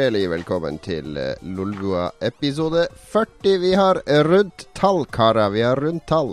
[0.00, 3.56] Hjertelig velkommen til eh, Lolbua episode 40.
[3.60, 5.50] Vi har rundt tall, karer.
[5.52, 6.30] Vi har rundt tall.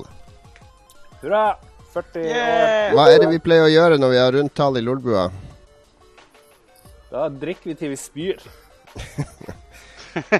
[1.19, 1.57] Hurra!
[1.91, 2.29] 40 år.
[2.29, 2.93] Yeah.
[2.95, 5.25] Hva er det vi pleier å gjøre når vi har rundt tall i Lolbua?
[7.09, 8.39] Da drikker vi til vi spyr.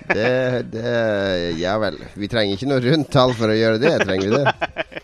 [0.08, 0.31] Det,
[0.72, 0.94] det
[1.59, 2.00] Ja vel.
[2.16, 4.55] Vi trenger ikke noe rundt tall for å gjøre det, trenger vi det?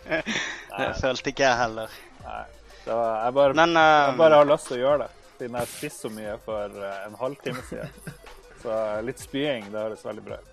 [0.78, 2.00] Det følte ikke jeg heller.
[2.24, 2.40] Nei.
[2.88, 5.72] Det jeg, bare, Men jeg eh, bare har lyst til å gjøre det, siden jeg
[5.72, 8.14] spiste så mye for eh, en halvtime siden.
[8.64, 10.50] Så eh, litt spying, det høres veldig bra ut.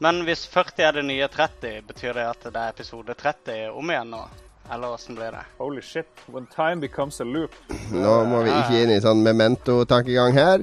[0.00, 3.90] men hvis 40 er det nye 30, betyr det at det er episode 30 om
[3.92, 4.22] igjen nå?
[4.70, 5.42] Eller åssen blir det?
[5.58, 6.06] Holy shit.
[6.26, 7.56] When time becomes a loop.
[7.90, 10.62] Nå må vi ikke inn i sånn memento-tankegang her.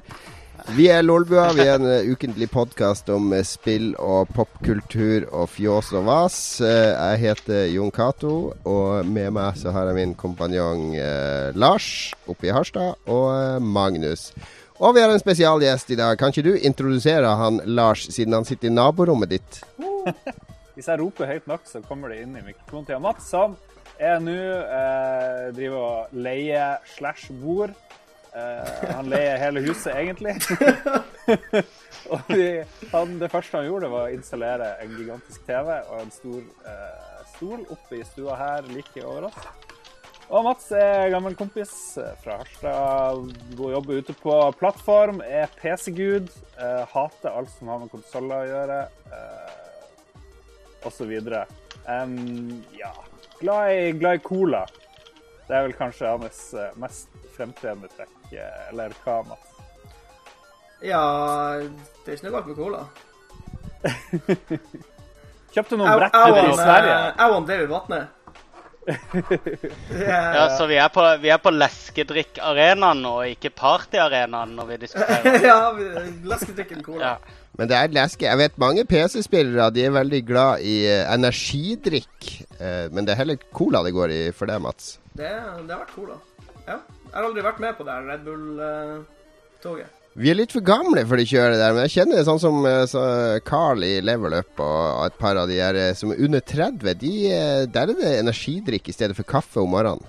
[0.75, 1.53] Vi er Lolbua.
[1.55, 6.37] Vi er en eh, ukentlig podkast om eh, spill og popkultur og fjås og vas.
[6.61, 8.33] Eh, Jeg heter Jon Cato,
[8.67, 10.89] og med meg så har jeg min kompanjong
[11.55, 11.87] Lars
[12.27, 14.33] oppe i Harstad, og Magnus.
[14.77, 16.17] Og vi har en spesialgjest i dag.
[16.19, 19.61] Kan ikke du introdusere han Lars, siden han sitter i naborommet ditt?
[20.75, 23.55] Hvis jeg roper høyt nok, så kommer det inn i mikrofonen til Mats, som
[23.97, 27.71] er nå eh, driver og leier slash bor.
[28.37, 30.35] Eh, han leier hele huset, egentlig.
[32.13, 32.47] og de,
[32.91, 37.23] han, det første han gjorde, var å installere en gigantisk TV og en stor uh,
[37.33, 39.41] stol oppe i stua her like over oss.
[40.27, 41.71] Og Mats er gammel kompis
[42.19, 43.29] fra Harstad.
[43.55, 45.21] Jobber ute på plattform.
[45.23, 46.27] Er PC-gud.
[46.59, 48.81] Uh, hater alt som har med konsoller å gjøre.
[49.13, 49.53] uh,
[50.87, 51.41] så videre.
[52.77, 52.93] Ja
[53.39, 54.67] glad i, glad i cola.
[55.47, 58.15] Det er vel kanskje hans eh, mest fremtredende trekk.
[58.33, 59.53] eh, Eller hva, Mats?
[60.83, 61.03] Ja,
[62.05, 62.81] det er ikke noe galt med cola.
[65.55, 66.97] Kjøpte noen brett i Sverige.
[67.17, 67.99] jeg ble David Vatne.
[68.87, 75.43] Ja, Så vi er på, vi er på leskedrikkarenaen nå, ikke partyarenaen når vi diskuterer.
[75.49, 75.59] ja,
[76.27, 77.15] leskedrikken cola.
[77.15, 77.43] Ja.
[77.57, 78.27] Men det er leske.
[78.27, 82.27] Jeg vet mange PC-spillere de er veldig glad i eh, energidrikk.
[82.59, 84.97] Eh, men det er heller cola det går i for deg, Mats.
[85.17, 86.19] Det, det har vært cola.
[86.67, 86.77] Ja.
[87.07, 89.96] Jeg har aldri vært med på det her Red Bull-toget.
[90.17, 92.63] Vi er litt for gamle for de kjører der, men jeg kjenner det sånn som
[92.65, 93.01] eh, så
[93.45, 96.95] Carl i Level Up og et par av de her eh, som er under 30.
[97.03, 100.01] De, eh, der er det energidrikk i stedet for kaffe om morgenen.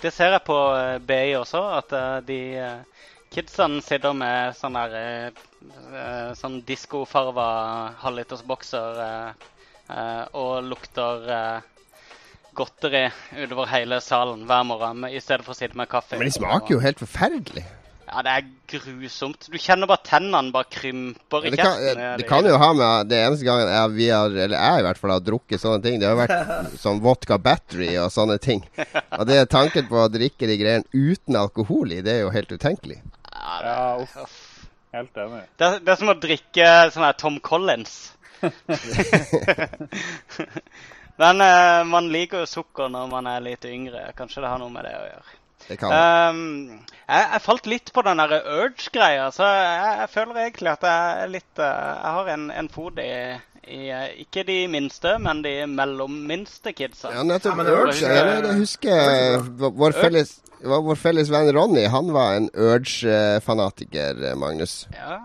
[0.00, 3.04] Det ser jeg på eh, BI også, at eh, de eh,
[3.34, 5.44] kidsene sitter med sånn der eh,
[5.92, 7.48] eh, Sånn diskofarga
[8.06, 9.48] halvlitersbokser eh,
[9.92, 11.74] eh, og lukter eh,
[12.56, 13.04] godteri
[13.36, 16.16] utover hele salen hver morgen i stedet for å sitte med kaffe.
[16.16, 17.66] Men de smaker jo helt forferdelig.
[18.08, 19.50] Ja, det er grusomt.
[19.52, 21.98] Du kjenner bare tennene bare krymper i Det kjeften.
[22.22, 24.98] det kan jo ha med Det eneste gangen jeg, vi har, eller jeg i hvert
[25.02, 28.64] fall har drukket sånne ting, det har vært sånn vodka battery og sånne ting.
[29.18, 32.32] Og det er tanken på å drikke de greiene uten alkohol i, det er jo
[32.34, 32.98] helt utenkelig.
[33.28, 33.88] Ja, det, Ja,
[34.24, 34.38] uff.
[34.96, 35.42] Helt enig.
[35.60, 38.14] Det, er- det er som å drikke sånn her Tom Collins.
[41.18, 44.10] Men eh, man liker jo sukker når man er litt yngre.
[44.18, 45.36] Kanskje det har noe med det å gjøre.
[45.68, 50.72] Det kan Um, jeg, jeg falt litt på den Urge-greia, så jeg, jeg føler egentlig
[50.74, 53.12] at jeg er litt eh, Jeg har en, en fot i,
[53.64, 57.14] i eh, Ikke de minste, men de mellomminste kidsa.
[57.16, 57.62] Ja, nettopp.
[57.64, 57.96] Ja, Urge.
[58.04, 59.48] Jeg, jeg husker
[59.80, 64.82] Vår felles, vår felles venn Ronny, han var en Urge-fanatiker, Magnus.
[64.96, 65.22] Ja.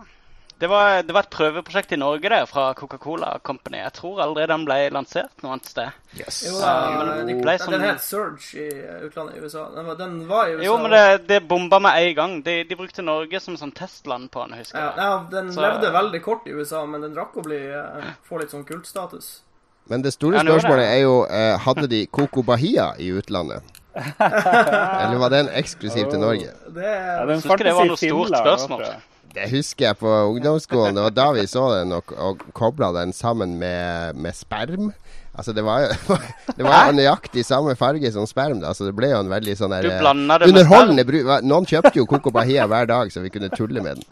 [0.59, 3.77] Det var, det var et prøveprosjekt i Norge der, fra Coca-Cola Company.
[3.81, 5.89] Jeg tror aldri den ble lansert noe annet sted.
[6.15, 6.37] Yes.
[6.47, 8.67] Jo, Ja, da, men de, ble ja, sånn- Den het Surge i
[9.07, 9.65] utlandet, i USA.
[9.75, 10.63] Den var, den var i USA.
[10.69, 12.37] Jo, men det, det bomba med en gang.
[12.45, 15.03] De, de brukte Norge som sånn testland på den, husker ja, jeg.
[15.03, 18.39] ja, Den Så- levde veldig kort i USA, men den rakk å bli, eh, få
[18.39, 19.41] litt sånn kultstatus.
[19.89, 23.63] Men det store Ja, spørsmålet er jo eh, Hadde de Coco Bahia i utlandet?
[24.19, 26.53] Eller var den eksklusiv til Norge?
[26.71, 27.97] Det Ja, den det var fantes i noe
[28.29, 28.85] stort spørsmål.
[29.33, 30.99] Det husker jeg på ungdomsskolen.
[31.07, 34.91] Var da vi så den og, og kobla den sammen med, med sperm.
[35.33, 36.17] Altså det var jo
[36.57, 39.55] Det var jo nøyaktig samme farge som sperm, da, så det ble jo en veldig
[39.57, 40.03] sånn der eh,
[40.49, 41.31] underholdende bruk.
[41.41, 44.11] Noen kjøpte jo Coco Bahia hver dag, så vi kunne tulle med den.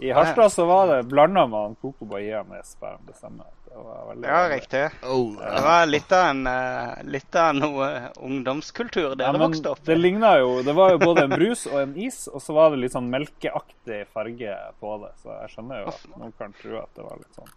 [0.00, 3.00] I Harstad så var det blanda man Coco Bahia med sperm.
[3.06, 3.46] Det stemmer.
[3.70, 4.80] Det var veldig Ja, riktig.
[5.00, 9.84] Det var litt av, en, eh, litt av noe ungdomskultur Ja, dere men vokste opp
[9.86, 12.70] det ligna jo Det var jo både en brus og en is, og så var
[12.74, 15.12] det litt sånn melkeaktig farge på det.
[15.22, 17.52] Så jeg skjønner jo at noen kan tro at det var litt sånn.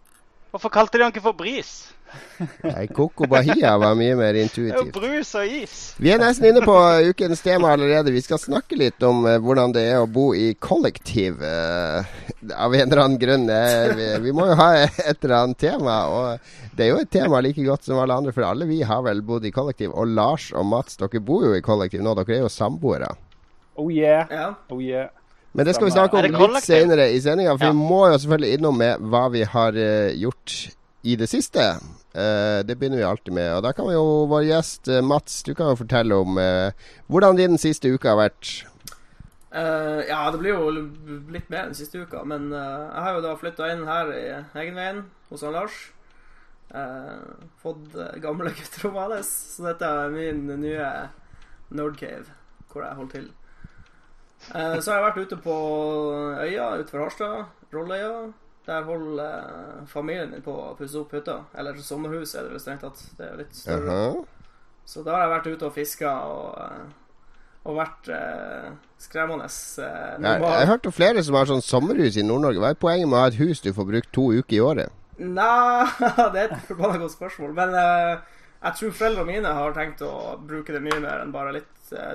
[0.54, 1.70] Hvorfor kalte de han ikke for bris?
[2.62, 4.92] Nei, Coco Bahia var mye mer er intuitivt.
[4.94, 5.72] brus og is.
[5.98, 6.74] Vi er nesten inne på
[7.10, 8.12] ukens tema allerede.
[8.14, 11.42] Vi skal snakke litt om eh, hvordan det er å bo i kollektiv.
[11.42, 12.06] uh,
[12.54, 13.48] av en eller annen grunn.
[13.50, 15.96] Eh, vi, vi må jo ha et eller annet tema.
[16.06, 19.02] Og det er jo et tema like godt som alle andre, for alle vi har
[19.06, 19.90] vel bodd i kollektiv.
[19.90, 22.14] Og Lars og Mats, dere bor jo i kollektiv nå.
[22.20, 23.10] Dere er jo samboere.
[23.74, 24.30] Oh yeah.
[24.30, 24.48] Ja.
[24.70, 25.10] Oh yeah.
[25.54, 27.70] Men det skal vi snakke om litt senere i sendinga, for Ja.
[27.70, 30.74] vi må jo selvfølgelig innom med hva vi har eh, gjort
[31.04, 31.78] i det siste.
[32.14, 33.52] Eh, det begynner vi alltid med.
[33.54, 36.40] Og da kan vi jo vår gjest eh, Mats, du kan jo fortelle om
[37.06, 38.64] hvordan din siste uke har vært.
[39.54, 40.70] Uh, ja, det blir jo
[41.30, 44.22] litt mer den siste uka, men uh, jeg har jo da flytta inn her i
[44.58, 45.76] Egenveien hos han Lars.
[46.74, 47.22] Uh,
[47.62, 50.88] fått gamle gamle gutterommet hans, så dette er min nye
[51.70, 52.34] Nerdcave,
[52.72, 53.30] hvor jeg holder til.
[54.52, 55.58] Eh, så har jeg vært ute på
[56.44, 57.44] øya utenfor Harstad,
[57.74, 58.32] Rolløya.
[58.64, 61.40] Der holder eh, familien min på å pusse opp hytta.
[61.56, 63.02] Eller sommerhus er det vel strengt tatt.
[63.18, 63.98] Det er litt større.
[63.98, 64.24] Jaha.
[64.88, 67.32] Så da har jeg vært ute og fiska og, eh,
[67.64, 68.68] og vært eh,
[69.00, 72.60] skremmende eh, Jeg, jeg hørte flere som har sånn sommerhus i Nord-Norge.
[72.60, 75.00] Hva er poenget med å ha et hus du får brukt to uker i året?
[75.20, 75.86] Nei,
[76.34, 77.54] det er et forbanna godt spørsmål.
[77.56, 81.56] Men eh, jeg tror foreldrene mine har tenkt å bruke det mye mer enn bare
[81.60, 81.70] litt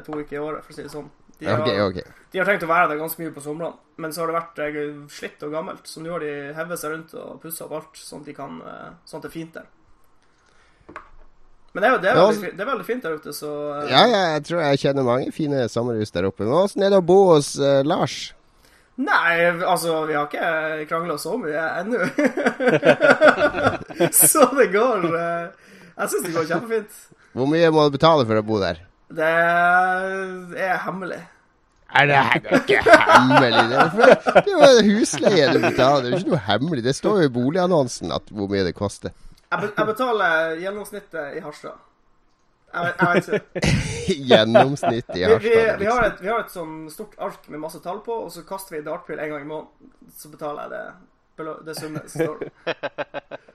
[0.05, 1.09] to uker i året, for å si det sånn.
[1.39, 2.03] De har, okay, okay.
[2.31, 4.57] de har tenkt å være der ganske mye på somrene, men så har det vært
[4.65, 5.85] eh, slitt og gammelt.
[5.87, 8.57] Så nå har de hevet seg rundt og pussa opp alt, sånn at, de kan,
[8.59, 9.69] eh, sånn at det er fint der.
[11.71, 14.01] Men det er det er veldig, det er veldig fint der ute, så eh, Ja,
[14.09, 16.43] ja, jeg tror jeg kjenner mange fine sommerhus der oppe.
[16.43, 18.17] Men åssen er det å bo hos eh, Lars?
[18.99, 22.03] Nei, altså, vi har ikke krangla så mye ennå.
[24.33, 27.01] så det går Jeg syns det går kjempefint.
[27.31, 28.83] Hvor mye må du betale for å bo der?
[29.09, 29.25] Det
[30.61, 31.19] er hemmelig.
[31.89, 33.63] Nei, det er ikke hemmelig?
[33.71, 36.03] Det er, det er jo husleie du betaler.
[36.03, 36.83] Det er jo ikke noe hemmelig.
[36.85, 39.15] Det står jo i boligannonsen at hvor mye det koster.
[39.49, 41.79] Jeg, betaler gjennomsnittet i Harstad.
[42.69, 43.73] Jeg, vet- ikke.
[44.29, 45.79] Gjennomsnitt i Vi, vi, Harstad.
[45.81, 46.05] vi, har liksom.
[46.05, 48.83] et, vi har et sånn stort ark med masse tall på, og så kaster vi
[48.85, 49.93] dartpil en gang i måneden.
[50.13, 50.75] Så betaler jeg
[51.41, 52.37] det, det summet som står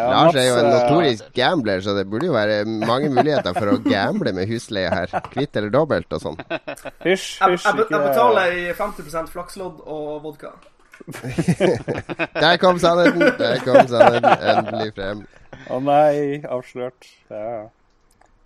[0.00, 3.56] ja, Lars er jo en eh, notorisk gambler, så det burde jo være mange muligheter
[3.56, 5.14] for å gamble med husleie her.
[5.32, 6.38] Kvitt eller dobbelt og sånn.
[7.04, 7.66] Hysj, hysj.
[7.66, 10.54] jeg, jeg betaler i 50% flakslodd og vodka.
[12.42, 13.26] Der kom sannheten.
[13.38, 15.22] Der kom sannheten endelig frem.
[15.70, 17.08] Å nei, avslørt.
[17.30, 17.62] Ja, ja.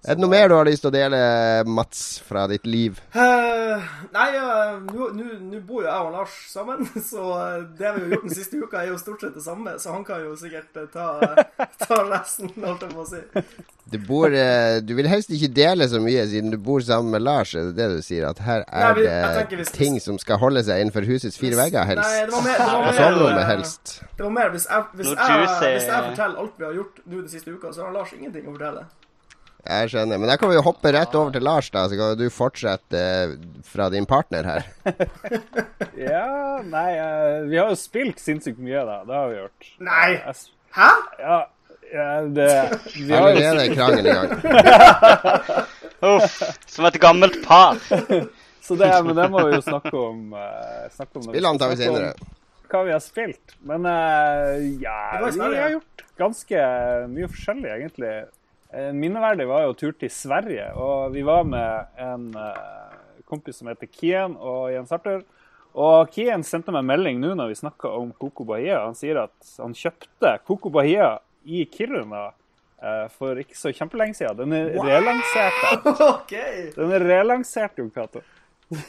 [0.06, 1.19] Er det noe mer du har lyst til å dele,
[1.67, 3.00] Mats, fra ditt liv?
[3.11, 3.82] Uh,
[4.14, 8.26] nei, uh, nå bor jo jeg og Lars sammen, så eh, det vi har gjort
[8.29, 9.75] den siste uka, er jo stort sett det samme.
[9.82, 11.08] Så han kan jo sikkert eh, ta,
[11.82, 13.23] ta resten, holdt jeg på å si.
[13.91, 17.25] Du, bor, uh, du vil helst ikke dele så mye siden du bor sammen med
[17.26, 18.29] Lars, er det det du sier?
[18.31, 21.59] At her Nei, er vi- det hvis- ting som skal holde seg innenfor husets fire
[21.59, 22.06] vegger, helst?
[22.06, 23.97] Nei, det var mer, det var mer, soverommet, helst.
[24.14, 25.50] Det var mer hvis jeg, hvis, Noe jeg,
[25.81, 28.47] hvis jeg forteller alt vi har gjort nå den siste uka, så har Lars ingenting
[28.47, 28.87] å fortelle.
[29.67, 30.21] Jeg skjønner.
[30.23, 31.87] Men da kan vi jo hoppe rett over til Lars, da.
[31.91, 33.35] Så kan du fortsette eh,
[33.67, 34.69] fra din partner her.
[36.09, 36.23] ja,
[36.63, 39.03] nei, eh, vi har jo spilt sinnssykt mye, da.
[39.09, 39.69] Det har vi gjort.
[39.89, 40.09] Nei.
[40.77, 40.91] Hæ?
[41.23, 41.39] Ja,
[41.93, 42.09] ja
[42.39, 42.49] det
[42.95, 44.35] Vi har Allerede krangel i gang.
[46.15, 47.81] Uff, som et gammelt par.
[48.67, 50.33] Så det, men det må vi jo snakke om.
[50.35, 52.14] eh, snakke om Spillene tar vi senere.
[52.67, 53.55] Hva vi har spilt.
[53.62, 56.64] Men eh, ja, vi har gjort ganske
[57.12, 58.14] mye forskjellig, egentlig.
[58.73, 62.96] Eh, Minneverdig var jo tur til Sverige, og vi var med en eh,
[63.28, 65.23] kompis som heter Kian og Jens Arthur.
[65.76, 68.80] Og Kian sendte meg en melding nå når vi snakka om Coco Bahia.
[68.87, 72.30] Han sier at han kjøpte Coco Bahia i Kiruna
[72.80, 74.40] eh, for ikke så kjempelenge siden.
[74.40, 75.61] Den er relansert.
[76.16, 76.70] Okay.
[76.75, 78.25] Den er relansert, Jon Cato.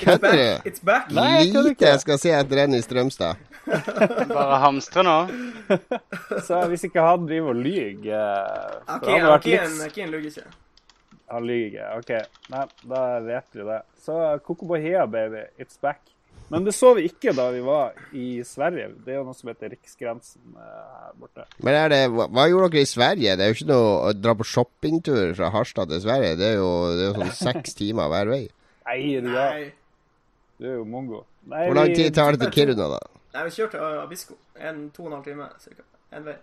[0.02, 0.70] Kødder du?
[0.70, 1.12] It's back.
[1.14, 1.86] Nei, jeg Lite ikke.
[1.92, 3.44] jeg skal se etter den i Strømstad.
[4.32, 5.18] Bare hamstre nå.
[6.48, 10.42] Så hvis ikke han driver og lyver okay, OK, han Keen litt-.
[11.30, 11.94] Han lyver.
[12.00, 12.14] OK.
[12.54, 13.82] Nei, da vet vi det.
[14.02, 14.18] Så
[14.48, 15.46] Coco Bahia, baby.
[15.62, 16.02] It's back.
[16.48, 18.94] Men det så vi ikke da vi var i Sverige.
[19.04, 21.44] Det er jo noe som heter Riksgrensen eh, her borte.
[21.60, 23.34] Men er det, hva, hva gjorde dere i Sverige?
[23.36, 26.38] Det er jo ikke noe å dra på shoppingtur fra Harstad til Sverige.
[26.40, 28.46] Det er jo, det er jo sånn seks timer hver vei.
[28.88, 29.72] Nei, du, er- Nei.
[30.58, 31.26] du er jo mongo.
[31.48, 33.02] Nei, Hvor lang tid tar det til Kiruna, da?
[33.36, 34.38] Nei, vi kjørte til Abisko.
[34.58, 35.84] En to og en halv time cirka.
[36.16, 36.38] En vei.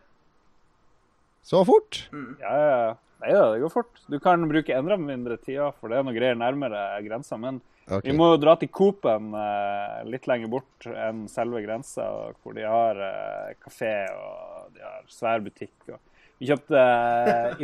[1.44, 2.06] Så fort?
[2.12, 2.92] Ja, ja, ja.
[3.24, 4.02] Nei da, det går fort.
[4.12, 7.38] Du kan bruke enda mindre tida, for det er noe greier nærmere grensa.
[7.40, 8.10] Men okay.
[8.10, 12.08] vi må jo dra til Coop-en eh, litt lenger bort enn selve grensa,
[12.42, 15.76] hvor de har eh, kafé og de har svær butikk.
[15.88, 16.00] Og
[16.40, 16.84] vi kjøpte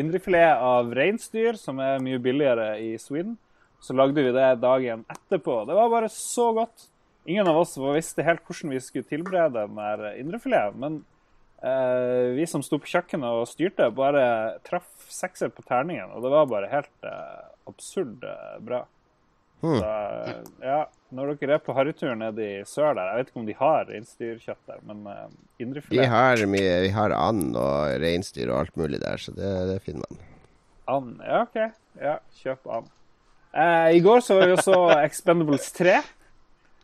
[0.01, 3.37] indrefilet av reinsdyr, som er mye billigere i Sweden.
[3.81, 5.65] Så lagde vi det dagen etterpå.
[5.69, 6.89] Det var bare så godt.
[7.25, 10.81] Ingen av oss visste helt hvordan vi skulle tilberede den der indrefileten.
[10.81, 11.01] Men
[11.65, 16.13] eh, vi som sto på kjøkkenet og styrte, bare traff sekser på terningen.
[16.13, 18.85] Og det var bare helt eh, absurd eh, bra.
[19.61, 19.77] Hmm.
[19.77, 20.81] Så eh, ja,
[21.13, 23.91] når dere er på harrytur nede i sør der Jeg vet ikke om de har
[23.91, 25.27] reinsdyrkjøtt der, men uh,
[25.59, 29.51] Vi indrefilet har mye, vi har and og reinsdyr og alt mulig der, så det,
[29.69, 30.25] det finner man.
[30.91, 31.21] And.
[31.21, 31.61] Ja, OK.
[32.01, 32.89] Ja, kjøp and.
[33.55, 35.97] Eh, I går så var vi også Expendables 3.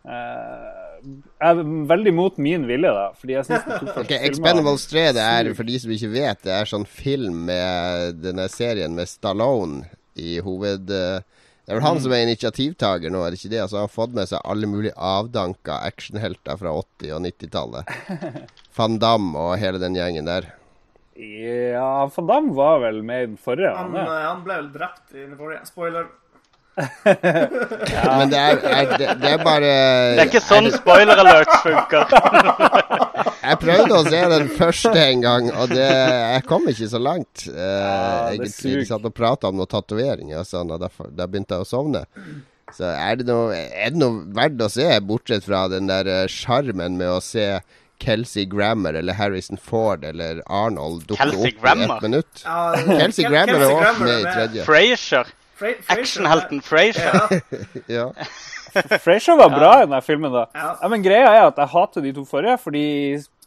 [0.07, 0.73] Eh,
[1.07, 3.07] jeg er veldig mot min vilje, da.
[3.21, 6.71] Fordi jeg synes de Expendables 3, det er for de som ikke vet, det er
[6.71, 9.85] sånn film med denne serien med Stallone
[10.19, 10.91] i hoved...
[10.91, 11.21] eh,
[11.67, 13.63] Det er vel han som er initiativtaker nå, er det ikke det?
[13.65, 17.97] Altså, han har fått med seg alle mulige avdanka actionhelter fra 80- og 90-tallet.
[18.79, 20.47] Van Damme og hele den gjengen der.
[21.19, 23.73] Ja, Van Damme var vel med i den forrige.
[23.75, 25.65] Han, Han, eh, han ble vel drept i den forrige.
[25.67, 26.07] Spoiler.
[26.77, 32.05] Men det er, er, det, det er bare Det er ikke sånn spoiler alerts funker.
[33.47, 37.45] Jeg prøvde å se den første en gang, og det, jeg kom ikke så langt.
[37.47, 38.73] Uh, ja, egentlig.
[38.81, 41.69] De satt og prata om noen tatoveringer og sånn, og derfor, da begynte jeg å
[41.69, 42.03] sovne.
[42.75, 46.25] Så er det, noe, er det noe verdt å se, bortsett fra den der eh,
[46.33, 47.47] sjarmen med å se
[48.03, 51.95] Kelsey Grammer eller Harrison Ford eller Arnold dukke Kelsey opp i Grammer?
[51.95, 52.43] ett minutt?
[52.43, 54.67] Ja, Kelsey Kel- Grammer er også med i tredje.
[54.67, 55.31] Frasier.
[55.61, 57.41] Actionhelten Frasier.
[57.97, 58.11] Ja.
[59.05, 60.47] Frasier var bra i denne filmen, da.
[60.55, 60.75] Ja.
[60.83, 62.85] Ja, men greia er at jeg hater de to forrige, fordi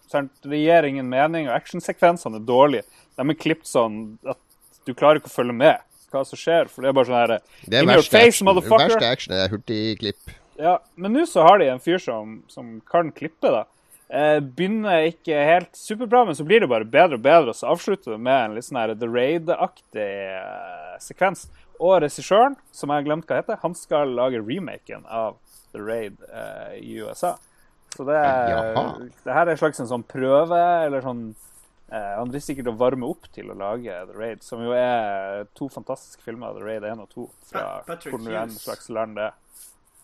[0.10, 2.88] sant, det gir ingen mening, og actionsekvensene er dårlige.
[3.20, 4.40] De er klippet sånn at
[4.88, 7.34] du klarer ikke å følge med hva som skjer, for det er bare sånn her
[7.38, 8.50] Det er In your verste face, action.
[8.50, 10.32] Det Verste action er hurtigklipp.
[10.60, 13.62] Ja, men nå så har de en fyr som, som kan klippe, da.
[14.10, 17.70] Eh, begynner ikke helt superbra, men så blir det bare bedre og bedre, og så
[17.70, 21.46] avslutter det med en litt sånn her The Raid-aktig eh, sekvens.
[21.80, 25.38] Og regissøren, som jeg har glemt hva heter, han skal lage remaken av
[25.72, 27.38] The Raid eh, i USA.
[27.96, 28.74] Så det, er,
[29.24, 31.24] det her er en slags en sånn prøve, eller sånn
[31.90, 35.48] eh, Han driver sikkert og varmer opp til å lage The Raid, som jo er
[35.58, 39.18] to fantastiske filmer, The Raid 1 og 2, fra Patrick hvor nå enn slags land
[39.18, 39.38] det er.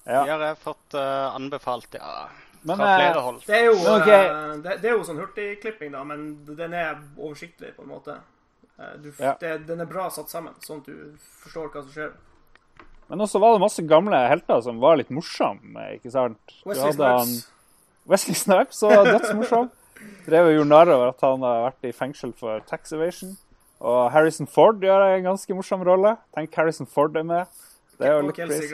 [0.06, 2.28] De har jeg fått uh, anbefalt, ja.
[2.66, 3.42] Men, Fra eh, flere hold.
[3.46, 4.28] Det er jo, okay.
[4.30, 6.28] uh, eh, det, det er jo sånn hurtigklipping, da, men
[6.58, 8.18] den er oversiktlig, på en måte.
[8.80, 9.36] Eh, Du, Ja.
[9.40, 12.12] det, den er bra satt sammen, sånn at du forstår hva som skjer.
[13.10, 16.56] Men også var det masse gamle helter som var litt morsomme, ikke sant?
[16.66, 17.52] Wesley Snipes.
[18.08, 19.70] Wesley Snipes var dødsmorsom.
[20.26, 23.38] Drev og gjorde narr over at han har vært i fengsel for tax evasion.
[23.86, 26.16] Og Harrison Ford gjør en ganske morsom rolle.
[26.36, 27.46] Tenk Harrison Ford er med.
[28.00, 28.72] Det er jo litt crazy.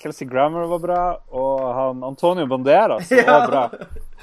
[0.00, 1.00] Kelsey Grammer var bra,
[1.36, 3.24] og han Antonio Banderas Ja.
[3.26, 3.64] var bra.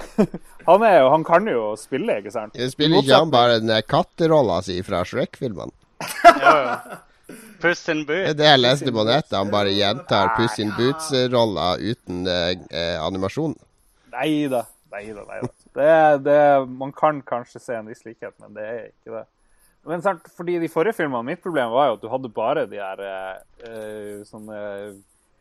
[0.69, 2.57] han, er jo, han kan jo spille, ikke sant?
[2.57, 5.73] Jeg spiller ikke han bare den katterolla si fra Shrek-filmene?
[6.25, 6.79] Ja, ja.
[7.61, 9.33] Puss in Det er det jeg leste på nettet.
[9.35, 13.55] Han bare gjentar Puss in Boots-rolla uten eh, eh, animasjon.
[14.13, 14.61] Nei da.
[14.93, 15.23] Nei da.
[15.25, 15.49] Nei da.
[15.77, 16.37] Det, det,
[16.77, 19.25] man kan kanskje se en viss likhet, men det er ikke det.
[19.87, 22.79] Men sant, fordi de forrige filmene, Mitt problem var jo at du hadde bare de
[22.81, 23.35] her eh,
[23.67, 24.57] eh, sånne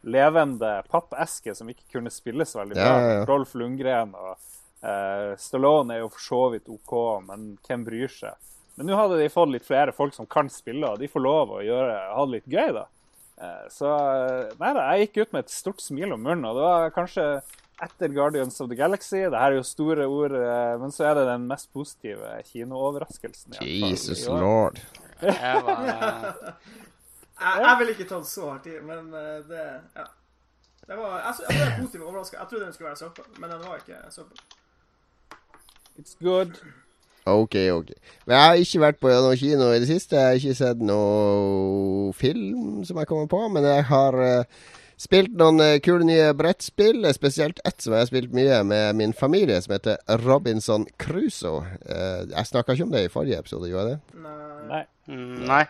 [0.05, 2.85] levende pappeske som ikke kunne spilles veldig bra.
[2.85, 3.25] Ja, ja, ja.
[3.29, 4.35] Rolf Lundgren og
[4.83, 6.95] eh, Stallone er jo for så vidt OK,
[7.26, 8.35] men hvem bryr seg?
[8.76, 11.55] Men nå hadde de fått litt flere folk som kan spille, og de får lov
[11.57, 12.87] å gjøre, ha det litt gøy, da.
[13.41, 16.59] Eh, Så eh, nei da, jeg gikk ut med et stort smil om munnen, og
[16.61, 17.25] det var kanskje
[17.83, 19.19] etter Guardians of the Galaxy.
[19.29, 23.53] Det her er jo store ord, eh, men så er det den mest positive kinooverraskelsen.
[23.53, 24.81] i hvert fall, Jesus lord.
[25.25, 26.53] Jeg var, eh,
[27.40, 29.66] Jeg, jeg ville ikke tatt så hardt i, men eh, det
[29.97, 30.07] Ja.
[30.87, 32.37] Det var, jeg, jeg ble positivt overraska.
[32.38, 34.38] Jeg trodde den skulle være søppel, men den var ikke søppel.
[35.99, 36.61] It's good.
[37.26, 37.90] Ok, ok.
[38.26, 40.14] Men jeg har ikke vært på noen kino i det siste.
[40.14, 44.69] Jeg har ikke sett noe film som jeg kommer på, men jeg har uh,
[45.00, 47.02] spilt noen uh, kule nye brettspill.
[47.19, 51.66] Spesielt ett som jeg har spilt mye med min familie, som heter Robinson Crusoe.
[51.83, 54.25] Uh, jeg snakka ikke om det i forrige episode, gjorde jeg det?
[54.71, 54.85] Nei.
[55.50, 55.64] Nei.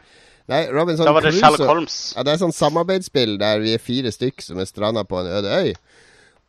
[0.48, 2.00] Nei, Nei, Robinson da var det Crusoe Sherlock Holmes.
[2.16, 5.30] Ja, det er sånn samarbeidsspill der vi er fire stykk som er stranda på en
[5.38, 5.72] øde øy.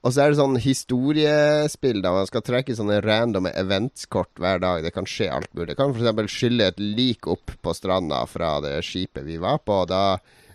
[0.05, 4.83] Og så er det sånn historiespill der man skal trekke sånne randome eventskort hver dag.
[4.85, 5.71] Det kan skje alt mulig.
[5.73, 6.31] Det kan f.eks.
[6.31, 9.81] skylle et lik opp på stranda fra det skipet vi var på.
[9.81, 10.03] og Da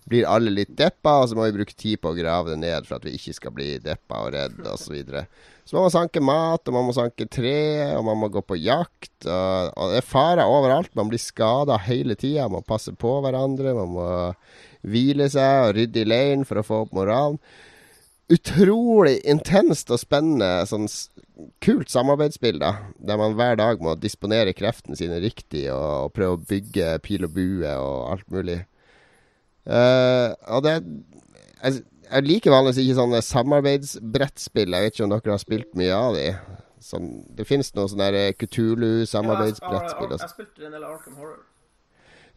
[0.08, 2.88] blir alle litt deppa, og så må vi bruke tid på å grave det ned
[2.88, 4.86] for at vi ikke skal bli deppa og redd osv.
[4.86, 5.26] Så, videre.
[5.72, 7.56] Så man må sanke mat, og man må sanke tre,
[7.96, 9.24] og man må gå på jakt.
[9.24, 10.90] Og, og det er farer overalt.
[10.98, 12.44] Man blir skada hele tida.
[12.52, 13.72] Man passer på hverandre.
[13.78, 14.08] Man må
[14.84, 17.40] hvile seg og rydde i leiren for å få opp moralen.
[18.36, 20.84] Utrolig intenst og spennende sånn
[21.64, 22.74] kult samarbeidsspill, da.
[23.00, 27.24] Der man hver dag må disponere kreftene sine riktig og, og prøve å bygge pil
[27.30, 28.58] og bue og alt mulig.
[29.64, 31.80] Uh, og det jeg,
[32.12, 34.74] jeg liker vanligvis ikke sånne samarbeidsbrettspill.
[34.76, 36.26] Jeg vet ikke om dere har spilt mye av de.
[36.82, 40.12] Sånn, det finnes noe sånn der Kutulu-samarbeidsbrettspill.
[40.12, 41.40] Ja, jeg, jeg spilte en del Arkham Horror.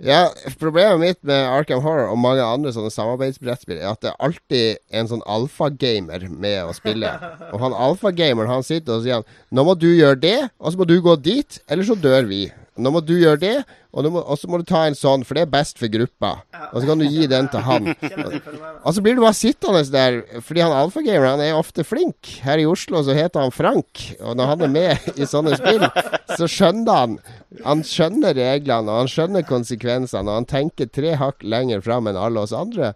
[0.06, 0.20] ja,
[0.62, 4.84] Problemet mitt med Arkham Horror og mange andre sånne samarbeidsbrettspill er at det er alltid
[5.02, 7.16] en sånn alfagamer med å spille.
[7.54, 10.82] Og han alfagameren han sitter og sier han, nå må du gjøre det, og så
[10.82, 12.46] må du gå dit, eller så dør vi.
[12.78, 13.54] Nå må du gjøre det,
[13.96, 16.32] og må- så må du ta en sånn, for det er best for gruppa.
[16.74, 17.88] Og så kan du gi den til han.
[18.86, 22.34] Og så blir du bare sittende der, fordi han alfagamer han er ofte flink.
[22.44, 25.88] Her i Oslo så heter han Frank, og når han er med i sånne spill,
[26.36, 27.18] så skjønner han
[27.64, 32.20] Han skjønner reglene, og han skjønner konsekvensene, og han tenker tre hakk lenger fram enn
[32.20, 32.92] alle oss andre.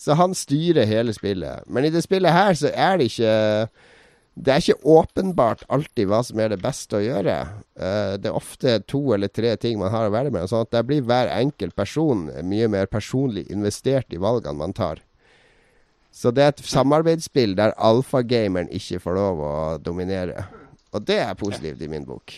[0.00, 1.66] Så han styrer hele spillet.
[1.68, 3.34] Men i det spillet her så er det ikke
[4.38, 7.36] det er ikke åpenbart alltid hva som er det beste å gjøre.
[7.74, 10.46] Eh, det er ofte to eller tre ting man har å være med.
[10.50, 15.02] Sånn at der blir hver enkelt person mye mer personlig investert i valgene man tar.
[16.14, 20.46] Så det er et samarbeidsspill der alfagameren ikke får lov å dominere.
[20.94, 22.32] Og det er positivt i min bok.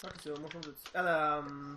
[0.00, 0.92] Takk, så morsomt ut.
[0.96, 1.76] Um,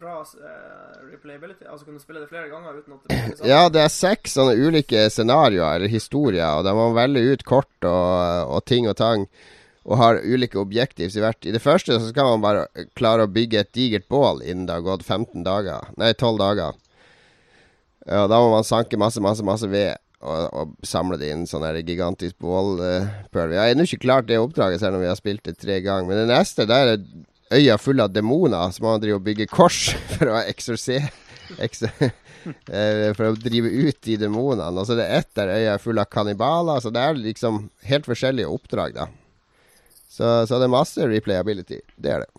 [0.00, 1.66] bra uh, replayability?
[1.68, 3.48] Altså kunne spille det flere ganger uten at det?
[3.50, 7.88] Ja, det er seks sånne ulike scenarioer, eller historier, og der man velger ut kort
[7.88, 9.28] og, og ting og tang.
[9.88, 11.46] Og har ulike objektivs i hvert.
[11.48, 14.76] I det første så skal man bare klare å bygge et digert bål innen det
[14.76, 15.88] har gått 15 dager.
[15.96, 16.76] Nei, 12 dager.
[18.08, 19.96] Ja, da må man sanke masse, masse, masse ved.
[20.18, 23.52] Og, og samle det inn sånn gigantisk bålpøl.
[23.52, 26.08] Vi har ennå ikke klart det oppdraget, selv om vi har spilt det tre ganger.
[26.10, 27.04] Men det neste, der er
[27.54, 31.10] øya full av demoner, så må man drive og bygge kors for å eksorsere
[31.58, 34.68] eh, For å drive ut de demonene.
[34.74, 36.82] Og så er det ett der øya er full av kannibaler.
[36.84, 39.08] Så det er liksom helt forskjellige oppdrag, da.
[40.08, 41.80] Så, så det er masse replayability.
[41.96, 42.30] Det er det.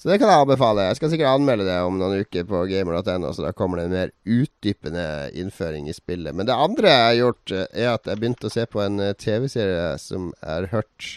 [0.00, 0.86] Så det kan jeg anbefale.
[0.88, 3.92] Jeg skal sikkert anmelde det om noen uker på gamer.no, så da kommer det en
[3.92, 5.02] mer utdypende
[5.36, 6.32] innføring i spillet.
[6.32, 8.96] Men det andre jeg har gjort, eh, er at jeg begynte å se på en
[9.04, 11.10] eh, TV-serie som har hørt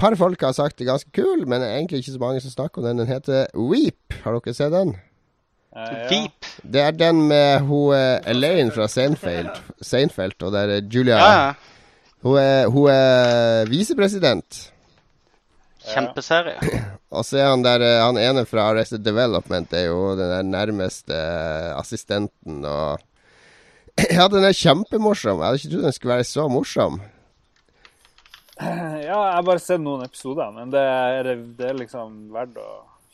[0.00, 2.42] par folk har sagt det er ganske kul, men det er egentlig ikke så mange
[2.44, 3.02] som snakker om den.
[3.02, 4.16] Den heter Weep.
[4.24, 4.94] Har dere sett den?
[5.70, 6.20] Uh, ja.
[6.66, 9.52] Det er den med hun eh, Elaine fra Seinfeld,
[9.86, 11.52] Seinfeld og det er Julia Ja, ja.
[12.26, 14.58] Hun er, hun er visepresident.
[15.88, 16.58] Kjempeserie.
[17.16, 20.42] Og så er han der eh, Han ene fra Arrested Development er jo den der
[20.46, 21.16] nærmeste
[21.78, 23.00] assistenten og
[24.18, 25.40] Ja, den er kjempemorsom.
[25.40, 27.00] Jeg hadde ikke trodd den skulle være så morsom.
[29.08, 32.70] ja, jeg har bare sett noen episoder, men det er, det er liksom verdt å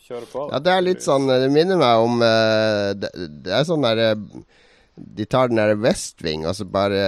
[0.07, 0.45] kjøre på.
[0.51, 3.11] Ja, det er litt sånn Det minner meg om eh, Det,
[3.43, 4.13] det er sånn derre
[4.95, 7.01] De tar den der Westving, og så bare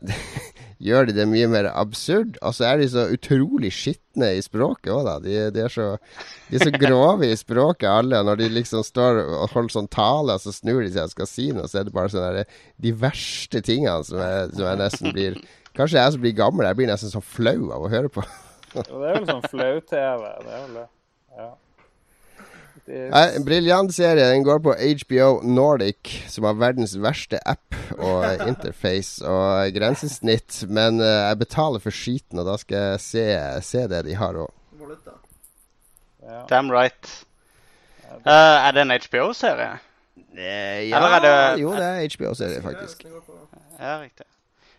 [0.80, 2.38] gjør de det mye mer absurd.
[2.40, 5.16] Og så er de så utrolig skitne i språket òg, da.
[5.22, 5.90] De, de, er så,
[6.48, 8.22] de er så grove i språket, alle.
[8.26, 11.30] Når de liksom står og holder sånn tale, og så snur de seg og skal
[11.30, 14.80] si noe, så er det bare sånn der, de verste tingene som jeg, som jeg
[14.80, 15.40] nesten blir
[15.80, 18.24] Kanskje jeg som blir gammel, jeg blir nesten så flau av å høre på.
[18.74, 20.24] Det er vel sånn flau-TV.
[20.44, 20.86] Det er vel det.
[21.40, 21.48] Ja.
[22.90, 24.26] Nei, En briljant serie.
[24.32, 30.62] Den går på HBO Nordic, som har verdens verste app og interface og grensesnitt.
[30.70, 33.24] Men uh, jeg betaler for skiten, og da skal jeg se,
[33.66, 34.50] se det de har òg.
[36.20, 36.42] Ja.
[36.50, 37.08] Damn right.
[38.26, 39.70] Uh, er det en HBO-serie?
[40.36, 43.06] Ja, Eller er det- Jo, det er HBO-serie, faktisk.
[43.80, 44.26] Ja, riktig.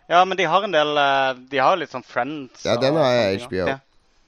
[0.08, 2.64] Ja, men de har en del eh, De har litt sånn Friends.
[2.66, 3.66] Ja, den har jeg HBO.
[3.68, 3.78] Ja.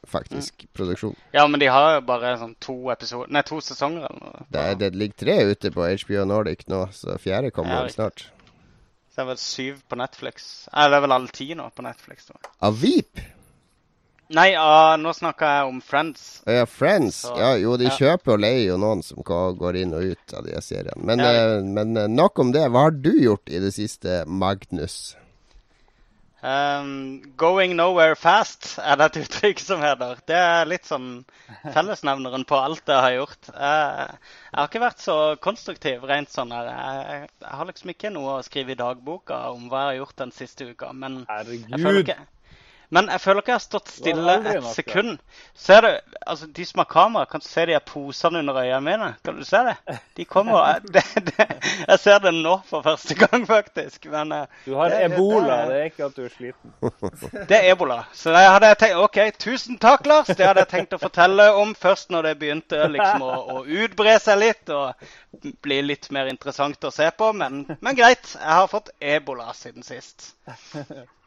[0.06, 0.66] Faktisk.
[0.76, 1.14] Produksjon.
[1.32, 4.42] ja, men de har jo bare sånn to episoder Nei, to sesonger eller noe.
[4.52, 7.94] Det, er, det ligger tre ute på HBO Nordic nå, så fjerde kommer Ja, vel
[7.94, 8.26] snart.
[9.08, 10.68] Så det er vel syv på Netflix.
[10.74, 12.26] Eller det er vel alle ti nå på Netflix.
[12.28, 12.52] tror jeg.
[12.68, 13.24] Av Veep?
[14.34, 16.22] Nei, uh, nå snakker jeg om Friends.
[16.48, 17.22] Ja, Friends.
[17.26, 17.96] Så- Ja, jo, de ja.
[17.96, 20.96] kjøper og leier jo noen som går går inn og ut av de seriene.
[21.00, 22.64] Men, Ja, eh, men eh, nok om det.
[22.72, 25.14] Hva har du gjort i det siste, Magnus?
[26.44, 30.18] Um, going nowhere fast er det et uttrykk som heter.
[30.28, 31.22] Det er litt sånn
[31.72, 33.48] fellesnevneren på alt jeg har gjort.
[33.48, 34.18] Jeg,
[34.50, 36.68] jeg har ikke vært så konstruktiv rent sånn her.
[36.68, 40.20] Jeg, jeg har liksom ikke noe å skrive i dagboka om hva jeg har gjort
[40.20, 40.92] den siste uka.
[40.92, 42.20] Men jeg føler ikke
[42.90, 45.18] men jeg føler ikke jeg har stått stille et sekund.
[45.54, 45.88] Ser du,
[46.26, 49.08] altså De som har kamera, kan du se de her posene under øynene mine.
[49.24, 49.98] Kan du se det?
[50.16, 51.46] De kommer det, det,
[51.88, 54.06] Jeg ser det nå for første gang, faktisk.
[54.12, 56.74] Men eh, Du har det- ebola, det- det er ikke at du er sliten.
[57.48, 58.02] det er ebola.
[58.12, 60.26] Så det hadde jeg tenkt OK, tusen takk, Lars.
[60.30, 64.18] Det hadde jeg tenkt å fortelle om først når det begynte liksom å, å utbre
[64.20, 64.94] seg litt og
[65.64, 67.32] bli litt mer interessant å se på.
[67.32, 70.34] Men, men greit, jeg har fått ebola siden sist.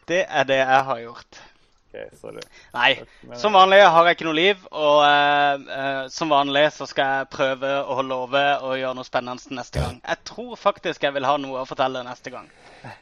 [0.07, 1.39] Det er det jeg har gjort.
[1.87, 2.41] OK, sorry.
[2.73, 4.63] Nei, Men- som vanlig har jeg ikke noe liv.
[4.71, 9.57] Og uh, eh, som vanlig så skal jeg prøve å love å gjøre noe spennende
[9.59, 10.01] neste gang.
[10.03, 12.49] Jeg tror faktisk jeg vil ha noe å fortelle neste gang.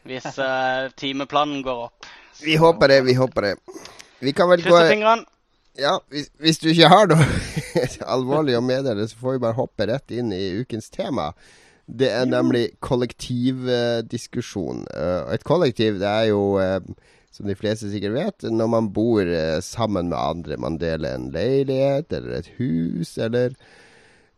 [0.08, 2.10] Hvis uh, timeplanen går opp.
[2.42, 3.56] Vi håper det, vi håper det.
[4.20, 5.26] Vi kan vel gå fingrene.
[5.76, 7.26] Ja, hvis, hvis du ikke har noe
[8.16, 11.34] alvorlig å meddele, så får vi bare hoppe rett inn i ukens tema.
[11.86, 14.88] Det er nemlig kollektivdiskusjon.
[14.90, 16.82] Uh, et kollektiv det er jo eh,
[17.36, 20.58] som de fleste sikkert vet, når man bor eh, sammen med andre.
[20.62, 23.58] Man deler en leilighet eller et hus, eller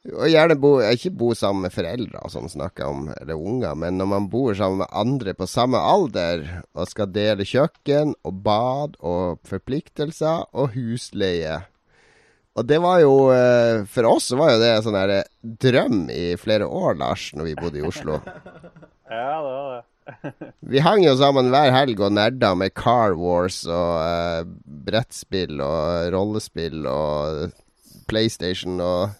[0.07, 3.97] og gjerne bo, ikke bo sammen med foreldre og sånn snakker om, eller unger, men
[3.99, 8.95] når man bor sammen med andre på samme alder og skal dele kjøkken og bad
[9.03, 11.59] og forpliktelser og husleie.
[12.57, 15.13] Og det var jo eh, For oss var jo det en sånn her
[15.67, 18.21] drøm i flere år, Lars, når vi bodde i Oslo.
[19.07, 19.83] Ja, det var det.
[20.71, 24.41] Vi hang jo sammen hver helg og nerda med Car Wars og eh,
[24.87, 27.53] brettspill og rollespill og
[28.11, 29.15] PlayStation og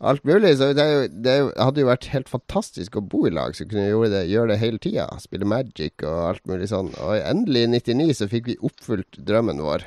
[0.00, 0.56] alt mulig.
[0.58, 3.86] Så det, jo, det hadde jo vært helt fantastisk å bo i lag, så kunne
[3.86, 5.06] vi gjøre det, gjøre det hele tida.
[5.22, 6.90] Spille Magic og alt mulig sånn.
[7.02, 9.86] Og endelig, i 99, så fikk vi oppfylt drømmen vår.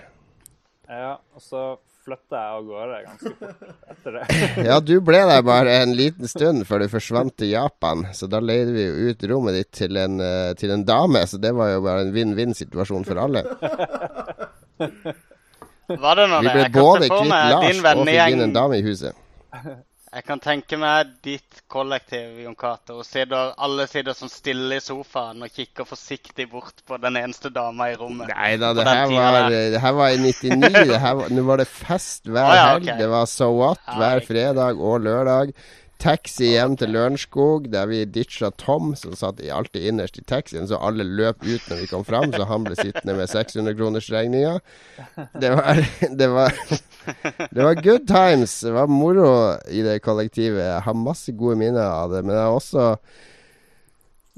[0.88, 1.74] Ja, og så
[2.04, 3.62] flytta jeg av gårde ganske fort
[3.94, 4.24] etter det.
[4.70, 8.06] Ja, du ble der bare en liten stund før du forsvant til Japan.
[8.16, 11.40] Så da leide vi jo ut rommet ditt til en, eh, til en dame, så
[11.42, 13.46] det var jo bare en vinn-vinn-situasjon for alle.
[15.88, 16.42] Var det Vi det?
[16.44, 18.86] ble Jeg kan både se for kvitt Lars din og fikk inn en dame i
[18.86, 19.14] huset.
[20.14, 23.00] Jeg kan tenke meg ditt kollektiv, Jon Cato.
[23.02, 27.96] Alle sitter sånn stille i sofaen og kikker forsiktig bort på den eneste dama i
[27.98, 28.30] rommet.
[28.30, 30.60] Nei da, det her var, det her var i 99.
[30.92, 32.86] Det her var, nå var det fest hver ah, ja, helg.
[32.86, 33.00] Okay.
[33.02, 35.56] Det var so what hver fredag og lørdag.
[36.04, 40.82] Taxi hjem til Lørenskog, der vi ditcha Tom, som satt alltid innerst i taxien, så
[40.84, 44.58] alle løp ut når vi kom fram, så han ble sittende med 600-kronersregninga.
[45.40, 45.54] Det
[46.20, 46.52] det var
[47.52, 48.60] Det var good times.
[48.60, 50.66] Det var moro i det kollektivet.
[50.66, 52.90] Jeg har masse gode minner av det, men jeg har også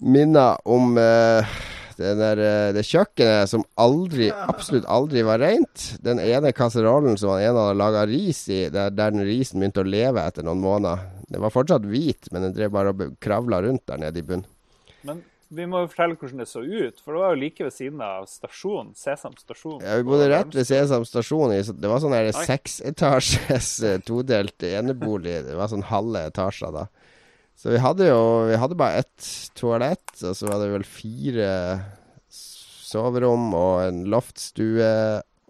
[0.06, 1.58] minner om uh,
[1.98, 5.94] det, der, eh, det kjøkkenet som aldri, absolutt aldri var rent.
[6.04, 9.86] Den ene kasserollen som han ene hadde laga ris i, der, der den risen begynte
[9.86, 11.15] å leve etter noen måneder.
[11.32, 14.46] Den var fortsatt hvit, men den drev bare og kravla rundt der nede i bunnen.
[15.06, 17.74] Men vi må jo fortelle hvordan det så ut, for det var jo like ved
[17.74, 18.94] siden av stasjonen.
[18.98, 19.82] Sesam stasjon.
[19.86, 21.54] Ja, vi bodde rett ved Sesam stasjon.
[21.54, 22.16] Det var sånn
[22.48, 25.44] seksetasjes eh, todelt enebolig.
[25.46, 26.88] Det var sånn halve etasjer da.
[27.56, 31.52] Så vi hadde jo Vi hadde bare ett toalett, og så var det vel fire
[32.36, 34.90] soverom og en loftstue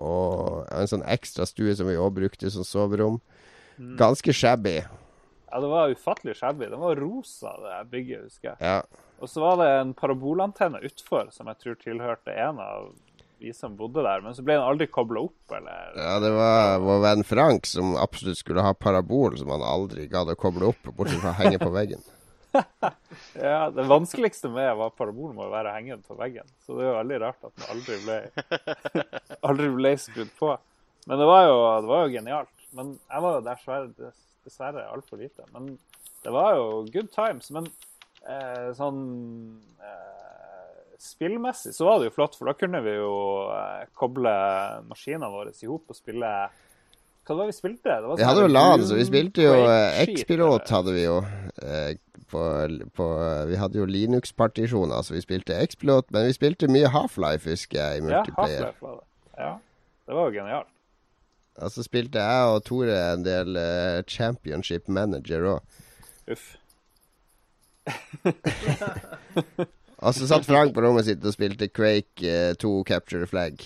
[0.03, 3.21] og en sånn ekstra stue som vi òg brukte som soverom.
[3.99, 4.81] Ganske shabby.
[5.51, 6.69] Ja, det var ufattelig shabby.
[6.71, 8.57] Det var rosa, det bygget, husker jeg.
[8.59, 9.09] Ja.
[9.23, 12.89] Og så var det en parabolantenne utfor som jeg tror tilhørte en av
[13.39, 16.77] vi som bodde der, men så ble den aldri kobla opp, eller ja, det var
[16.79, 20.87] vår venn Frank som absolutt skulle ha parabol, som han aldri gadd å koble opp,
[20.95, 22.03] bortsett fra å henge på veggen.
[23.35, 26.47] Ja, det vanskeligste med var parabolen må være henget på veggen.
[26.63, 28.17] Så det er jo veldig rart at den aldri ble,
[29.49, 30.53] aldri ble skrudd på.
[31.05, 32.53] Men det var, jo, det var jo genialt.
[32.75, 34.11] Men jeg var jo dessverre,
[34.45, 35.45] dessverre altfor lite.
[35.53, 35.75] Men
[36.25, 37.51] det var jo good times.
[37.53, 37.67] Men
[38.25, 39.01] eh, sånn
[39.81, 40.05] eh,
[41.01, 43.15] spillmessig så var det jo flott, for da kunne vi jo
[43.53, 44.35] eh, koble
[44.89, 46.31] maskinene våre i hop og spille
[47.25, 47.89] Hva var det vi spilte?
[47.89, 51.05] Det var Vi sånn hadde jo LAN, så vi spilte jo eh, X-Pilot hadde vi
[51.07, 51.19] jo.
[51.61, 51.95] Eh,
[52.31, 52.41] på,
[52.97, 53.07] på,
[53.49, 56.09] vi hadde jo Linux-partisjoner, så vi spilte X-Pilot.
[56.13, 58.63] Men vi spilte mye Half-Life, husker jeg, i Ja, multiplayer.
[58.69, 59.05] Half-Life var det.
[59.41, 59.51] Ja,
[60.05, 60.71] det var jo genialt.
[61.63, 65.81] Og så spilte jeg og Tore en del uh, Championship Manager òg.
[66.35, 66.55] Uff.
[70.05, 73.61] Og så satt Frank på rommet sitt og spilte Quake eh, 2 Capture the Flag.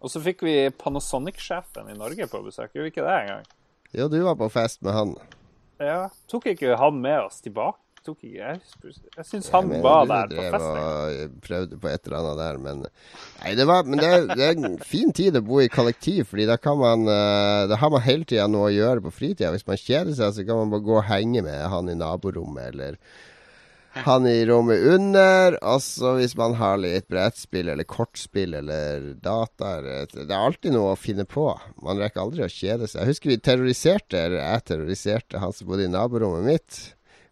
[0.00, 2.70] Og så fikk vi Panasonic-sjefen i Norge på besøk.
[2.72, 3.48] Gjorde vi ikke det engang?
[3.92, 5.14] Jo, du var på fest med han.
[5.82, 6.06] Ja.
[6.30, 7.82] Tok ikke han med oss tilbake?
[8.00, 8.60] Tok ikke, jeg
[9.18, 10.78] jeg syns han Jeg mener, var der på festen.
[10.80, 14.46] og prøvde på et eller annet der, men Nei, det var Men det er, det
[14.46, 17.92] er en fin tid å bo i kollektiv, fordi da kan man eh, Da har
[17.92, 19.50] man hele tida noe å gjøre på fritida.
[19.52, 22.72] Hvis man kjeder seg, så kan man bare gå og henge med han i naborommet,
[22.72, 22.96] eller
[24.06, 25.58] han i rommet under.
[25.66, 31.00] Altså hvis man har litt brettspill eller kortspill eller data Det er alltid noe å
[31.00, 31.48] finne på.
[31.82, 33.02] Man rekker aldri å kjede seg.
[33.02, 36.80] Jeg husker vi terroriserte, eller jeg terroriserte han som bodde i naborommet mitt.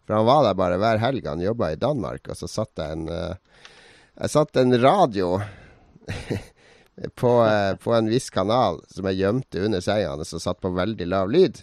[0.09, 1.27] For han var der bare hver helg.
[1.29, 3.35] Han jobba i Danmark, og så satt jeg en eh,
[4.17, 5.27] Jeg satt en radio
[7.21, 10.73] på, eh, på en viss kanal som jeg gjemte under senga hans, og satt på
[10.73, 11.61] veldig lav lyd.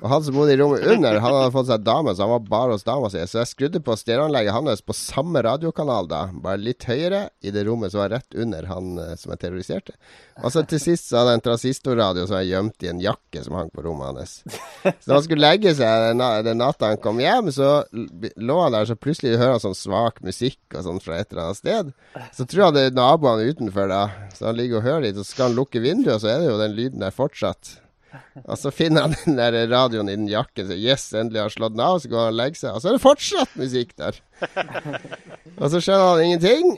[0.00, 2.46] Og han som bodde i rommet under, han hadde fått seg dame, så han var
[2.50, 3.22] bare hos dama si.
[3.30, 7.66] Så jeg skrudde på stereoanlegget hans på samme radiokanal, da, bare litt høyere, i det
[7.68, 9.96] rommet som var rett under han eh, som jeg terroriserte.
[10.42, 13.44] Og så til sist så hadde jeg en transistorradio som jeg gjemte i en jakke
[13.44, 14.34] som hang på rommet hans.
[14.82, 18.88] Så da han skulle legge seg den, natta han kom hjem, så lå han der,
[18.88, 21.94] så plutselig hører han sånn svak musikk og sånn fra et eller annet sted.
[22.36, 24.04] Så tror jeg det er naboene utenfor, da.
[24.36, 26.42] Så han ligger og hører litt, og så skal han lukke vinduet, og så er
[26.42, 27.76] det jo den lyden der fortsatt.
[28.50, 31.56] Og så finner han den der radioen i den jakken, så yes, endelig har han
[31.56, 31.98] slått den av.
[32.02, 34.20] Så går han og legger seg, og så er det fortsatt musikk der.
[35.56, 36.72] Og så skjønner han ingenting.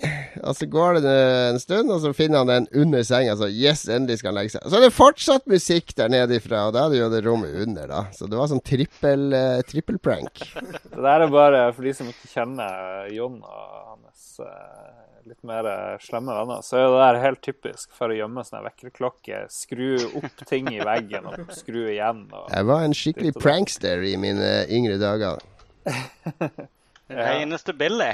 [0.47, 1.15] Og så går det
[1.49, 3.35] en stund, og så finner han den under senga.
[3.39, 4.63] Så yes, endelig skal han legge seg.
[4.63, 7.25] Og Så er det fortsatt musikk der nede ifra, og da er det jo det
[7.27, 8.05] rommet under, da.
[8.15, 10.45] Så det var sånn trippel, uh, trippelprank.
[10.55, 14.88] Det der er bare for de som ikke kjenner Jon og hans uh,
[15.29, 15.69] litt mer
[16.03, 19.47] slemme venner, så er det der helt typisk for å gjemme sånne vekkerklokker.
[19.53, 22.27] Skru opp ting i veggen og skru igjen.
[22.33, 25.45] Og Jeg var en skikkelig prankster i mine yngre dager.
[27.09, 28.11] Reneste Billy.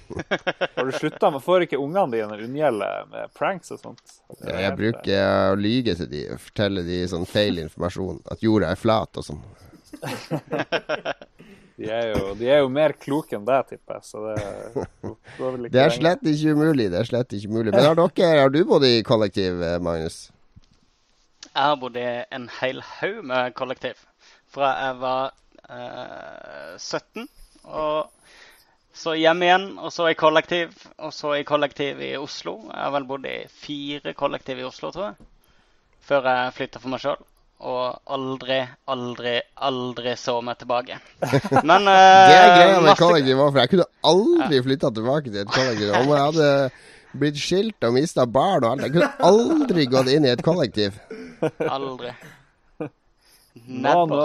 [0.76, 4.18] Har du slutta med Får ikke ungene dine unngjelde med pranks og sånt?
[4.44, 5.22] Ja, jeg bruker
[5.54, 8.22] å lyge til de, fortelle de sånn feil informasjon.
[8.30, 9.42] At jorda er flat og sånn.
[11.78, 14.06] De er, jo, de er jo mer kloke enn deg, tipper jeg.
[14.08, 14.86] Så det,
[15.38, 16.88] det, Det er slett ikke umulig.
[16.90, 17.70] det er slett ikke umulig.
[17.70, 20.18] Men har dere, har du bodd i kollektiv, eh, Magnus?
[21.46, 24.02] Jeg har bodd i en hel haug med kollektiv
[24.52, 25.32] fra jeg var
[25.68, 27.28] eh, 17.
[27.68, 28.10] Og
[28.98, 32.56] så hjem igjen, og så i kollektiv, og så i kollektiv i Oslo.
[32.72, 35.28] Jeg har vel bodd i fire kollektiv i Oslo, tror jeg.
[36.08, 37.20] Før jeg flytta for meg sjøl.
[37.58, 39.32] Og aldri, aldri,
[39.66, 41.00] aldri så meg tilbake.
[41.68, 45.40] Men uh, Det er greia med masse- kollektiv for jeg kunne aldri flytta tilbake til
[45.42, 45.90] et kollektiv.
[45.98, 46.50] Om jeg hadde
[47.18, 48.84] blitt skilt og mista barn og alt.
[48.86, 51.00] Jeg kunne aldri gått inn i et kollektiv.
[51.66, 52.12] Aldri.
[53.66, 54.20] Nå, nå.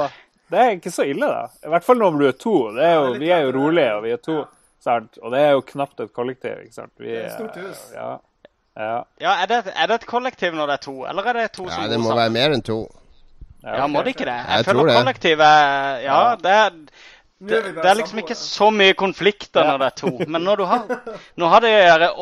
[0.54, 1.48] Det er ikke så ille, da.
[1.66, 2.56] I hvert fall når du er to.
[2.76, 4.44] Det er jo, vi er jo rolige, og vi er to.
[4.84, 5.18] Sant?
[5.24, 6.92] Og det er jo knapt et kollektiv, ikke sant.
[7.00, 7.82] Vi Det er et stort hus.
[7.96, 8.10] Ja.
[8.78, 8.98] ja.
[9.24, 11.66] Ja, er det, er det et kollektiv når det er to, eller er det to
[11.66, 12.84] Ja, som det må være mer enn to.
[13.64, 14.34] Ja, må de ikke det?
[14.34, 14.96] Jeg, Jeg tror føler det.
[14.98, 15.40] kollektivet
[16.04, 16.36] Ja, Ja.
[16.36, 16.70] det er
[17.50, 20.12] det, det er liksom ikke så mye konflikter når det er to.
[20.28, 20.84] Men når du har
[21.42, 21.72] Nå har de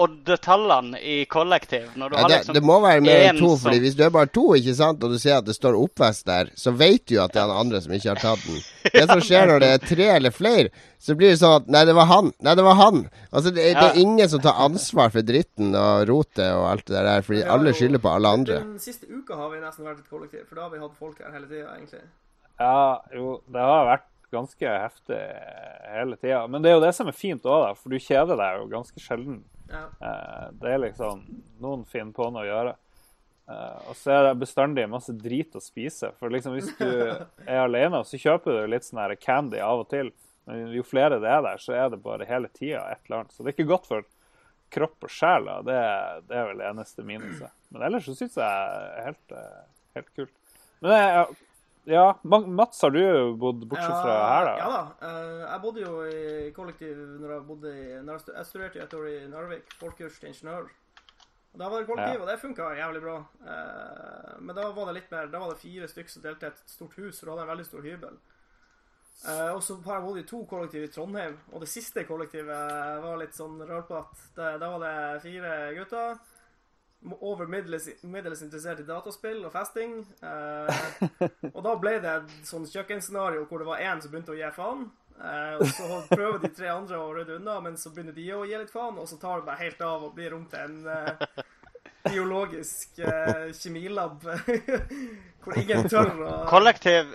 [0.06, 3.66] oddetallene i kollektiv Når du Ja, har liksom det må være mer enn to, som-
[3.68, 6.26] fordi hvis du er bare to, ikke sant, og du ser at det står oppvest
[6.30, 8.62] der, så vet du jo at det er han andre som ikke har tatt den.
[8.96, 10.70] Det som skjer når det er tre eller flere,
[11.02, 12.32] så blir det sånn at Nei, det var han.
[12.46, 13.04] Nei, det var han.
[13.32, 17.04] Altså, det, det er ingen som tar ansvar for dritten og rotet og alt det
[17.06, 18.60] der, fordi alle skylder på alle andre.
[18.66, 21.22] Den siste uka har vi nesten vært et kollektiv, for da har vi hatt folk
[21.24, 22.04] her hele tida, egentlig.
[22.62, 25.20] Ja, jo, det har vært ganske heftig
[25.92, 26.46] hele tida.
[26.48, 27.76] Men det er jo det som er fint òg.
[27.80, 29.42] For du kjeder deg jo ganske sjelden.
[29.72, 29.86] Ja.
[30.02, 31.22] Eh, Det er liksom
[31.62, 32.74] Noen finner på noe å gjøre.
[33.52, 36.12] Eh, Og så er det bestandig masse drit å spise.
[36.20, 36.88] For liksom hvis du
[37.48, 40.12] er alene, så kjøper du litt sånn her candy av og til.
[40.48, 43.32] Men jo flere det er der, så er det bare hele tida et eller annet.
[43.36, 44.08] Så det er ikke godt for
[44.72, 45.46] kropp og sjel.
[45.68, 47.52] Det, er- det er vel det eneste minuset.
[47.72, 49.64] Men ellers så syns jeg det er helt, eh,
[50.00, 50.34] helt kult.
[50.82, 51.38] Men jeg,
[51.86, 54.58] ja, Mats, har du bodd bortsett fra her, da?
[54.58, 54.82] Ja da.
[55.08, 59.08] Eh, jeg bodde jo i kollektiv når jeg bodde i jeg studerte jo et år
[59.10, 60.70] i Narvik, folkekurs til ingeniør.
[61.58, 62.22] Da var det kollektiv, Ja.
[62.22, 63.16] og det funka jævlig bra.
[63.44, 66.62] Eh, men da var det litt mer Da var det fire stykker som delte et
[66.66, 68.18] stort hus, for da hadde en veldig stor hybel.
[69.28, 73.02] Eh, og så har jeg bodd i to kollektiv i Trondheim, og det siste kollektivet
[73.04, 74.60] var litt sånn rølpete.
[74.60, 76.18] da var det fire gutter.
[77.20, 80.02] Over middels, middels interessert i dataspill og festing.
[80.22, 80.82] Eh,
[81.56, 84.52] og da ble det et sånn kjøkkenscenario hvor det var én som begynte å gi
[84.54, 84.86] faen.
[85.22, 88.46] Eh, og så prøver de tre andre å rydde unna, men så begynner de å
[88.46, 90.80] gi litt faen, og så tar det bare helt av og blir om til en
[90.94, 91.44] eh,
[92.08, 94.26] biologisk eh, kjemilab
[95.44, 97.14] hvor ingen tør å Kollektiv,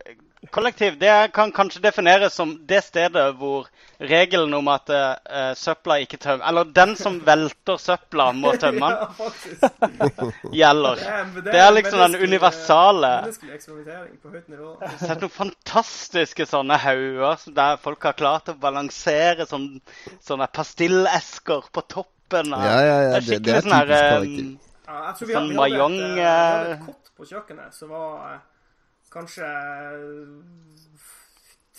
[0.52, 3.66] kollektiv det kan kanskje defineres som det stedet hvor
[4.00, 10.32] regelen om at uh, søpla ikke tømmer Eller den som velter søpla, må tømme den,
[10.60, 10.96] gjelder.
[11.00, 13.12] Det er, Det er liksom den universale
[15.00, 19.68] sett noen fantastiske sånne hauger der folk har klart å balansere sånn,
[20.24, 22.52] sånne pastillesker på toppen.
[22.54, 23.96] av- Ja, ja, ja, det er det- det er skikkelig sånn her eh.
[24.86, 27.24] Ja, jeg tror vi, Sånn hadde, vi, hadde et, eh, vi hadde et kott på
[27.26, 28.40] kjøkkenet som var
[29.16, 29.50] kanskje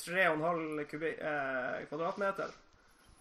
[0.06, 2.56] 3,5 kubi, eh, kvadratmeter.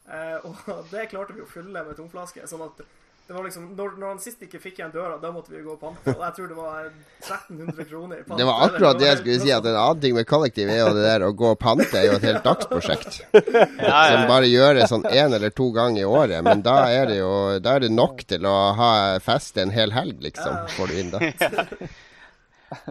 [0.09, 2.47] Eh, og det klarte vi å fylle med tomflasker.
[2.51, 2.87] Sånn at
[3.27, 5.73] det var liksom, når, når han sist ikke fikk igjen døra, da måtte vi gå
[5.73, 6.13] og pante.
[6.13, 6.85] Og jeg tror det var
[7.25, 8.39] 1300 kroner i pant.
[8.39, 10.93] Det var akkurat det jeg skulle si, at en annen ting med kollektiv er jo
[10.95, 13.19] det der å gå og pante er jo et helt dagsprosjekt.
[13.35, 14.29] ja, Som ja.
[14.31, 16.39] bare gjøres sånn én eller to ganger i året.
[16.47, 18.93] Men da er det jo da er det nok til å ha
[19.27, 20.63] fest en hel helg, liksom.
[20.79, 21.25] Får du inn da.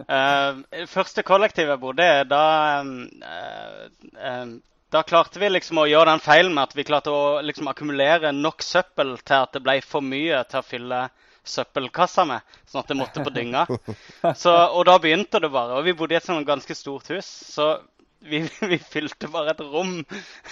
[0.08, 2.44] Eh, første kollektiv jeg bodde i, da
[2.80, 4.46] uh,
[4.94, 8.32] Da klarte vi liksom å gjøre den feilen med at vi klarte å liksom akkumulere
[8.32, 11.00] nok søppel til at det ble for mye til å fylle
[11.46, 13.66] søppelkassa med, sånn at det måtte på dynga.
[14.42, 15.76] Så, og da begynte det bare.
[15.78, 17.76] Og vi bodde i et sånn ganske stort hus, så
[18.20, 19.98] vi, vi fylte bare et rom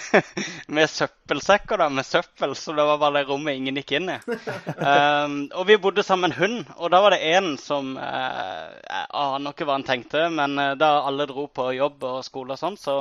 [0.75, 4.19] med søppelsekker da, med søppel, så det var bare det rommet ingen gikk inn i.
[4.85, 8.67] Um, og vi bodde sammen med en hund, og da var det en som uh,
[8.75, 12.53] Jeg aner ikke hva han tenkte, men eh, da alle dro på jobb og skole
[12.53, 12.97] og sånn, så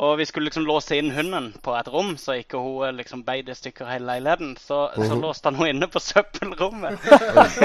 [0.00, 3.26] Og vi skulle liksom låse inn hunden på et rom, så ikke hun eh, liksom
[3.26, 4.54] beide i stykker hele leiligheten.
[4.56, 7.04] Så, så låste han henne inne på søppelrommet.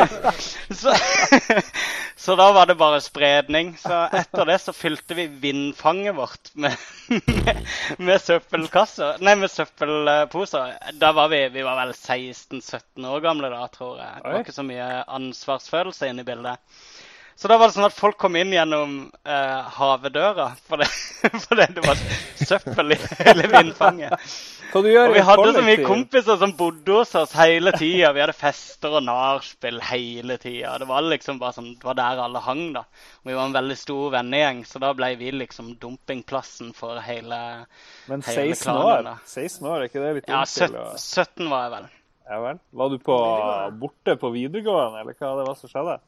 [0.81, 0.91] så,
[2.25, 3.71] så da var det bare spredning.
[3.79, 6.75] Så etter det så fylte vi vindfanget vårt med,
[7.15, 7.63] med,
[8.09, 9.23] med søppelkasser.
[9.23, 10.75] Nei, med søppelposer.
[10.99, 14.19] Da var vi, vi var vel 16-17 år gamle da, tror jeg.
[14.19, 16.83] Det var ikke så mye ansvarsfølelse inne i bildet.
[17.37, 20.87] Så da var det sånn at folk kom inn gjennom eh, havedøra fordi,
[21.43, 21.99] for det var
[22.41, 24.31] søppel i hele vindfanget.
[24.71, 27.75] Hva du gjør Og vi hadde hadde så mye kompiser som bodde hos oss hele
[27.77, 28.09] tida.
[28.15, 30.73] Vi hadde fester og nachspiel hele tida.
[30.81, 32.83] Det var liksom bare sånn, det var der alle hang, da.
[33.21, 37.39] Og vi var en veldig stor vennegjeng, så da ble vi liksom dumpingplassen for hele
[38.09, 39.15] Men hele 16 klanen, år, da.
[39.37, 41.89] 16 år, er ikke det litt Ja, 17, 17 var jeg vel.
[42.27, 42.65] Ja vel.
[42.81, 43.23] Var du på,
[43.85, 45.99] borte på videregående, eller hva det var som skjedde?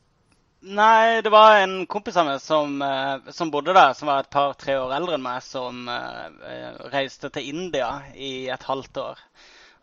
[0.60, 4.34] Nei, det var en kompis av meg som, eh, som bodde der, som var et
[4.34, 9.22] par-tre år eldre enn meg, som eh, eh, reiste til India i et halvt år.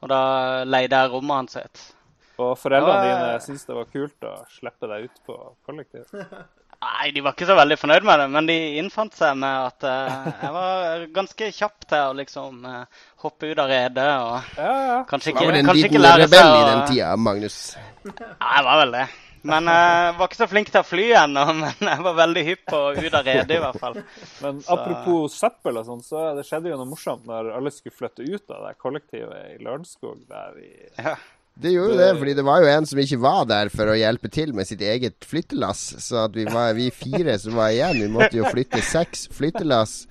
[0.05, 0.21] Og da
[0.69, 1.87] leide jeg rommet hans sitt.
[2.37, 3.09] Og foreldrene var...
[3.09, 6.05] dine syntes det var kult å slippe deg ut på kollektiv?
[6.77, 9.87] Nei, de var ikke så veldig fornøyd med det, men de innfant seg med at
[9.89, 14.75] uh, jeg var ganske kjapp til å liksom uh, hoppe ut av redet og Ja,
[14.91, 14.99] ja.
[15.09, 17.61] kanskje Du ikke, var vel en liten rebell i den tida, Magnus.
[18.05, 19.07] Ja, jeg var vel det.
[19.47, 22.65] Men jeg var ikke så flink til å fly ennå, men jeg var veldig hypp
[22.73, 24.01] på ut av redet i hvert fall.
[24.43, 27.95] Men Så- apropos søppel og sånn, så det skjedde jo noe morsomt når alle skulle
[27.97, 31.17] flytte ut av det kollektivet i Lørenskog der i Ja.
[31.57, 33.95] Det gjorde jo det, fordi det var jo en som ikke var der for å
[33.97, 35.87] hjelpe til med sitt eget flyttelass.
[36.05, 40.03] Så at vi var vi fire som var igjen, vi måtte jo flytte seks flyttelass.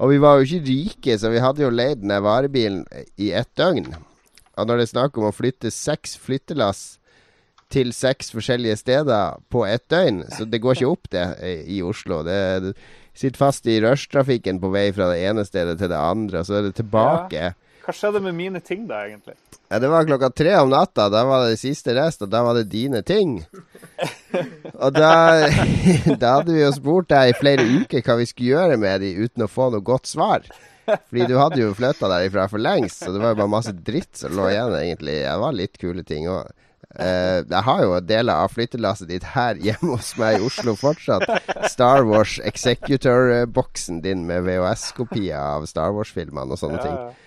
[0.00, 2.86] Og vi var jo ikke rike, så vi hadde jo leid den varebilen
[3.20, 3.90] i ett døgn.
[4.56, 6.96] Og når det er snakk om å flytte seks flyttelass
[7.72, 11.26] til seks forskjellige steder på ett døgn, så det går ikke opp det
[11.66, 12.22] i Oslo.
[12.26, 12.74] Det, det
[13.16, 16.60] sitter fast i rushtrafikken på vei fra det ene stedet til det andre, og så
[16.60, 17.54] er det tilbake.
[17.86, 19.36] Hva skjedde med mine ting da, egentlig?
[19.70, 21.04] Ja, det var klokka tre om natta.
[21.10, 23.36] Da var det siste rest, og da var det dine ting.
[24.74, 25.12] Og da,
[26.22, 29.12] da hadde vi jo spurt deg i flere uker hva vi skulle gjøre med de
[29.22, 30.46] uten å få noe godt svar.
[30.86, 34.18] Fordi du hadde jo flytta derifra for lengst, så det var jo bare masse dritt
[34.18, 35.16] som lå igjen, egentlig.
[35.22, 36.50] Det var litt kule ting òg.
[36.96, 41.28] Eh, jeg har jo deler av flyttelasset ditt her hjemme hos meg i Oslo fortsatt.
[41.72, 46.80] Star Wars Executor-boksen din med VHS-kopier av Star Wars-filmene og sånne.
[46.80, 47.22] Ja, ting.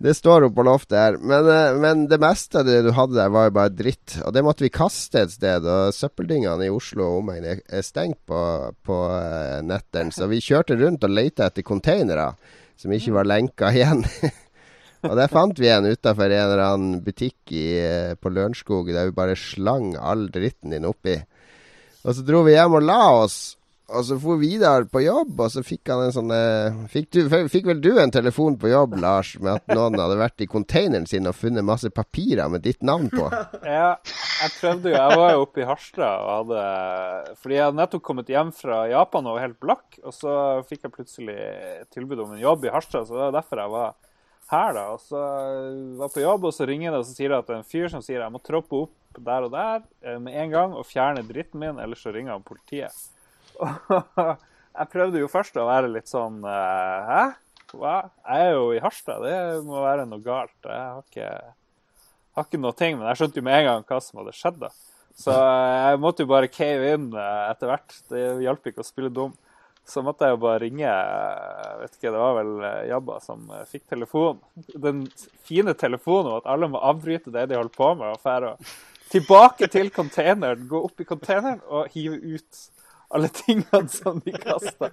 [0.00, 1.16] Det står oppe på loftet her.
[1.20, 4.16] Men, uh, men det meste av det du hadde der, var jo bare dritt.
[4.24, 5.66] Og det måtte vi kaste et sted.
[5.68, 8.40] Og søppeldingene i Oslo og omegn er er stengt på,
[8.86, 10.12] på uh, netteren.
[10.12, 12.32] Så vi kjørte rundt og leita etter containere
[12.80, 14.06] som ikke var lenka igjen.
[15.08, 19.08] og der fant vi en utafor en eller annen butikk i, eh, på Lørenskog der
[19.08, 21.16] vi bare slang all dritten din oppi.
[22.04, 23.40] Og så dro vi hjem og la oss.
[23.90, 27.16] Og så for Vidar på jobb, og så fikk han en sånn eh, fikk,
[27.50, 31.08] fikk vel du en telefon på jobb, Lars, med at noen hadde vært i containeren
[31.10, 33.26] sin og funnet masse papirer med ditt navn på?
[33.66, 34.94] Ja, jeg prøvde jo.
[34.94, 36.62] Jeg var jo oppe i Harstad og hadde
[37.42, 39.98] Fordi jeg hadde nettopp kommet hjem fra Japan og var helt blakk.
[40.04, 40.32] Og så
[40.70, 41.38] fikk jeg plutselig
[41.94, 43.98] tilbud om en jobb i Harstad, så det var derfor jeg var
[44.52, 44.86] her, da.
[44.94, 47.48] Og så var jeg på jobb, og så ringer det, og så sier det at
[47.48, 50.36] det er en fyr som sier jeg må troppe opp der og der eh, med
[50.38, 52.94] en gang og fjerne dritten min, ellers så ringer han politiet.
[53.60, 53.94] Og
[54.80, 57.22] jeg prøvde jo først å være litt sånn eh, Hæ?
[57.70, 57.96] Hva?
[58.26, 60.56] Jeg er jo i Harstad, det må være noe galt.
[60.66, 61.30] Jeg har ikke
[62.36, 64.58] har ikke noe ting, men jeg skjønte jo med en gang hva som hadde skjedd.
[64.62, 64.70] da.
[65.20, 67.96] Så eh, jeg måtte jo bare cave inn eh, etter hvert.
[68.10, 69.34] Det hjalp ikke å spille dum.
[69.90, 73.48] Så måtte jeg jo bare ringe eh, vet ikke, Det var vel eh, Jabba som
[73.50, 74.38] eh, fikk telefon.
[74.70, 75.04] Den
[75.46, 78.54] fine telefonen var at alle må avbryte det de holdt på med, og fære
[79.10, 82.66] tilbake til containeren, gå opp i containeren og hive ut
[83.10, 84.92] alle tingene som de kasta.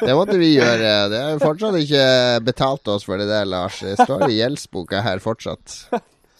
[0.00, 0.94] Det måtte vi gjøre.
[1.12, 2.06] Det har fortsatt ikke
[2.42, 3.78] betalt oss for det der, Lars.
[3.86, 5.76] Det står i gjeldsboka her fortsatt.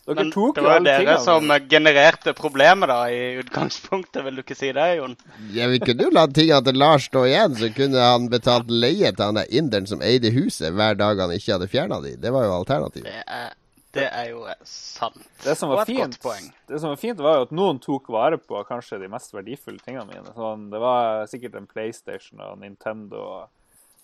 [0.03, 4.25] Dere Men tok det var jo dere som genererte problemet da, i utgangspunktet.
[4.27, 5.15] Vil du ikke si det, Jon?
[5.55, 9.13] Ja, Vi kunne jo latt tingene til Lars stå igjen, så kunne han betalt leie
[9.15, 12.17] til han der inderen som eide huset, hver dag han ikke hadde fjerna de.
[12.19, 13.07] Det var jo alternativet.
[13.07, 13.55] Det er,
[13.95, 15.23] det er jo sant.
[15.45, 18.67] Det som var fint, det som var fint var jo at noen tok vare på
[18.67, 20.35] kanskje de mest verdifulle tingene mine.
[20.35, 23.51] Sånn, det var sikkert en PlayStation og Nintendo og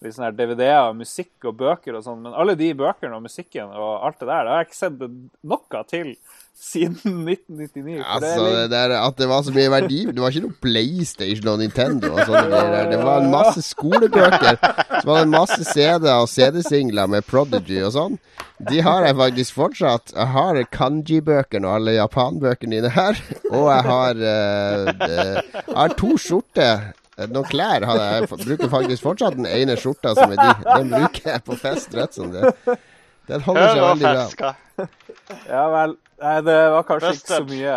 [0.05, 2.21] litt sånn her DVD-er og musikk og bøker og sånn.
[2.23, 5.01] Men alle de bøkene og musikken og alt det der, det har jeg ikke sett
[5.51, 6.13] noe til
[6.59, 6.95] siden
[7.29, 7.99] 1999.
[8.03, 10.43] For det Altså, det litt, der, At det var så mye verdi Det var ikke
[10.49, 12.89] noe PlayStation og Nintendo og sånne greier.
[12.91, 14.59] Det var en masse skolebøker.
[14.99, 18.17] Så var det en masse CD-er og CD-singler med Prodigy og sånn.
[18.71, 20.15] De har jeg faktisk fortsatt.
[20.17, 23.21] Jeg har kanji-bøkene og alle japanbøkene dine her.
[23.53, 26.89] Og jeg har, uh, det- jeg har to skjorter
[27.27, 28.29] Noen klær har jeg.
[28.29, 30.53] Jeg bruker faktisk fortsatt den ene skjorta som er de.
[30.69, 32.53] Den bruker jeg på fest rett som det.
[33.29, 34.53] Den holder seg veldig bra.
[35.51, 35.97] Ja vel.
[36.19, 37.75] Nei, det var kanskje ikke så mye,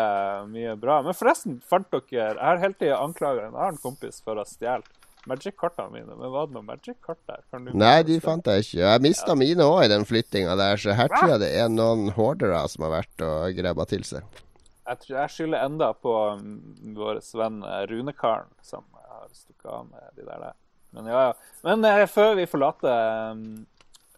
[0.49, 1.01] mye bra.
[1.05, 4.85] Men forresten, fant dere Jeg har hele tida anklaga en annen kompis for å stjele
[5.29, 6.15] Magic-kortene mine.
[6.17, 7.43] Men var det noe Magic-kort der?
[7.53, 8.79] Kan du Nei, de fant jeg ikke.
[8.81, 12.09] Jeg mista mine òg i den flyttinga der, så her tror jeg det er noen
[12.15, 14.41] hordere som har vært og grabba til seg.
[14.89, 16.55] Jeg, tror, jeg skylder enda på um,
[16.97, 20.47] vår venn eh, Runekaren, som har stukket av med de der.
[20.47, 20.57] der.
[20.95, 21.59] Men ja, ja.
[21.67, 23.45] Men eh, før vi forlater um,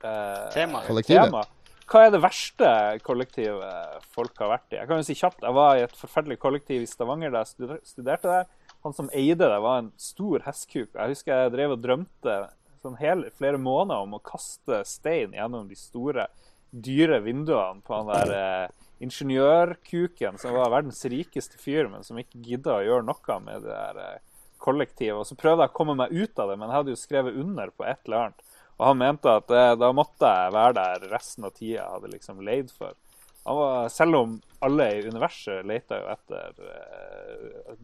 [0.02, 0.82] eh, Tema.
[0.88, 1.30] Kollektivet.
[1.30, 1.44] tema,
[1.90, 2.70] hva er det verste
[3.06, 4.80] kollektivet folk har vært i?
[4.80, 7.82] Jeg kan jo si kjapt, jeg var i et forferdelig kollektiv i Stavanger da jeg
[7.86, 8.48] studerte der.
[8.84, 10.90] Han som eide det, var en stor hestkuk.
[10.96, 12.38] Jeg husker jeg drev og drømte
[12.84, 16.28] sånn hele, flere måneder om å kaste stein gjennom de store,
[16.74, 18.74] dyre vinduene på han der eh,
[19.06, 23.72] ingeniørkuken som var verdens rikeste fyr, men som ikke gidda å gjøre noe med det
[23.72, 24.33] der eh,
[24.64, 25.20] kollektivet.
[25.20, 27.40] Og så prøvde jeg å komme meg ut av det, men jeg hadde jo skrevet
[27.44, 28.50] under på et eller annet.
[28.80, 32.14] Og han mente at eh, da måtte jeg være der resten av tida jeg hadde
[32.16, 32.96] liksom leid for.
[33.44, 34.34] Han var, selv om
[34.64, 37.78] alle i universet leita jo etter eh,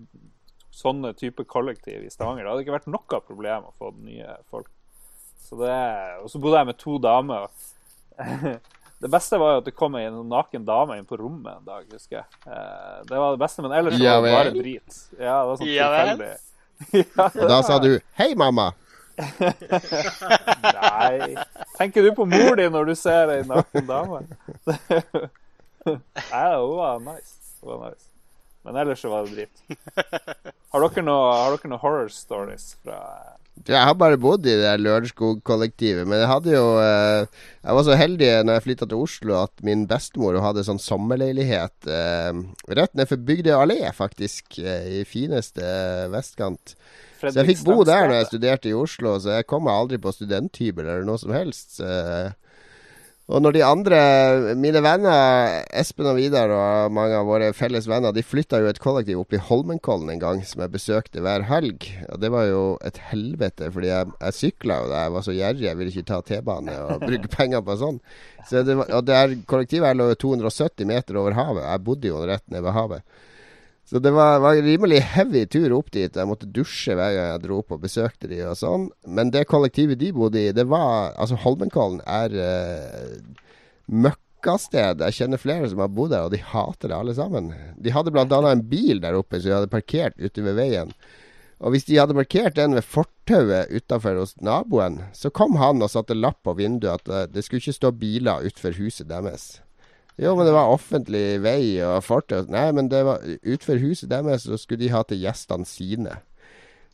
[0.79, 2.45] sånne type kollektiv i Stavanger.
[2.45, 4.71] Det hadde ikke vært noe problem å få nye folk.
[5.43, 5.75] Så det,
[6.23, 7.47] og så bodde jeg med to damer.
[7.47, 8.59] og
[9.03, 11.85] Det beste var jo at det kom en naken dame inn på rommet en dag,
[11.91, 12.39] husker jeg.
[12.47, 14.97] Eh, Det var det beste, men ellers Ja var det bare drit.
[15.19, 16.31] Ja, det var sånn Ja tilfeldig.
[16.93, 18.71] Og da sa du 'hei, mamma'.
[20.63, 21.35] Nei.
[21.77, 24.21] Tenker du på mor di når du ser ei naken dame?
[25.85, 27.35] Nei, hun var nice.
[27.61, 28.07] Hun var nice.
[28.63, 29.79] Men ellers så var det dritt.
[30.71, 32.99] Har dere noen noe horror stories fra
[33.67, 37.25] Jeg har bare bodd i det Lørenskog-kollektivet, men jeg hadde jo eh,
[37.65, 41.89] Jeg var så heldig når jeg flytta til Oslo at min bestemor hadde sånn sommerleilighet
[41.91, 42.39] eh,
[42.79, 45.61] rett ned for Bygdøy allé, faktisk, eh, i fineste
[46.13, 46.75] vestkant.
[47.19, 49.99] Så jeg fikk bo der når jeg studerte i Oslo, så jeg kom meg aldri
[50.01, 51.81] på studenthybel eller noe som helst.
[51.83, 52.31] eh.
[53.29, 53.97] Og når de andre,
[54.57, 58.81] mine venner, Espen og Vidar og mange av våre felles venner, de flytta jo et
[58.81, 61.85] kollektiv opp i Holmenkollen en gang, som jeg besøkte hver helg.
[62.09, 65.35] Og det var jo et helvete, fordi jeg, jeg sykla jo da jeg var så
[65.37, 65.67] gjerrig.
[65.67, 68.01] Jeg ville ikke ta T-bane og bruke penger på sånn.
[68.49, 71.67] Så det var, og det her kollektivet her lå jo 270 meter over havet.
[71.69, 73.19] Jeg bodde jo rett nede ved havet.
[73.89, 76.13] Så det var, var en rimelig heavy tur opp dit.
[76.13, 78.83] Jeg måtte dusje hver gang jeg dro opp og besøkte de og sånn.
[79.09, 83.47] Men det kollektivet de bodde i, det var Altså, Holmenkollen er uh,
[83.89, 85.01] møkkasted.
[85.07, 87.49] Jeg kjenner flere som har bodd der, og de hater det alle sammen.
[87.81, 88.27] De hadde bl.a.
[88.27, 90.93] en bil der oppe som de hadde parkert ute ved veien.
[91.59, 95.89] Og hvis de hadde parkert den ved fortauet utafor hos naboen, så kom han og
[95.91, 99.49] satte lapp på vinduet at eh, det skulle ikke stå biler utenfor huset deres.
[100.19, 102.43] Jo, men det var offentlig vei og fortau.
[102.51, 106.17] Nei, men det var utenfor huset deres, så skulle de ha til gjestene sine.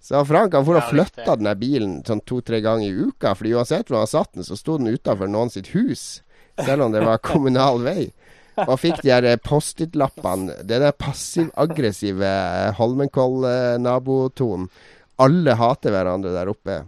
[0.06, 1.38] Så Frank han for og flytta riktig.
[1.40, 4.58] den der bilen sånn to-tre ganger i uka, fordi uansett hvor han satt den, så
[4.60, 6.22] sto den utafor noen sitt hus.
[6.62, 8.12] Selv om det var kommunal vei.
[8.68, 10.62] Og fikk de her eh, Post-It-lappene.
[10.62, 14.70] Det der passiv-aggressive eh, Holmenkoll-nabotonen.
[15.26, 16.84] Alle hater hverandre der oppe.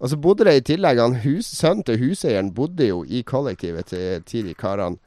[0.00, 3.90] Og så bodde det i tillegg han hus, Sønnen til huseieren bodde jo i kollektivet
[3.90, 5.00] til, til de karene.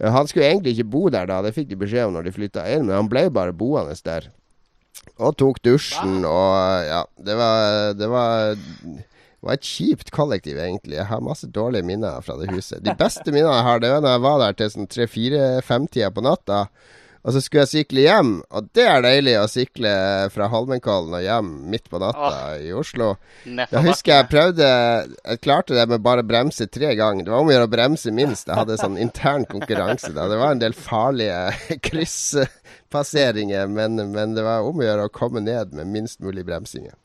[0.00, 2.64] Han skulle egentlig ikke bo der da, det fikk de beskjed om når de flytta
[2.72, 4.30] inn, men han ble bare boende der.
[5.18, 10.96] Og tok dusjen og Ja, det var Det var, det var et kjipt kollektiv, egentlig.
[11.00, 12.82] Jeg har masse dårlige minner fra det huset.
[12.84, 16.22] De beste minnene jeg har, det var når jeg var der til sånn tre-fire-fem-tida på
[16.24, 16.60] natta.
[17.22, 19.90] Og så skulle jeg sykle hjem, og det er deilig å sykle
[20.34, 23.12] fra Holmenkollen og hjem midt på natta i Oslo.
[23.46, 27.22] Jeg husker jeg prøvde Jeg klarte det med bare å bremse tre ganger.
[27.28, 28.50] Det var om å gjøre å bremse minst.
[28.50, 30.26] Jeg hadde sånn intern konkurranse da.
[30.32, 35.44] Det var en del farlige krysspasseringer, men, men det var om å gjøre å komme
[35.46, 36.98] ned med minst mulig bremsinger.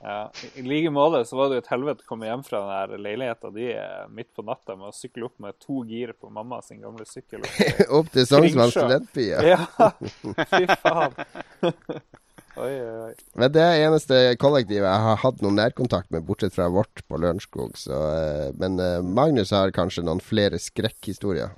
[0.00, 2.74] Ja, I like måte så var det jo et helvete å komme hjem fra den
[2.74, 3.70] der leiligheta di
[4.12, 7.46] midt på natta med å sykle opp med to gir på mamma sin gamle sykkel.
[7.46, 9.56] opp Opp til Sognsvann ja.
[9.56, 9.90] Ja,
[10.52, 11.16] fy faen.
[12.56, 13.14] Oi, oi, oi.
[13.36, 17.18] Men det er eneste kollektivet jeg har hatt noen nærkontakt med, bortsett fra vårt på
[17.20, 17.74] Lørenskog.
[17.92, 21.52] Eh, men eh, Magnus har kanskje noen flere skrekkhistorier.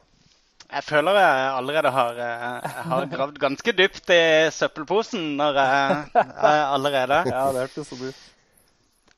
[0.69, 6.01] Jeg føler jeg allerede har, eh, jeg har gravd ganske dypt i søppelposen når jeg,
[6.19, 8.27] jeg allerede Ja, det hørtes sånn ut.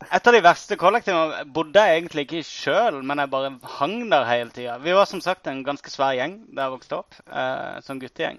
[0.01, 3.97] Et av de verste kollektivene bodde jeg egentlig ikke i sjøl, men jeg bare hang
[4.13, 4.79] der hele tida.
[4.81, 8.39] Vi var som sagt en ganske svær gjeng da jeg vokste opp, eh, som guttegjeng.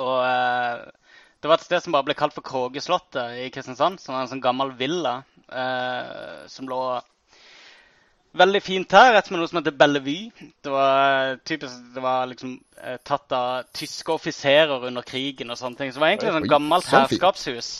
[0.00, 0.86] Og eh,
[1.42, 4.00] det var et sted som bare ble kalt for Krogeslottet i Kristiansand.
[4.00, 5.18] Som var en sånn gammel villa
[5.52, 6.80] eh, som lå
[8.38, 10.48] veldig fint her, rett med noe som heter Bellevue.
[10.64, 15.80] Det var typisk, det var liksom eh, tatt av tyske offiserer under krigen og sånne
[15.80, 15.92] ting.
[15.92, 17.70] Så det var egentlig et sånn gammelt så herskapshus.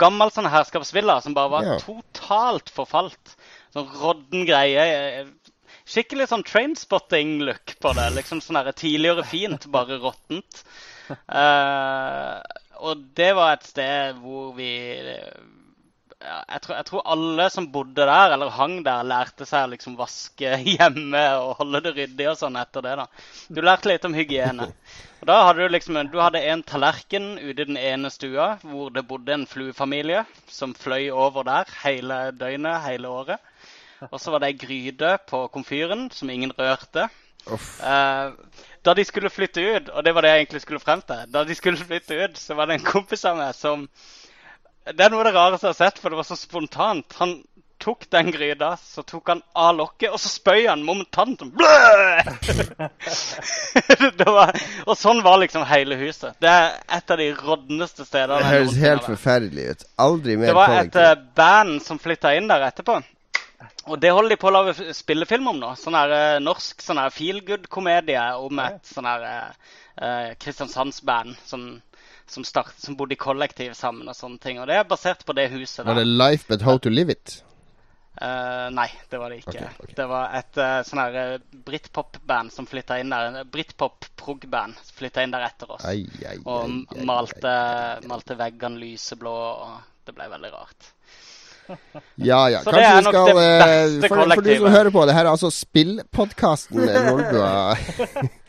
[0.00, 1.78] gammel sånn herskapsvilla som bare var Ja.
[1.82, 3.36] totalt forfalt.
[3.74, 5.26] Sånn rådden greie.
[5.84, 8.10] Skikkelig sånn trainspotting-look på det.
[8.16, 10.62] Liksom sånn her tidligere fint, bare råttent.
[11.28, 12.40] Uh,
[12.88, 14.70] og det var et sted hvor vi
[16.24, 19.72] ja, jeg, tror, jeg tror alle som bodde der, eller hang der, lærte seg å
[19.74, 22.94] liksom vaske hjemme og holde det ryddig og sånn etter det.
[23.02, 23.06] da.
[23.48, 24.70] Du lærte litt om hygiene.
[25.20, 28.92] Og da hadde Du liksom, du hadde en tallerken ute i den ene stua hvor
[28.94, 33.52] det bodde en fluefamilie som fløy over der hele døgnet, hele året.
[34.10, 37.08] Og så var det ei gryte på komfyren som ingen rørte.
[37.44, 38.32] Eh,
[38.84, 41.42] da de skulle flytte ut, og det var det jeg egentlig skulle frem til Da
[41.44, 43.84] de skulle flytte ut, så var det en kompis av meg som
[44.84, 47.16] Det er noe av det rareste jeg har sett, for det var så spontant.
[47.20, 47.30] Han
[47.80, 51.52] tok den gryta, så tok han av lokket, og så spøy han momentant sånn
[54.20, 54.52] det var,
[54.86, 56.36] Og sånn var liksom hele huset.
[56.40, 58.40] Det er et av de rådneste stedene.
[58.40, 59.80] Det høres helt forferdelig ut.
[60.04, 62.94] Aldri mer Det var et eh, band som flytta inn der etterpå.
[63.84, 65.70] Og det holder de på å lage spillefilm om nå.
[65.80, 69.50] Sånn her uh, norsk sånn her feel good-komedie om et sånn her uh,
[70.00, 71.60] eh, Kristiansandsband som,
[72.26, 74.60] som, start, som bodde i kollektiv sammen og sånne ting.
[74.60, 76.06] Og det er basert på det huset Var det.
[76.08, 77.40] Life But How To Live It?
[78.14, 79.56] Uh, nei, det var det ikke.
[79.56, 79.94] Okay, okay.
[79.98, 83.40] Det var et uh, sånn her uh, britpop-band som flytta inn der.
[83.50, 85.82] Britpop-prog-band som flytta inn der etter oss.
[85.88, 87.54] Ai, ai, Og ai, malte,
[88.06, 90.92] malte veggene lyseblå, og det ble veldig rart.
[92.14, 92.60] Ja, ja.
[92.62, 95.32] Så det Kanskje vi skal eh, for, for du som hører på, det her er
[95.32, 97.74] altså spillpodkasten Lolbua.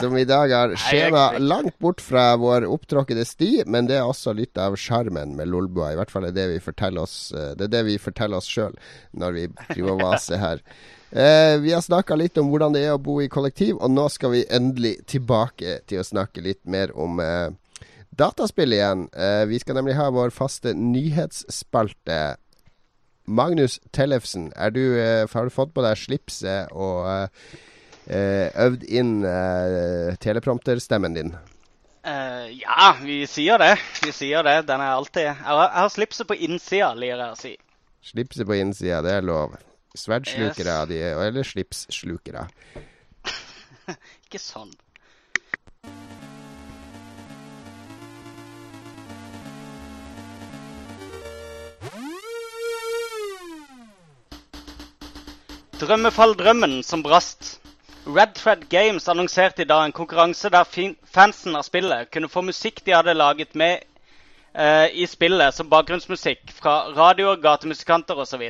[0.00, 4.34] som i dag har skjeva langt bort fra vår opptråkkede sti, men det er også
[4.36, 5.92] litt av sjarmen med Lolbua.
[5.92, 8.50] I hvert fall er det vi forteller oss eh, Det er det vi forteller oss
[8.50, 8.76] sjøl
[9.16, 10.64] når vi driver og vaser her.
[11.10, 14.08] Eh, vi har snakka litt om hvordan det er å bo i kollektiv, og nå
[14.12, 17.52] skal vi endelig tilbake til å snakke litt mer om eh,
[18.16, 19.06] dataspill igjen.
[19.14, 22.36] Eh, vi skal nemlig ha vår faste nyhetsspalte.
[23.26, 27.28] Magnus Tellefsen, er du, eh, har du fått på deg slipset og eh,
[28.08, 31.32] øvd inn eh, teleprompterstemmen din?
[32.06, 33.72] Uh, ja, vi sier det.
[34.04, 34.60] Vi sier det.
[34.68, 37.54] Den er alltid Jeg har, jeg har slipset på innsida, lir jeg å si.
[38.06, 39.56] Slipset på innsida, det er lov.
[39.96, 40.88] Sverdslukere, Yes.
[40.92, 42.46] de, er- eller slipsslukere.
[44.28, 44.70] Ikke sånn.
[55.80, 57.58] Drømmefall-drømmen som brast.
[58.06, 60.68] Red Thread Games annonserte i dag en konkurranse der
[61.10, 63.80] fansen av spillet kunne få musikk de hadde laget med
[64.54, 68.44] eh, i spillet som bakgrunnsmusikk fra radioer, gatemusikanter osv.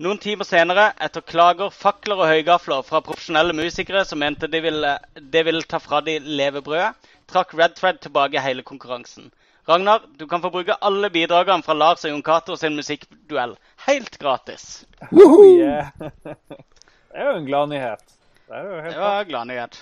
[0.00, 4.96] Noen timer senere, etter klager, fakler og høygafler fra profesjonelle musikere som mente det ville,
[5.20, 9.28] de ville ta fra de levebrødet, trakk Red Thread tilbake hele konkurransen.
[9.68, 13.58] Ragnar, du kan få bruke alle bidragene fra Lars og Jon Cato sin musikkduell
[13.90, 14.86] helt gratis.
[15.12, 15.52] Woohoo!
[15.52, 15.92] Yeah.
[17.14, 18.14] Det er jo en gladnyhet.
[18.44, 19.80] Det er jo helt Det var gladnyhet.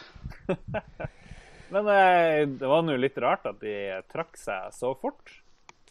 [1.73, 3.77] Men eh, det var nå litt rart at de
[4.13, 5.39] trakk seg så fort.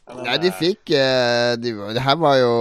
[0.07, 2.53] Men, Nei, de eh, fikk eh, de, Det her var jo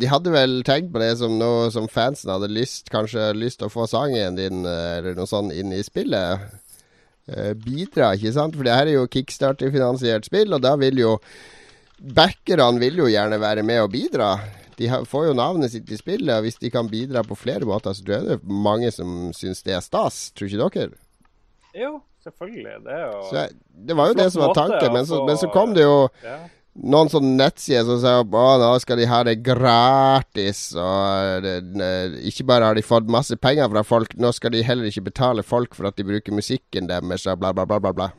[0.00, 3.68] De hadde vel tenkt på det som noe som fansen hadde lyst Kanskje lyst til
[3.68, 6.46] å få sangen din eller noe sånt inn i spillet.
[7.58, 8.54] Bidra, ikke sant?
[8.54, 11.16] For det her er jo kickstarter-finansiert spill, og da vil jo
[11.96, 14.34] Backerne vil jo gjerne være med og bidra.
[14.76, 17.64] De har, får jo navnet sitt i spillet, og hvis de kan bidra på flere
[17.68, 20.18] måter, så tror jeg det er mange som syns det er stas.
[20.36, 20.98] Tror ikke dere?
[21.76, 22.76] Jo, selvfølgelig.
[22.84, 23.46] Det er jo Så
[23.88, 26.36] det var jo det som var tanken, men så, men så kom det jo ja.
[26.92, 30.62] noen sånne nettsider som sier at nå skal de ha det gratis.
[30.76, 34.64] Og det, ne- ikke bare har de fått masse penger fra folk, nå skal de
[34.64, 37.92] heller ikke betale folk for at de bruker musikken deres, og bla, bla, bla, bla.
[37.92, 38.10] bla.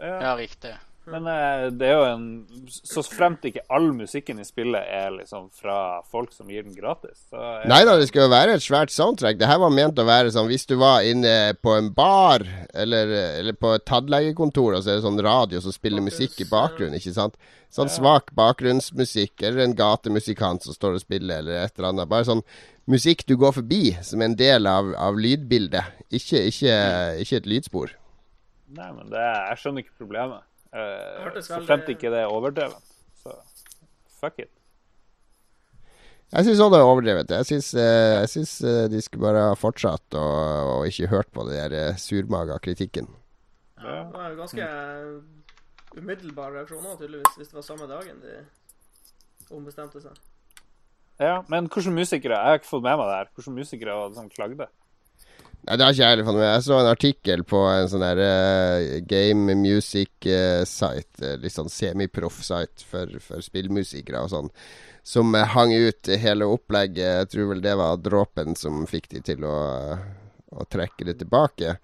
[0.00, 0.14] Ja.
[0.30, 0.72] Ja, riktig.
[1.08, 2.24] Men eh, det er jo en
[2.68, 7.22] Så fremt ikke all musikken i spillet er liksom fra folk som gir den gratis,
[7.30, 9.38] så er, Nei da, det skal jo være et svært soundtrack.
[9.40, 12.44] Det her var ment å være sånn hvis du var inne på en bar
[12.74, 16.48] eller, eller på et tannlegekontor, og så er det sånn radio som spiller musikk i
[16.50, 17.40] bakgrunnen, ikke sant?
[17.70, 22.10] Sånn svak bakgrunnsmusikk, eller en gatemusikant som står og spiller, eller et eller annet.
[22.10, 22.42] Bare sånn
[22.90, 26.02] musikk du går forbi, som en del av, av lydbildet.
[26.10, 26.74] Ikke, ikke,
[27.22, 27.94] ikke et lydspor.
[28.74, 30.46] Nei, men det, jeg skjønner ikke problemet.
[30.70, 32.90] Eh, hørtes så fremt ikke det er overdrevet.
[33.22, 33.34] Så
[34.20, 34.52] fuck it.
[36.30, 37.32] Jeg syns òg det er overdrevet.
[37.34, 41.30] Jeg syns, eh, jeg syns eh, de skulle bare ha fortsatt og, og ikke hørt
[41.34, 43.08] på den der eh, surmaga kritikken.
[43.80, 44.68] Ja, det var jo ganske
[45.98, 48.36] umiddelbar reaksjon òg, tydeligvis, hvis det var samme dagen de
[49.50, 50.20] ombestemte seg.
[51.20, 53.32] Ja, men hvilke musikere Jeg har ikke fått med meg det her.
[53.34, 54.70] Hvilke musikere var det som klagde?
[55.60, 58.04] Nei, det har ikke jeg heller fått med Jeg så en artikkel på en sånn
[58.04, 61.20] der uh, game music-site.
[61.20, 64.48] Uh, litt sånn semiproff-site for, for spillmusikere og sånn.
[65.04, 67.04] Som hang ut hele opplegget.
[67.04, 69.58] Jeg tror vel det var dråpen som fikk de til å,
[70.56, 71.76] å trekke det tilbake.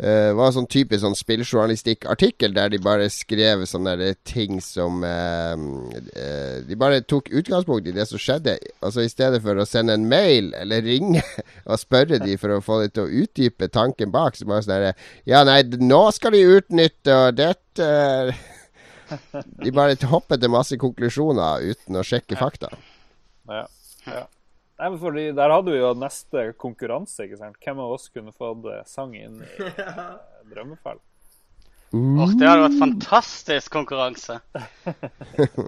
[0.00, 5.52] Uh, var en sånn typisk sånn spilljournalistikkartikkel der de bare skrev sånne ting som uh,
[5.52, 8.56] uh, De bare tok utgangspunkt i det som skjedde.
[8.80, 11.20] Altså I stedet for å sende en mail eller ringe
[11.70, 14.76] og spørre de for å få dem til å utdype tanken bak, så bare sånn
[14.78, 14.94] herre
[15.28, 17.92] Ja, nei, nå skal de utnytte dette
[19.60, 22.72] De bare hoppet til masse konklusjoner uten å sjekke fakta.
[23.50, 23.66] Ja.
[24.06, 24.28] ja.
[24.80, 27.26] Nei, men fordi Der hadde vi jo neste konkurranse.
[27.26, 27.60] ikke sant?
[27.60, 30.16] Hvem av oss kunne fått sang inn i uh,
[30.50, 31.00] Drømmefall?
[31.90, 34.40] Åh, oh, Det hadde vært fantastisk konkurranse.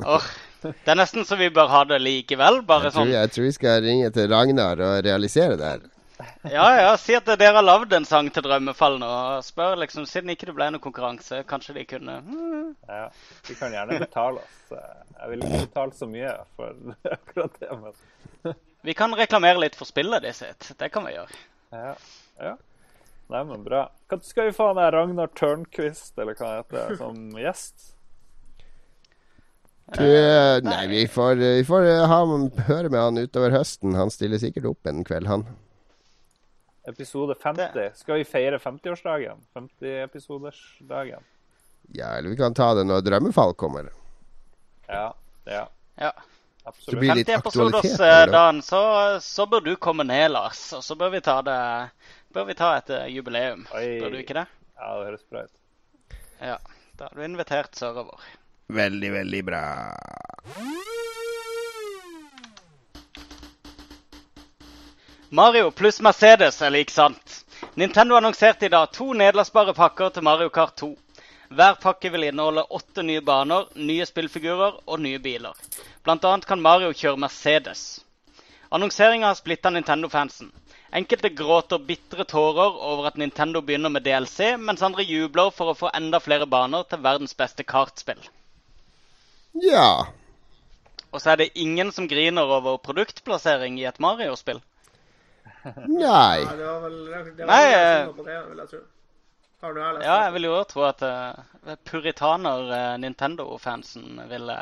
[0.06, 0.24] Oh,
[0.62, 2.60] det er nesten så vi bør ha det likevel.
[2.62, 3.12] bare jeg tror, sånn.
[3.16, 5.88] Jeg tror vi skal ringe til Ragnar og realisere det her.
[6.46, 6.92] Ja, ja.
[7.02, 9.08] Si at dere har lagd en sang til Drømmefall nå.
[9.10, 12.68] og Spør liksom, Siden ikke det ble noen konkurranse, kanskje de kunne hmm.
[12.86, 13.08] Ja,
[13.48, 14.60] De kan gjerne betale oss.
[14.70, 17.80] Jeg vil ikke betale så mye for akkurat det.
[17.82, 18.54] men...
[18.82, 20.72] Vi kan reklamere litt for spillet ditt sitt.
[20.78, 21.40] Det kan vi gjøre.
[21.70, 21.94] Ja.
[22.42, 22.52] ja.
[23.30, 23.86] Nei, men bra.
[24.22, 27.92] Skal vi få han Ragnar Tørnquist, eller hva heter det som gjest?
[29.92, 30.08] Du,
[30.64, 32.20] nei, vi får, vi får ha,
[32.68, 33.94] høre med han utover høsten.
[33.98, 35.46] Han stiller sikkert opp en kveld, han.
[36.88, 37.92] Episode 50.
[37.94, 39.44] Skal vi feire 50-årsdagen?
[39.54, 41.22] 50-episodersdagen?
[41.94, 43.92] Ja, eller vi kan ta det når Drømmefall kommer.
[44.88, 45.12] Ja.
[45.46, 45.66] Ja.
[46.00, 46.12] ja.
[46.64, 46.90] Absolutt.
[46.94, 47.98] Så blir litt aktualitet.
[48.30, 48.82] dagen, så,
[49.20, 50.72] så, bør du komme ned, Lars.
[50.72, 51.58] Og så bør vi ta det
[52.32, 53.66] Bør vi ta et uh, jubileum.
[53.76, 53.98] Oi.
[54.00, 54.46] Bør du ikke det?
[54.78, 56.16] Ja, det høres bra ut.
[56.40, 56.56] Ja.
[56.96, 58.24] Da har du invitert sørover.
[58.72, 59.62] Veldig, veldig bra.
[65.28, 67.44] Mario pluss Mercedes er lik sant.
[67.74, 70.90] Nintendo annonserte i dag to nedlastbare pakker til Mario Kart 2.
[71.52, 75.58] Hver pakke vil inneholde åtte nye baner, nye spillfigurer og nye biler.
[76.04, 77.82] Blant annet kan Mario kjøre Mercedes.
[78.72, 80.48] Annonseringa har splitta Nintendo-fansen.
[80.96, 85.76] Enkelte gråter bitre tårer over at Nintendo begynner med DLC, mens andre jubler for å
[85.76, 88.20] få enda flere baner til verdens beste kartspill.
[89.60, 90.08] Ja.
[91.12, 94.60] Og så er det ingen som griner over produktplassering i et Mario-spill.
[95.88, 96.40] Nei.
[96.40, 98.84] Ja, det var vel, det var Nei, vel på det, vil jeg tro.
[99.62, 101.32] Har du her lest Ja, jeg vil jo også tro at uh,
[101.86, 104.56] puritaner-Nintendo-fansen uh, ville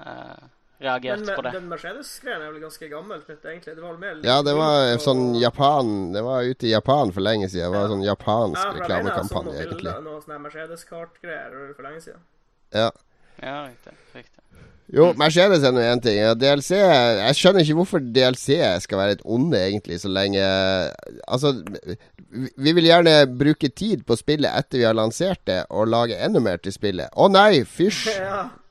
[0.00, 0.40] uh,
[0.80, 1.52] reagert men, på det.
[1.58, 3.74] Den Mercedes-greien er vel ganske gammelt, egentlig?
[3.76, 5.00] Det var mer ja, det var og...
[5.04, 7.66] sånn Japan Det var ute i Japan for lenge siden.
[7.68, 7.90] Det var ja.
[7.92, 9.92] sånn japansk ja, reklamekampanje, egentlig.
[9.92, 12.22] Ja, noe sånne Mercedes-kart-greier for lenge siden.
[12.72, 12.90] Ja.
[13.42, 13.92] Ja, riktig.
[14.16, 14.40] riktig.
[14.94, 16.20] Jo, Mercedes er nå én ting.
[16.38, 20.42] DLC Jeg skjønner ikke hvorfor DLC skal være et onde, egentlig, så lenge
[21.26, 21.50] Altså,
[22.30, 26.42] vi vil gjerne bruke tid på spillet etter vi har lansert det, og lage enda
[26.42, 27.10] mer til spillet.
[27.14, 28.12] Å nei, fysj!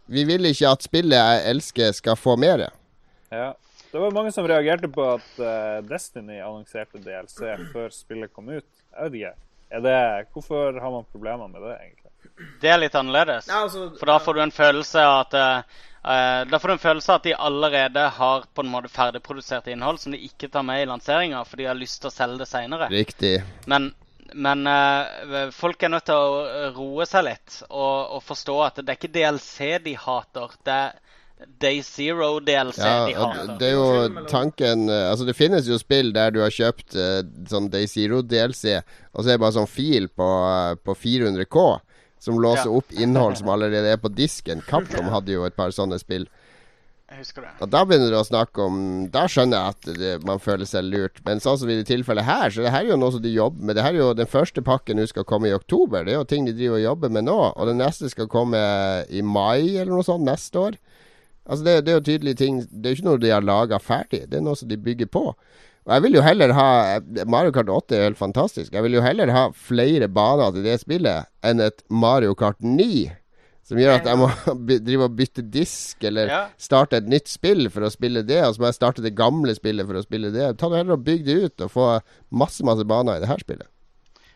[0.05, 2.68] Vi vil ikke at spillet jeg elsker, skal få mer.
[3.34, 3.47] Ja.
[3.89, 8.68] Det var mange som reagerte på at uh, Destiny annonserte DLC før spillet kom ut.
[8.91, 9.32] Jeg vet ikke.
[9.74, 9.95] Er det,
[10.36, 12.45] hvorfor har man problemer med det, egentlig?
[12.61, 13.49] Det er litt annerledes.
[13.49, 16.80] Ja, altså, For da får du en følelse av at Uh, da får du en
[16.80, 20.66] følelse av at de allerede har på en måte ferdigprodusert innhold som de ikke tar
[20.68, 22.89] med i lanseringa, for de har lyst til å selge det seinere.
[23.66, 23.88] Men,
[24.34, 28.93] men uh, folk er nødt til å roe seg litt og, og, forstå at det
[28.93, 30.53] er ikke DLC de hater.
[30.62, 31.01] Det er
[31.60, 33.49] Day Zero DLC ja, de hater.
[33.60, 36.99] Det er jo tanken uh, Altså, det finnes jo spill der du har kjøpt
[37.49, 38.78] sånn Day Zero DLC,
[39.10, 40.30] og så er det bare sånn fil på,
[40.86, 41.68] på 400K
[42.20, 42.80] som låser ja.
[42.80, 44.63] opp innhold som allerede er på disken.
[44.68, 46.28] Capcom hadde jo et par sånne spill.
[47.05, 47.51] Jeg husker det.
[47.61, 48.78] Og Da begynner du å snakke om
[49.13, 51.22] Da skjønner jeg at det, man føler seg lurt.
[51.28, 53.34] Men sånn som i det tilfellet her, så det her er jo noe som de
[53.34, 53.78] jobber med.
[53.78, 56.03] Det her er jo Den første pakken nå skal komme i oktober.
[56.03, 57.38] Det er jo ting de driver og jobber med nå.
[57.53, 58.59] Og den neste skal komme
[59.05, 60.80] i mai eller noe sånt neste år.
[61.45, 63.78] Altså det, det er jo tydelige ting Det er jo ikke noe de har laga
[63.78, 64.24] ferdig.
[64.32, 65.28] Det er noe som de bygger på.
[65.86, 66.70] Og jeg vil jo heller ha
[67.30, 68.74] Mario Kart 8 er helt fantastisk.
[68.74, 73.06] Jeg vil jo heller ha flere baner til det spillet enn et Mario Kart 9.
[73.66, 74.30] Som gjør at jeg må
[74.88, 76.42] drive og bytte disk, eller ja.
[76.62, 78.42] starte et nytt spill for å spille det.
[78.46, 80.52] Og så må jeg starte det gamle spillet for å spille det.
[80.62, 81.88] Ta det heller og Bygg det ut og få
[82.34, 83.70] masse masse baner i det her spillet.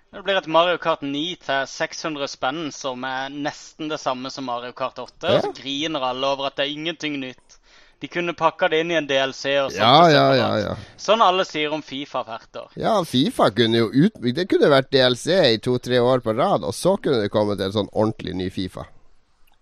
[0.09, 4.47] Det blir et Mario Kart 9 til 600 spenn, som er nesten det samme som
[4.49, 5.13] Mario Kart 8.
[5.21, 5.35] Ja.
[5.37, 7.58] Og så griner alle over at det er ingenting nytt.
[7.99, 9.81] De kunne pakka det inn i en DLC og sånt.
[9.81, 10.75] Ja, ja, ja, ja.
[10.99, 12.69] Sånn alle sier om Fifa hvert år.
[12.79, 14.21] Ja, Fifa kunne jo ut...
[14.23, 17.75] Det kunne vært DLC i to-tre år på rad, og så kunne det kommet en
[17.75, 18.87] sånn ordentlig ny Fifa.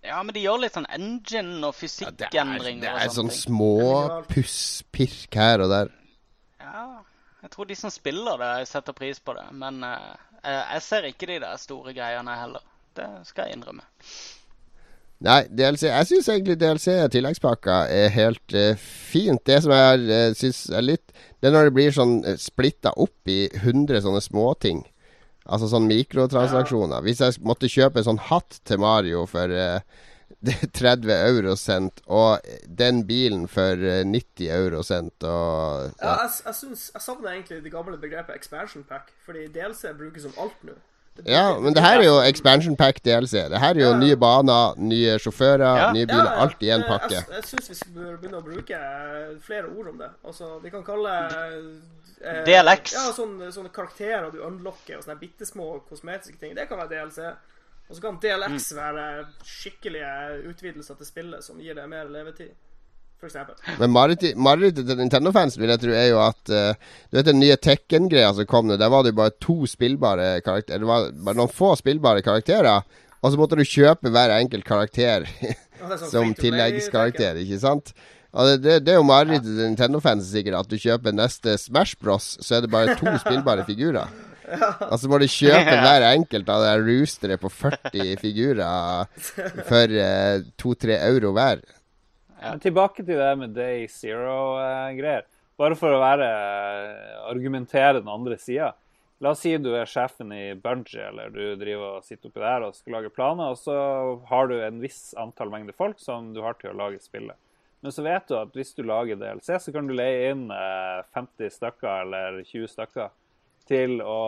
[0.06, 2.86] Ja, men de gjør litt sånn engine og fysikkendringer.
[2.86, 3.74] Ja, det er, det er sånn små
[4.30, 5.92] pusspirk her og der.
[6.62, 6.86] Ja.
[7.42, 9.46] Jeg tror de som spiller det, setter pris på det.
[9.58, 10.14] Men uh,
[10.46, 12.64] jeg ser ikke de der store greiene heller.
[12.98, 13.84] Det skal jeg innrømme.
[15.26, 19.40] Nei, DLC, jeg syns egentlig DLC tilleggspakka er helt uh, fint.
[19.46, 21.10] Det som jeg uh, syns er litt
[21.40, 24.84] Det er når det blir sånn uh, splitta opp i 100 sånne småting.
[25.48, 27.02] Altså sånn mikrotransaksjoner.
[27.02, 29.82] Hvis jeg måtte kjøpe en sånn hatt til Mario for uh,
[30.46, 32.44] 30 eurosent, og
[32.78, 37.74] den bilen for 90 eurosent og Ja, ja jeg, jeg, synes, jeg savner egentlig det
[37.74, 40.78] gamle begrepet expansion pack, fordi DLC brukes som alt nå.
[41.26, 43.32] Ja, men det her er jo expansion pack DLC.
[43.50, 43.98] Det her er jo ja.
[43.98, 45.88] nye baner, nye sjåfører, ja.
[45.96, 46.30] nye biler.
[46.30, 47.14] Ja, alt i én pakke.
[47.16, 48.80] Jeg, jeg syns vi skal begynne å bruke
[49.44, 50.10] flere ord om det.
[50.24, 52.94] Altså, vi kan kalle eh, DLX.
[52.96, 56.54] Ja, sånne, sånne, karakterer du unlocker, og sånne bitte små kosmetiske ting.
[56.58, 57.32] Det kan være DLC.
[57.88, 58.78] Og så kan DLX mm.
[58.78, 59.04] være
[59.48, 60.14] skikkelige
[60.52, 62.54] utvidelser til spillet som gir deg mer levetid.
[63.78, 67.56] Men marerittet til Nintendo-fans vil jeg tro er jo at uh, Du vet den nye
[67.58, 70.84] Tekken-greia som kom nå, der var det jo bare to spillbare karakterer.
[70.84, 72.86] Det var bare noen få spillbare karakterer,
[73.18, 75.26] og så måtte du kjøpe hver enkelt karakter
[75.80, 77.92] sånn som tilleggskarakter, ikke sant?
[78.38, 81.98] Og det, det, det er jo marerittet til Nintendo-fans sikkert, at du kjøper neste Smash
[81.98, 84.06] Bros, så er det bare to spillbare figurer.
[84.48, 84.70] Ja.
[84.86, 89.04] Altså må du kjøpe hver enkelt av det roosteret på 40 figurer
[89.68, 91.60] for uh, eh, 2-3 euro hver.
[92.38, 92.52] Ja.
[92.52, 95.26] Men tilbake til det med Day Zero-greier.
[95.58, 98.72] Bare for å være eh, argumentere den andre sida.
[99.18, 102.68] La oss si du er sjefen i Bungie, eller du driver og sitter oppi der
[102.68, 103.74] og skal lage planer, og så
[104.30, 107.34] har du en viss antall mengde folk som du har til å lage spillet.
[107.82, 111.46] Men så vet du at hvis du lager DLC, så kan du leie inn 50
[111.46, 113.10] eh, stykker eller 20 stykker
[113.68, 114.22] til å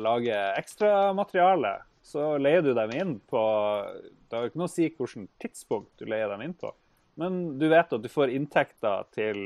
[0.00, 1.78] lage ekstramateriale.
[2.04, 3.40] Så leier du dem inn på
[4.28, 6.72] Det har jo ikke noe å si hvilket tidspunkt du leier dem inn på.
[7.20, 9.40] Men du vet at du får inntekter til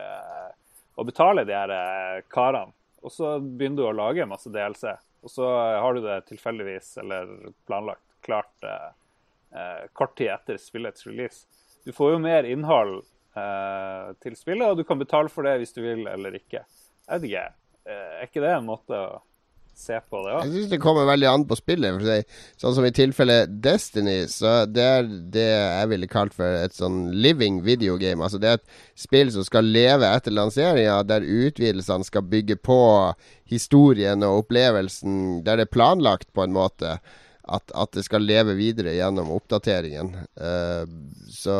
[0.00, 0.48] eh,
[0.94, 2.74] å betale de her eh, karene.
[3.04, 4.94] Og så begynner du å lage masse DLC.
[5.24, 5.48] Og så
[5.80, 7.32] har du det tilfeldigvis eller
[7.68, 8.90] planlagt klart eh,
[9.60, 11.46] eh, kort tid etter spillets release.
[11.84, 13.02] Du får jo mer innhold
[13.36, 16.64] eh, til spillet, og du kan betale for det hvis du vil eller ikke.
[17.04, 17.46] Jeg vet ikke.
[17.84, 19.20] Er ikke det en måte å
[19.78, 20.44] se på det òg.
[20.44, 22.02] Jeg syns det kommer veldig an på spillet.
[22.04, 22.38] Si.
[22.62, 27.08] Sånn som i tilfellet Destiny, så det er det jeg ville kalt for et sånn
[27.14, 28.22] living video game.
[28.24, 32.80] Altså det er et spill som skal leve etter lanseringa, der utvidelsene skal bygge på
[33.50, 36.98] historien og opplevelsen, der det er planlagt på en måte.
[37.44, 40.14] At, at det skal leve videre gjennom oppdateringen.
[40.40, 40.88] Uh,
[41.28, 41.58] så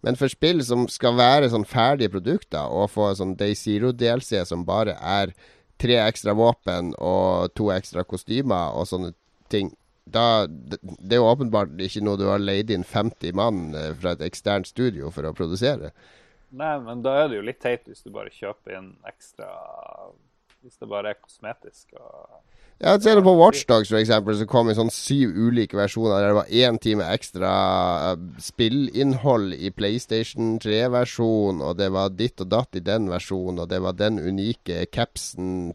[0.00, 4.64] men for spill som skal være sånn ferdige produkter, og få sånn Day Zero-DLC som
[4.68, 5.34] bare er
[5.80, 9.14] tre ekstra våpen og to ekstra kostymer og sånne
[9.52, 9.72] ting
[10.10, 14.16] da, Det er jo åpenbart ikke noe du har leid inn 50 mann eh, fra
[14.16, 15.92] et eksternt studio for å produsere.
[16.50, 19.46] Nei, men da er det jo litt teit hvis du bare kjøper inn ekstra
[20.60, 21.94] Hvis det bare er kosmetisk.
[21.96, 22.42] og
[22.80, 26.14] ja, Se på Watchdogs, eksempel, så kom i sånn syv ulike versjoner.
[26.16, 27.50] Der det var én time ekstra
[28.14, 33.68] uh, spillinnhold i PlayStation 3-versjon, og det var ditt og datt i den versjonen, og
[33.68, 35.74] det var den unike capsen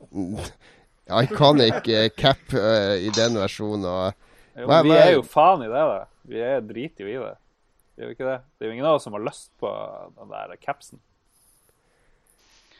[1.23, 3.85] Iconic uh, cap uh, i den versjonen.
[3.85, 6.03] Og, jo, hva, vi er jo faen i det, da.
[6.25, 7.35] Vi er driter jo i det.
[7.95, 8.39] Gjør vi ikke det?
[8.57, 9.69] Det er jo ingen av oss som har lyst på
[10.17, 11.05] den der capsen.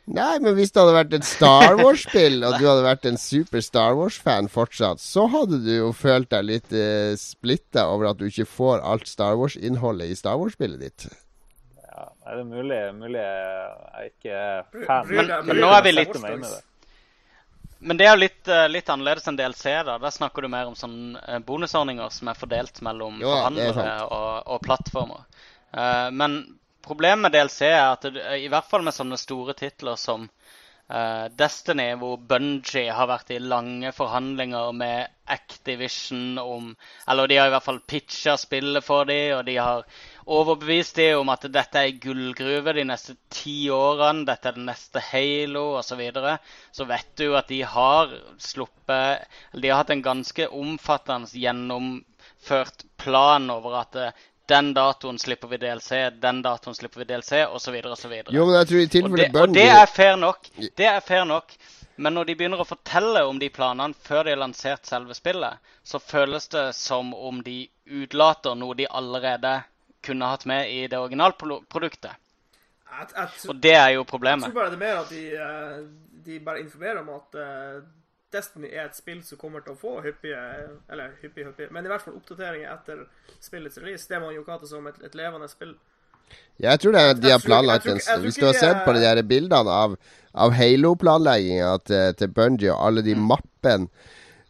[0.05, 3.63] Nei, men hvis det hadde vært et Star Wars-spill, og du hadde vært en super
[3.65, 8.27] Star Wars-fan fortsatt, så hadde du jo følt deg litt eh, splitta over at du
[8.27, 11.07] ikke får alt Star Wars-innholdet i Star Wars-spillet ditt.
[11.81, 15.09] Ja, det er mulig, mulig jeg er ikke fan.
[15.09, 16.55] Men, men nå er vi litt med det.
[17.85, 19.73] Men det er jo litt, uh, litt annerledes enn DLC.
[19.85, 19.97] da.
[20.01, 24.29] Der snakker du mer om sånn uh, bonusordninger som er fordelt mellom jo, forhandlere og,
[24.45, 25.25] og, plattformer.
[25.75, 26.39] Uh, men
[26.85, 31.25] Problemet med DLC er at det, i hvert fall med sånne store titler som uh,
[31.33, 36.67] Destiny, hvor Bungie har vært i lange forhandlinger med Activision om
[37.09, 39.81] Eller de har i hvert fall pitcha spillet for dem, og de har
[40.25, 45.01] overbevist dem om at dette er gullgruve de neste ti årene, dette er den neste
[45.07, 45.89] Halo osv.
[45.89, 46.37] Så, videre.
[46.71, 49.25] så vet du at de har sluppet
[49.57, 54.01] De har hatt en ganske omfattende gjennomført plan over at
[54.49, 57.79] den datoen slipper vi DLC, den datoen slipper vi DLC, osv.
[57.91, 58.13] osv.
[58.29, 60.49] Jo, men jeg tror i tilfelle og, og det er fair nok.
[60.77, 61.55] Det er fair nok.
[61.95, 65.61] Men når de begynner å fortelle om de planene før de har lansert selve spillet,
[65.83, 69.61] så føles det som om de utlater noe de allerede
[70.05, 72.19] kunne hatt med i det originalproduktet.
[73.49, 74.45] Og det er jo problemet.
[74.45, 75.79] Jeg tror bare det er mer at de, eh,
[76.25, 77.79] de bare informerer om at eh,
[78.35, 80.39] Destiny er et spill som kommer til å få hyppige
[80.91, 83.05] Eller hyppige, hyppige, men i hvert fall oppdateringer etter
[83.39, 84.07] spillets release.
[84.09, 85.75] Det må man jo kalle som et, et, levende spill.
[86.59, 88.25] Jeg tror det er, de har planlagt en stund.
[88.25, 89.95] Hvis du har sett på de der bildene av,
[90.33, 93.07] av Halo-planlegginga til, til Bungie og alle Mm.
[93.07, 93.87] de mappene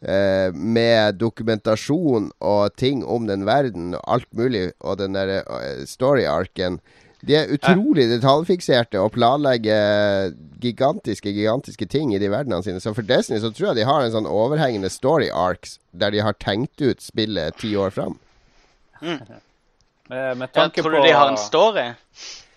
[0.01, 5.83] eh, med dokumentasjon og ting om den verden og alt mulig, og den der eh,
[5.89, 6.79] story-arken
[7.25, 12.79] De er utrolig detaljfikserte og planlegger gigantiske gigantiske ting i de verdenene sine.
[12.83, 16.37] Så for Destiny så tror jeg de har en sånn overhengende story-arcs der de har
[16.37, 18.19] tenkt ut spillet ti år fram.
[19.01, 19.25] Med,
[20.09, 21.87] med Ja, tanke tror på du de har en story?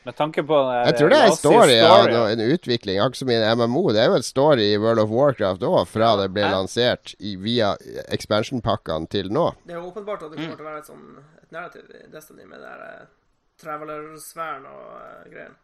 [0.08, 3.00] Med tanke på den Jeg tror det er en story, story, ja, no- en utvikling.
[3.02, 3.82] Akkurat som i en MMO.
[3.92, 6.52] Det er jo en story i World of Warcraft òg, fra det ble Ja.
[6.54, 7.74] lansert i, via
[8.08, 9.50] expansion-pakkene til nå.
[9.66, 11.04] Det er jo åpenbart at det kommer til å være et, sånn,
[11.42, 13.06] et narrativ i Destiny med det der
[13.59, 15.56] eh, traveler-sfæren og uh, greier.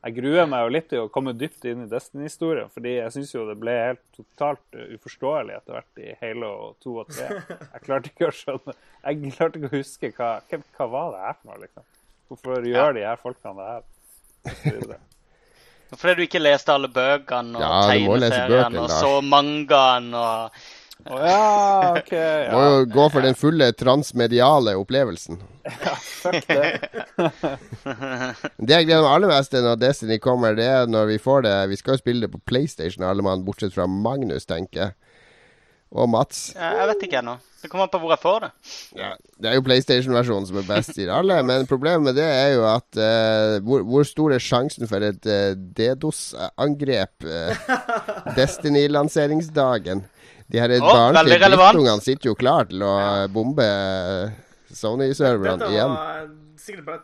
[0.00, 3.34] Jeg gruer meg jo litt til å komme dypt inn i Destiny-historien, fordi jeg syns
[3.34, 7.28] jo det ble helt totalt uh, uforståelig etter hvert i Halo 2 og 3.
[7.74, 11.22] Jeg klarte ikke å skjønne Jeg klarte ikke å huske hva, hva, hva var det
[11.26, 11.88] her for noe, liksom.
[12.30, 15.00] Hvorfor gjør de her folkene det her?
[15.90, 20.60] Fordi du ikke leste alle bøkene og Ja, tegneseriene og så mangaen og
[21.08, 22.12] Å ja, OK.
[22.52, 25.40] Må jo gå for den fulle transmediale opplevelsen.
[26.22, 26.72] fuck det.
[28.60, 31.44] Det jeg gleder meg aller mest til når Destiny kommer, det er når vi får
[31.44, 34.96] det Vi skal jo spille det på PlayStation, alle mann, bortsett fra Magnus, tenker jeg.
[35.90, 36.52] Og Mats.
[36.54, 37.40] Ja, Jeg vet ikke ennå.
[37.60, 38.50] Det kommer an på hvor jeg får det.
[38.96, 39.08] Ja,
[39.42, 41.40] det er jo PlayStation-versjonen som er best, sier alle.
[41.44, 45.28] Men problemet med det er jo at uh, hvor, hvor stor er sjansen for et
[45.28, 47.74] uh, DDoS-angrep uh,
[48.38, 50.06] Destiny-lanseringsdagen?
[50.50, 52.92] De her oh, barnslige veldig drittungene sitter jo klar til å
[53.30, 53.66] bombe
[54.74, 55.96] Sony-serverne igjen.
[55.96, 56.36] eh.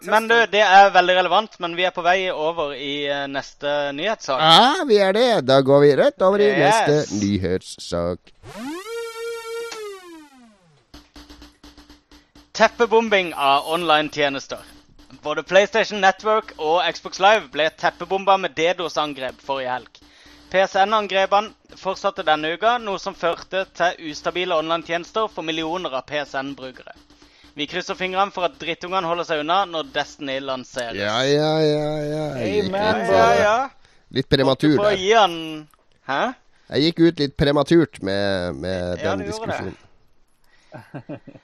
[0.06, 1.54] Men du, det er veldig relevant.
[1.64, 4.42] Men vi er på vei over i eh, neste nyhetssak.
[4.42, 5.28] Ja, vi er det.
[5.48, 6.60] Da går vi rett over i Yes.
[6.60, 8.34] neste nyhetssak.
[12.52, 14.58] Teppebombing av online-tjenester.
[15.22, 20.00] Både PlayStation Network og Xbox Live ble teppebomba med DDoS-angrep forrige helg.
[20.52, 26.94] PSN-angrepene fortsatte denne uka, noe som førte til ustabile online-tjenester for millioner av PSN-brukere.
[27.56, 30.98] Vi krysser fingrene for at drittungene holder seg unna når Destiny lanseres.
[31.00, 31.86] Ja, ja, ja.
[32.04, 32.26] ja.
[32.44, 33.54] Gikk Amen, litt, ja, eh, ja.
[34.18, 34.98] litt prematur der.
[35.00, 35.36] gi han
[36.06, 36.20] Hæ?
[36.66, 39.72] Jeg gikk ut litt prematurt med, med Ja, den gjorde det.
[39.72, 39.76] diskusjonen.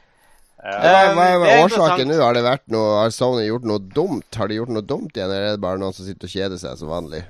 [0.62, 0.76] Ja.
[0.78, 2.16] Hva, Um, hva er er årsaken nå?
[2.22, 4.28] Har det vært noe Har Sony gjort noe dumt?
[4.38, 6.60] Har de gjort noe dumt igjen, eller er det bare noen som sitter og kjeder
[6.60, 7.24] seg som vanlig?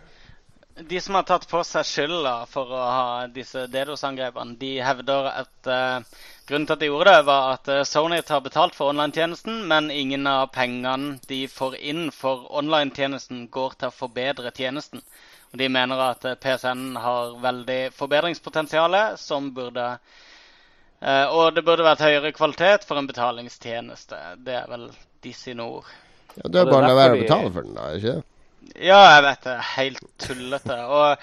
[0.74, 5.68] De som har tatt på seg skylda for å ha disse DDoS-angrepene, de hevder at
[5.68, 6.00] uh,
[6.48, 9.90] grunnen til at de gjorde det, var at eh, Sony tar betalt for online-tjenesten, men
[9.92, 15.04] ingen av pengene de får inn for online-tjenesten, går til å forbedre tjenesten.
[15.52, 21.84] Og De mener at PCN PSN har veldig forbedringspotensial som burde uh, Og det burde
[21.84, 24.24] vært høyere kvalitet for en betalingstjeneste.
[24.40, 24.88] Det er vel
[25.22, 25.92] de sine ord.
[26.38, 27.90] Ja, det er det er bare å la være å betale for den, da.
[27.92, 28.31] ikke det?
[28.76, 29.58] Ja, jeg vet det.
[29.76, 30.78] Helt tullete.
[30.86, 31.16] Og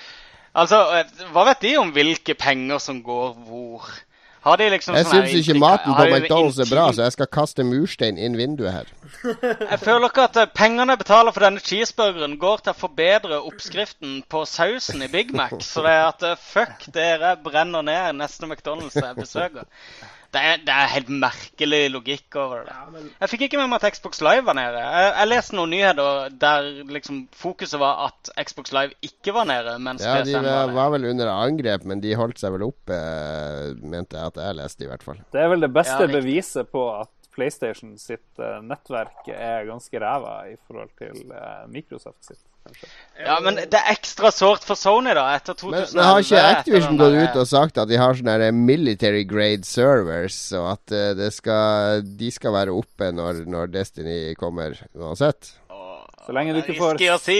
[0.53, 0.83] altså,
[1.33, 3.89] hva vet de om hvilke penger som går hvor?
[4.39, 7.27] Har de liksom Jeg sånn syns ikke maten på McDonald's er bra, så jeg skal
[7.27, 8.93] kaste murstein inn vinduet her.
[9.73, 13.41] Jeg føler ikke at eh, pengene jeg betaler for denne cheeseburgeren, går til å forbedre
[13.49, 15.57] oppskriften på sausen i Big Mac.
[15.65, 19.67] Så det er at eh, fuck dere, brenner ned neste McDonald's jeg besøker.
[20.29, 22.73] Det er, det er helt merkelig logikk over det.
[22.75, 24.77] Ja, men Jeg fikk ikke med meg at Xbox Live var nede.
[24.83, 29.73] Jeg, jeg leste noen nyheter der liksom fokuset var at Xbox Live ikke var nede,
[29.81, 33.73] mens Ja, de var, var vel under angrep, men de holdt seg vel oppe, eh,
[33.81, 35.17] mente jeg at jeg leste, i hvert fall.
[35.33, 40.01] Det er vel det beste Ja, beviset på at PlayStation sitt eh, nettverk er ganske
[40.01, 42.89] ræva i forhold til eh, Microsoft sitt, kanskje.
[43.19, 45.93] Ja, men det er ekstra sårt for Sony, da, etter 2011.
[45.93, 49.67] Men, men har ikke Activision gått ut og sagt at de har sånne military grade
[49.67, 55.53] servers, og at eh, det skal, de skal være oppe når, når Destiny kommer, uansett?
[56.29, 57.35] Så lenge du det er ikke risky å si.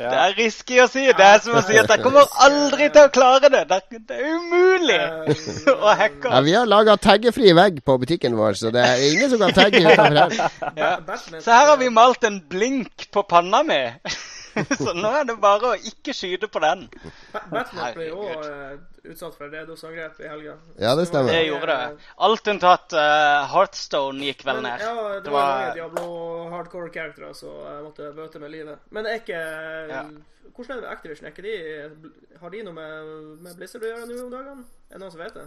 [0.00, 0.06] Ja.
[0.08, 1.02] Det er risky å si.
[1.18, 3.60] Det er som å si at jeg kommer aldri til å klare det.
[3.68, 4.96] Det er, det er umulig
[5.74, 6.30] å hacke.
[6.32, 9.52] Ja, Vi har laga taggefri vegg på butikken vår, så det er ingen som kan
[9.58, 10.38] tagge utenfor her.
[10.80, 10.94] Ja.
[11.34, 13.82] Så her har vi malt en blink på panna mi.
[14.84, 16.86] Så nå er det bare å ikke skyte på den.
[17.32, 18.74] Batman ble jo uh,
[19.08, 20.56] utsatt for DDoS-angrep i helga.
[20.82, 21.32] Ja, det stemmer.
[21.32, 22.10] Det gjorde det.
[22.28, 24.84] Alt unntatt uh, Heartstone gikk vel Men, ned.
[24.84, 28.78] ja, det Det var var- mange Diablo-hardcore-charactere som jeg måtte bøte med livet.
[28.90, 29.40] Men er ikke
[29.92, 30.04] Ja.
[30.52, 31.26] Hvordan er det med Activision?
[31.26, 33.12] Er ikke de, har de noe med,
[33.46, 34.64] med Blizzard å gjøre nå om dagene?
[34.90, 35.44] Er det noen som vet det?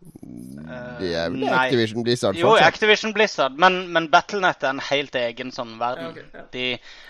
[0.00, 1.54] De er vel Nei.
[1.58, 2.68] Activision Blizzard Jo, fortsatt.
[2.68, 6.04] Activision Blizzard, men, men Battlenet er en helt egen sånn verden.
[6.04, 6.44] Ja, okay, ja.
[6.52, 6.64] De,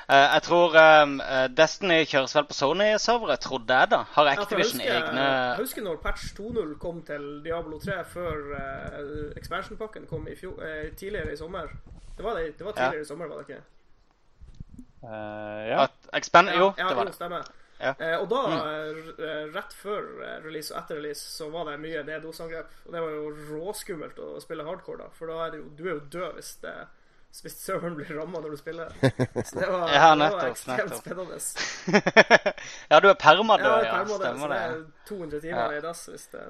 [0.09, 4.01] uh, jeg tror uh, Destiny kjøres vel på Sony-servere, trodde jeg da.
[4.15, 7.81] Har Ja, for jeg Activision husker, egne jeg husker når patch 2.0 kom til Diablo
[7.85, 11.69] 3 før uh, expansion-pakken kom i fjor, uh, tidligere i sommer.
[12.17, 12.87] Det var, det, det var Ja.
[12.89, 13.63] tidligere i sommer, var det ikke?
[15.03, 15.09] Uh,
[15.69, 15.83] ja.
[15.85, 17.15] At expand, jo, ja, det var det.
[17.15, 17.45] stemmer.
[17.79, 17.93] Ja.
[17.99, 19.51] Eh, og da, mm.
[19.55, 22.73] rett før eh, release og etter release, så var det mye DDoS-angrep.
[22.87, 25.11] Og det var jo råskummelt å spille hardcore, da.
[25.19, 26.75] For da er det jo, du er jo død hvis, det,
[27.43, 28.95] hvis serveren blir ramma når du spiller.
[28.99, 31.05] Så det var, Ja, det var ekstremt nettopp.
[31.05, 31.39] spennende.
[32.91, 33.93] ja, du er permadød, Ja, ja.
[34.01, 34.63] perma det, så det.
[34.65, 34.81] er
[35.13, 35.79] 200 timer Ja.
[35.79, 36.47] i dass hvis det,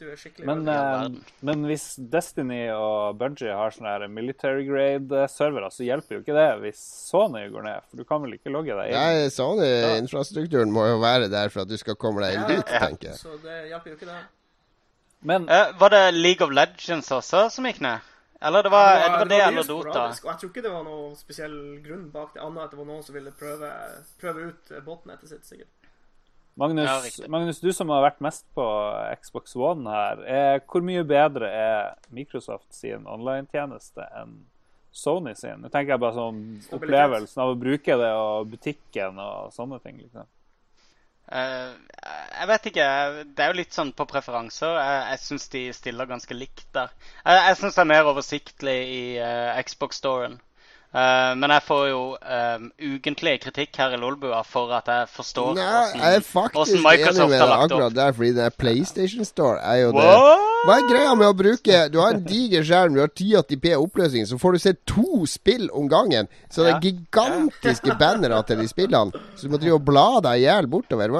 [0.00, 5.70] du er skikkelig Men, eh, men hvis Destiny og Bungie har sånne her military grade-servere,
[5.72, 7.86] så hjelper jo ikke det hvis Sony går ned.
[7.88, 8.98] For du kan vel ikke logge deg inn?
[8.98, 13.12] Nei, Sony-infrastrukturen må jo være der for at du skal komme deg inn dit, tenker
[13.12, 13.20] jeg.
[13.22, 14.24] Så det hjelper jo ikke, det.
[15.26, 18.12] Men uh, var det League of Legends også som gikk ned?
[18.40, 20.02] Eller det var det, var det det eller Dota?
[20.24, 22.88] Og jeg tror ikke det var noen spesiell grunn bak det, annet at det var
[22.90, 23.70] noen som ville prøve,
[24.20, 25.85] prøve ut eh, botnettet sitt, sikkert.
[26.56, 27.28] Magnus, Ja.
[27.28, 28.64] Magnus, du som har vært mest på
[29.20, 34.38] Xbox One her, er, hvor mye bedre er Microsoft sin online-tjeneste enn
[34.96, 35.60] Sony sin?
[35.60, 36.40] Nå tenker jeg bare sånn
[36.72, 40.00] opplevelsen av å bruke det, og butikken og sånne ting.
[40.00, 40.24] liksom.
[41.26, 41.74] Uh,
[42.38, 42.88] jeg vet ikke.
[43.34, 44.76] Det er jo litt sånn på preferanser.
[44.78, 46.92] Jeg, jeg syns de stiller ganske likt der.
[47.24, 50.38] Jeg, jeg syns det er mer oversiktlig i uh, Xbox-storen.
[50.94, 55.50] Eh, men jeg får jo um, ukentlig kritikk her i Lolbua for at jeg forstår
[55.58, 59.24] Nei, hvordan- jeg er faktisk hvordan enig Microsoft med deg akkurat der, fordi den PlayStation
[59.28, 60.06] Store er jo det
[60.66, 64.24] Hva er greia med å bruke Du har en diger skjerm, du har 1080p oppløsning,
[64.30, 66.28] så får du se to spill om gangen.
[66.48, 69.12] Så det er gigantiske bannere til de spillene.
[69.36, 71.12] Så du må drive og bla deg i hjel bortover.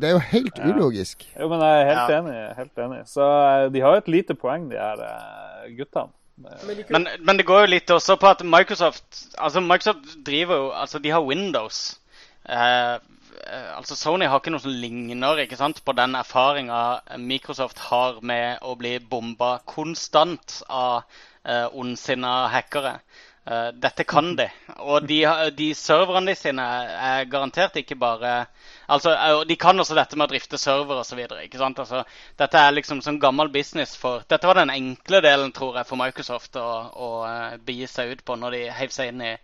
[0.00, 1.24] Det er jo helt ulogisk.
[1.38, 2.18] Jo, men jeg er helt Ja.
[2.20, 2.56] enig.
[2.56, 3.00] helt enig.
[3.06, 6.10] Så eh, de har jo et lite poeng, de her eh, guttene.
[6.36, 10.98] Men Men, det går jo litt også på at Microsoft Altså Microsoft driver jo Altså,
[10.98, 12.00] de har Windows.
[12.48, 16.80] Eh, eh, altså Sony har ikke noe som ligner ikke sant, på den erfaringa
[17.18, 21.04] Microsoft har med å bli bomba konstant av
[21.46, 22.98] eh, ondsinna hackere.
[23.46, 24.48] Eh, dette kan de.
[24.80, 25.22] Og de,
[25.56, 28.46] de serverne sine er garantert ikke bare
[28.86, 31.20] Altså, eh, De kan også dette med å drifte server osv.
[31.28, 32.02] Altså,
[32.40, 36.00] dette er liksom sånn gammel business for Dette var den enkle delen, tror jeg, for
[36.00, 39.36] Microsoft å, å eh, begi seg ut på når de heiv seg inn i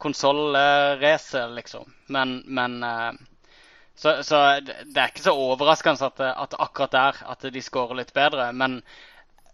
[0.00, 1.86] konsollracet, liksom.
[2.08, 3.12] Men, men eh,
[4.00, 8.14] så, så det er ikke så overraskende at, at akkurat der at de scorer litt
[8.16, 8.48] bedre.
[8.56, 8.80] Men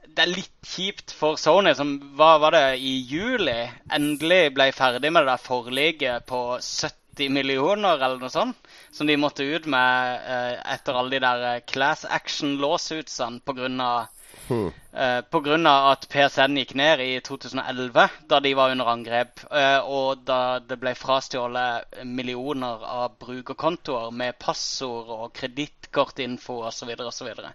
[0.06, 3.58] det er litt kjipt for Sony, som hva var det i juli
[3.92, 6.94] endelig ble ferdig med det der forliket på 70
[7.32, 8.68] millioner eller noe sånt.
[8.92, 14.06] Som de måtte ut med eh, etter alle de der eh, class action lawsuitsene pga.
[14.46, 14.68] Hmm.
[14.92, 15.56] Eh, Pga.
[15.90, 19.42] at PSN gikk ned i 2011, da de var under angrep.
[19.50, 26.78] eh, Og da det ble frastjålet millioner av brukerkontoer med passord og kredittkortinfo osv.
[26.78, 27.52] Så, videre, og så, videre.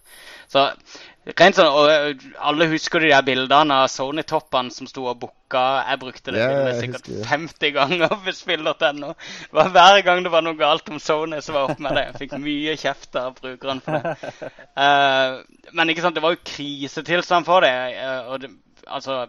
[0.52, 0.68] så
[1.26, 5.66] rent sånn, eh, Alle husker de der bildene av Sony-toppene som sto og booka.
[5.86, 9.12] Jeg brukte det yeah, sikkert husker 50 ganger på spill.no.
[9.52, 12.06] Hver gang det var noe galt om Sony, så var jeg oppe med det.
[12.08, 14.32] Jeg fikk mye kjeft av brukerne for det.
[14.74, 15.44] Uh,
[15.78, 17.76] men ikke sant, det var jo krisetilstand for det.
[18.02, 18.52] Uh, og det,
[18.88, 19.22] altså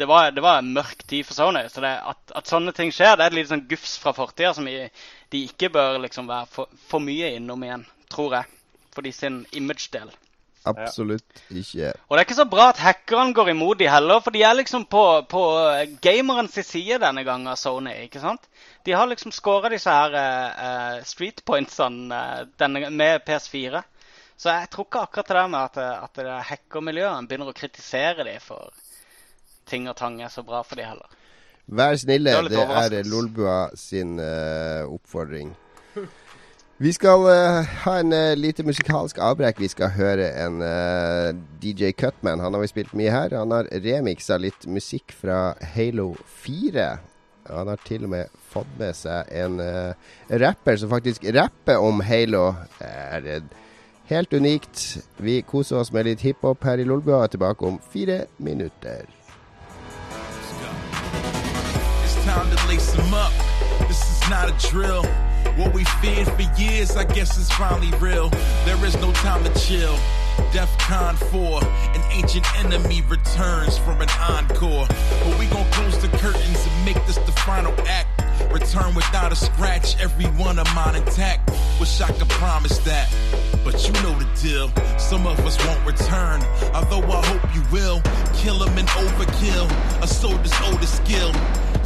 [0.00, 1.66] det var, det var en mørk tid for Sony.
[1.68, 4.54] Så det, at, at sånne ting skjer, det er et lite sånn gufs fra fortida
[4.56, 4.88] som de,
[5.30, 8.60] de ikke bør liksom være for, for mye innom igjen, tror jeg.
[8.92, 10.10] For de sin image-del.
[10.68, 11.92] Absolutt ikke.
[12.06, 14.54] Og det er ikke så bra at hackerne går imot de heller, for de er
[14.54, 15.42] liksom på, på
[16.04, 17.94] gamerens side denne gangen av Sony.
[18.04, 18.46] ikke sant?
[18.86, 23.82] De har liksom scora disse her uh, street pointsene eh, denne, med PS4.
[24.36, 28.26] Så jeg tror ikke akkurat det der med at, at det hackermiljøene begynner å kritisere
[28.26, 28.70] de for
[29.70, 31.18] ting og tang er så bra for de heller.
[31.66, 33.10] Vær snille, Det er, det er.
[33.10, 35.54] Lolbua sin uh, oppfordring.
[36.82, 39.60] Vi skal uh, ha en uh, lite musikalsk avbrekk.
[39.62, 41.30] Vi skal høre en uh,
[41.62, 42.42] DJ Cutman.
[42.42, 43.36] Han har vi spilt mye her.
[43.38, 46.88] Han har remiksa litt musikk fra Halo 4.
[47.52, 49.94] Han har til og med fått med seg en eh,
[50.42, 52.44] rapper som faktisk rapper om Halo.
[52.82, 53.42] Er eh,
[54.10, 54.84] helt unikt.
[55.22, 57.26] Vi koser oss med litt hiphop her i Lolbua.
[57.26, 59.06] Tilbake om fire minutter.
[62.04, 63.32] It's time to lace them up.
[63.88, 65.06] This is not a drill.
[65.56, 68.30] What we feared for years, I guess is finally real.
[68.64, 69.94] There is no time to chill.
[70.50, 74.86] DEFCON 4, an ancient enemy returns from an encore.
[74.88, 78.08] But we gon' close the curtains and make this the final act.
[78.50, 81.50] Return without a scratch, every one of mine intact.
[81.78, 83.12] Wish I could promise that,
[83.62, 84.70] but you know the deal.
[84.98, 86.42] Some of us won't return,
[86.74, 88.00] although I hope you will.
[88.34, 89.68] Kill 'em and overkill,
[90.02, 91.32] a soldier's oldest skill.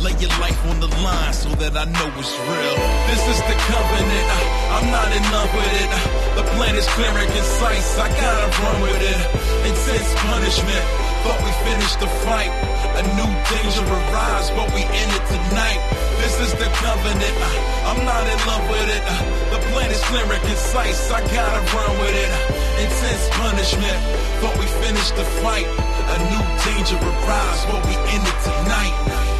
[0.00, 2.76] Lay your life on the line so that I know it's real.
[3.08, 4.28] This is the covenant,
[4.76, 5.90] I'm not in love with it.
[6.36, 9.20] The plan is clear and concise, I gotta run with it.
[9.68, 12.54] Intense punishment Thought we finished the fight.
[12.94, 15.82] A new danger arrives, but we end it tonight.
[16.22, 17.34] This is the covenant.
[17.82, 19.02] I'm not in love with it.
[19.50, 21.10] The plan is clear and concise.
[21.10, 22.30] I gotta run with it.
[22.78, 23.98] Intense punishment.
[24.38, 25.66] Thought we finished the fight.
[25.66, 29.35] A new danger arrives, but we end it tonight.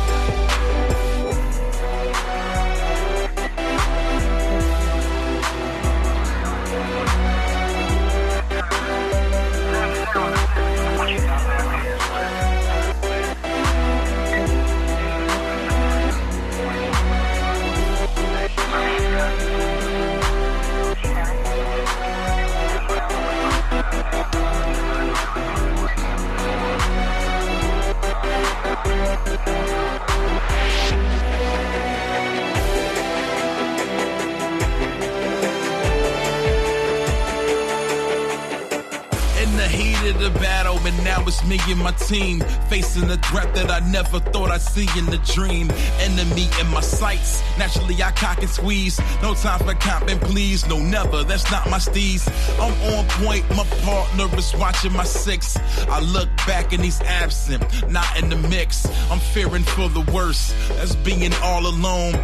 [29.25, 29.55] Thank you.
[40.87, 44.61] And now it's me and my team facing a threat that I never thought I'd
[44.61, 45.70] see in the dream.
[45.99, 49.01] Enemy in my sights, naturally I cock and squeeze.
[49.20, 51.24] No time for copping, please, no never.
[51.24, 52.28] That's not my steez.
[52.61, 55.57] I'm on point, my partner is watching my six.
[55.89, 58.87] I look back and he's absent, not in the mix.
[59.11, 62.14] I'm fearing for the worst, as being all alone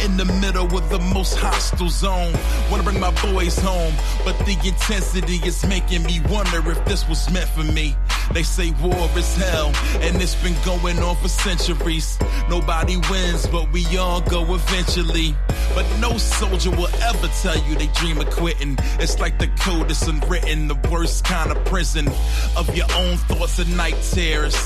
[0.00, 2.32] in the middle of the most hostile zone.
[2.70, 3.94] Wanna bring my boys home,
[4.24, 7.96] but the intensity is making me wonder if this was meant for me.
[8.32, 12.18] They say war is hell, and it's been going on for centuries.
[12.48, 15.34] Nobody wins, but we all go eventually.
[15.74, 18.76] But no soldier will ever tell you they dream of quitting.
[19.00, 22.08] It's like the code is unwritten, the worst kind of prison
[22.56, 24.56] of your own thoughts and night terrors.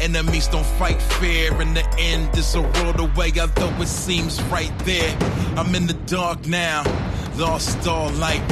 [0.00, 1.60] Enemies don't fight fair.
[1.60, 5.16] In the end, is a world away, although it seems right there.
[5.56, 6.84] I'm in the dark now,
[7.36, 8.46] lost all light.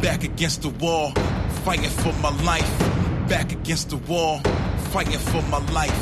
[0.00, 1.12] Back against the wall,
[1.64, 3.11] fighting for my life.
[3.32, 4.44] Back against the wall,
[4.92, 5.96] fighting for my life.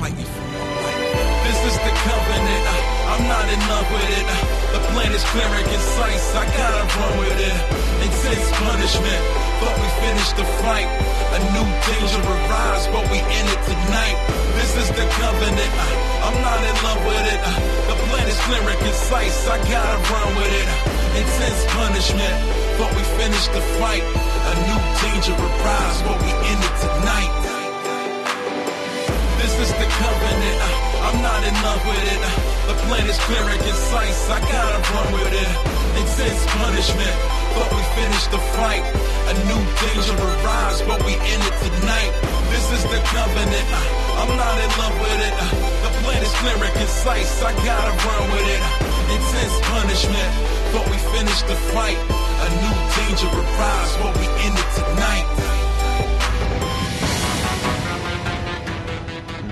[0.00, 1.04] Fighting for my life.
[1.44, 2.64] This is the covenant.
[3.12, 4.24] I'm not in love with it.
[4.72, 6.32] The plan is clear and concise.
[6.32, 7.56] I gotta run with it.
[8.08, 9.20] Intense punishment.
[9.60, 10.88] Thought we finished the fight.
[11.36, 14.16] A new danger arrives, but we in it tonight.
[14.56, 15.72] This is the covenant.
[16.24, 17.40] I'm not in love with it.
[17.84, 19.44] The plan is clear and concise.
[19.44, 21.01] I gotta run with it.
[21.12, 22.36] Intense punishment.
[22.80, 24.00] Thought we finished the fight.
[24.00, 27.32] A new danger arrives, but we in it tonight.
[29.36, 30.58] This is the covenant.
[31.04, 32.22] I'm not in love with it.
[32.64, 34.24] The plan is clear and concise.
[34.32, 35.52] I gotta run with it.
[36.00, 37.16] Intense punishment.
[37.60, 38.80] Thought we finished the fight.
[39.28, 42.12] A new danger arrives, but we in it tonight.
[42.48, 43.68] This is the covenant.
[44.16, 45.34] I'm not in love with it.
[45.84, 47.44] The plan is clear and concise.
[47.44, 48.62] I gotta run with it.
[49.12, 50.61] Intense punishment.
[50.72, 52.00] Thought we finished the fight.
[52.44, 54.24] A new danger arrives, but we
[54.56, 55.28] it tonight.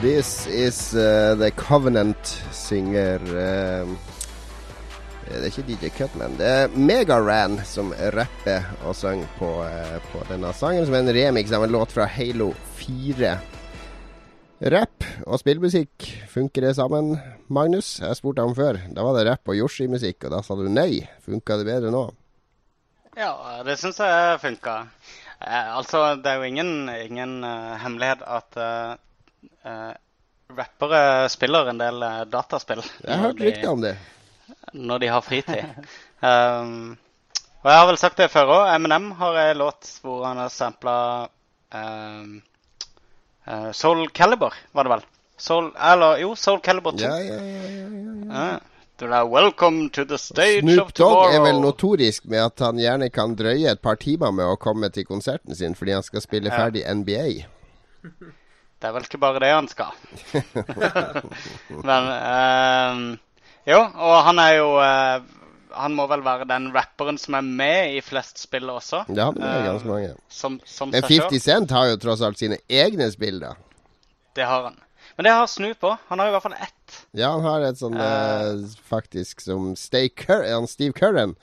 [0.01, 3.99] This is uh, The Covenant singer um,
[5.29, 6.39] Det er ikke DJ Cutman.
[6.39, 11.15] Det er Megaran som rapper og synger på, uh, på denne sangen, som er en
[11.19, 13.35] remix av en låt fra Halo 4.
[14.73, 17.13] Rapp og spillmusikk, funker det sammen?
[17.51, 18.77] Magnus, jeg spurte ham før.
[18.95, 21.03] Da var det rapp og Yoshi-musikk, og da sa du nei.
[21.27, 22.05] Funka det bedre nå?
[23.19, 23.33] Ja,
[23.67, 24.77] det syns jeg funka.
[25.41, 28.95] Eh, altså, det er jo ingen, ingen uh, hemmelighet at uh,
[29.67, 29.91] uh,
[30.55, 31.03] rappere
[31.33, 32.85] spiller en del dataspill.
[33.03, 33.97] Jeg har hørt rykter om det.
[34.73, 35.87] når de har fritid.
[36.31, 36.99] um,
[37.61, 38.75] og jeg har vel sagt det før òg.
[38.79, 40.99] MNM har en låt hvor han har sampla
[41.75, 42.37] um,
[43.75, 45.11] Soul Caliber, var det vel?
[45.41, 47.05] Soul, eller jo, Soul Calibur 2.
[47.05, 47.65] Ja, ja, ja,
[48.29, 48.59] ja,
[49.01, 53.09] ja, Welcome to the stage Snoop of Dogg er vel notorisk med at han gjerne
[53.11, 56.53] kan drøye et par timer med å komme til konserten sin fordi han skal spille
[56.53, 57.25] ferdig NBA.
[58.81, 59.97] Det er vel ikke bare det han skal.
[61.89, 63.03] Men um,
[63.69, 65.21] Jo, og han er jo uh,
[65.77, 69.05] Han må vel være den rapperen som er med i flest spill også.
[69.09, 70.15] Ja, det er Eh, ganske mange.
[70.29, 73.53] Som, som Men 50 Cent har jo tross alt sine egne spill, da.
[74.37, 74.81] Det har han.
[75.21, 75.97] Men det har Snoop på.
[76.09, 76.95] Han har i hvert fall ett.
[77.13, 78.05] Ja, han har et sånn Eh.
[78.41, 79.75] eh, faktisk som
[80.17, 81.35] Cur han Steve Curran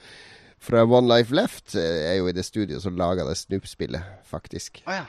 [0.58, 4.82] fra One Life Left eh, er jo i det studioet som laga det Snoop-spillet, faktisk.
[4.88, 5.06] Oh, ja.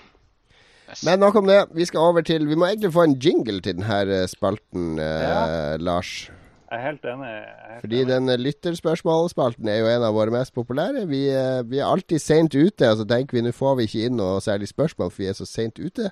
[0.86, 1.02] Yes.
[1.02, 1.66] Men nok om det.
[1.72, 6.28] Vi skal over til Vi må egentlig få en jingle til denne spalten, eh, Lars.
[6.68, 7.28] Jeg er helt enig.
[7.28, 8.08] Er helt Fordi enig.
[8.12, 11.06] den lytterspørsmålspalten er jo en av våre mest populære.
[11.08, 14.04] Vi, eh, vi er alltid seint ute, og så tenker vi nå får vi ikke
[14.04, 16.10] inn noe særlig spørsmål, for vi er så seint ute.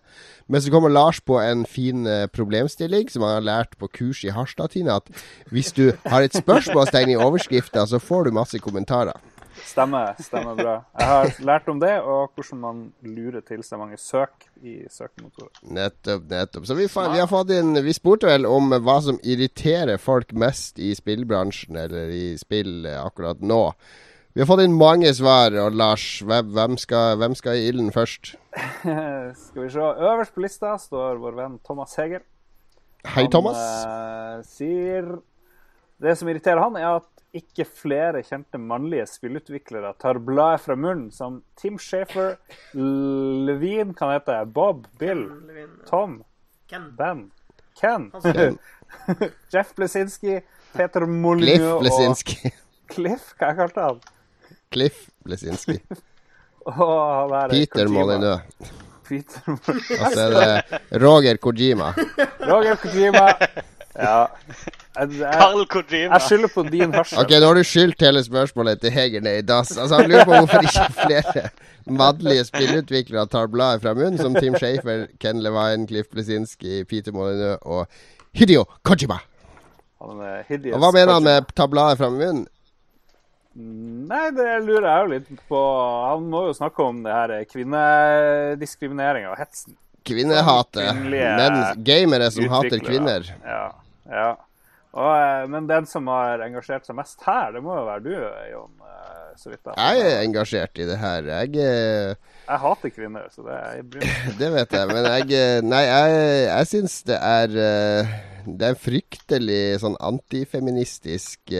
[0.49, 4.25] Men så kommer Lars på en fin eh, problemstilling som han har lært på kurs
[4.25, 4.97] i Harstad, Tine.
[4.97, 5.13] At
[5.53, 9.21] hvis du har et spørsmålstegn i overskrifta, så får du masse kommentarer.
[9.67, 10.75] Stemmer, stemmer bra.
[10.99, 15.51] Jeg har lært om det, og hvordan man lurer til seg mange søk i søkemotorer.
[15.75, 16.67] Nettopp, nettopp.
[16.71, 20.31] Så vi, fa- vi har fått inn Vi spurte vel om hva som irriterer folk
[20.39, 23.61] mest i spillbransjen, eller i spill eh, akkurat nå.
[24.37, 28.35] Vi har fått inn mange svar, og Lars, hvem, skal, hvem skal i ilden først?
[29.47, 29.81] Skal vi se.
[29.83, 32.23] Øverst på lista står vår venn Thomas Heger.
[33.17, 33.57] Hei, Thomas.
[33.59, 35.11] Han eh, sier
[36.03, 41.11] Det som irriterer han, er at ikke flere kjente mannlige spillutviklere tar bladet fra munnen,
[41.15, 42.37] som Tim Shafer,
[42.75, 45.27] Levine, kan hete Bob, Bill,
[45.89, 46.21] Tom,
[46.71, 46.91] Ken.
[46.99, 47.27] Ben,
[47.81, 48.11] Ken,
[49.53, 50.41] Jeff Blesinski,
[50.77, 52.53] Peter Molyneux og Blesinski.
[52.93, 54.03] Cliff, hva jeg kalte han?
[54.73, 55.81] Cliff Blesinski.
[56.67, 57.89] Og han Peter.
[57.89, 58.41] Molyneux.
[59.07, 60.01] Peter Molyneux.
[60.03, 61.93] Og så er det Roger Kojima.
[62.43, 63.29] Roger Kojima.
[63.95, 64.27] Ja.
[64.97, 66.17] Carl Kojima.
[66.17, 67.21] jeg skylder på din hørsel.
[67.23, 69.77] Ok, nå har du skyldt hele spørsmålet til Heger ned i dass.
[69.77, 71.47] Altså, Han lurer på hvorfor ikke flere
[71.87, 77.59] mannlige spillutviklere tar bladet fra munnen, som Tim Shafer, Ken Levine, Cliff Blesinski, Peter Molyneux
[77.63, 77.87] og
[78.37, 79.21] Hideo Kojima.
[80.03, 80.75] Han er hideous.
[80.77, 82.45] Og hva mener han med ta bladet fra munnen?
[83.57, 85.61] Nei, det lurer jeg jo litt på.
[86.11, 89.77] Han må jo snakke om det her kvinnediskrimineringa og hetsen.
[90.07, 91.01] Kvinnehatet.
[91.87, 93.25] Gamere som hater kvinner.
[93.47, 93.63] Ja.
[94.13, 94.29] ja.
[94.97, 98.15] Og, eh, men den som har engasjert seg mest her, det må jo være du,
[98.53, 98.71] Jon.
[98.81, 101.27] eh, Så vidt jeg Jeg er engasjert i det her.
[101.43, 102.15] Jeg eh,
[102.47, 106.23] Jeg hater kvinner, så det jeg bryr meg Det vet jeg, men jeg Nei, jeg,
[106.47, 107.53] jeg syns det er
[108.47, 111.53] Det er en fryktelig sånn antifeministisk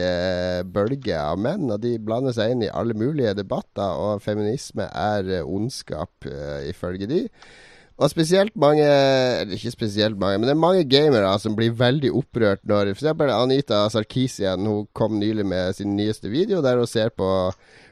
[0.73, 5.43] bølge av menn, og de blander seg inn i alle mulige debatter, og feminisme er
[5.43, 6.25] ondskap,
[6.71, 7.21] ifølge de.
[7.97, 12.11] Og spesielt mange Eller ikke spesielt mange, men det er mange gamere som blir veldig
[12.19, 13.09] opprørt når F.eks.
[13.33, 17.27] Anita Sarkisian hun kom nylig med sin nyeste video der hun ser på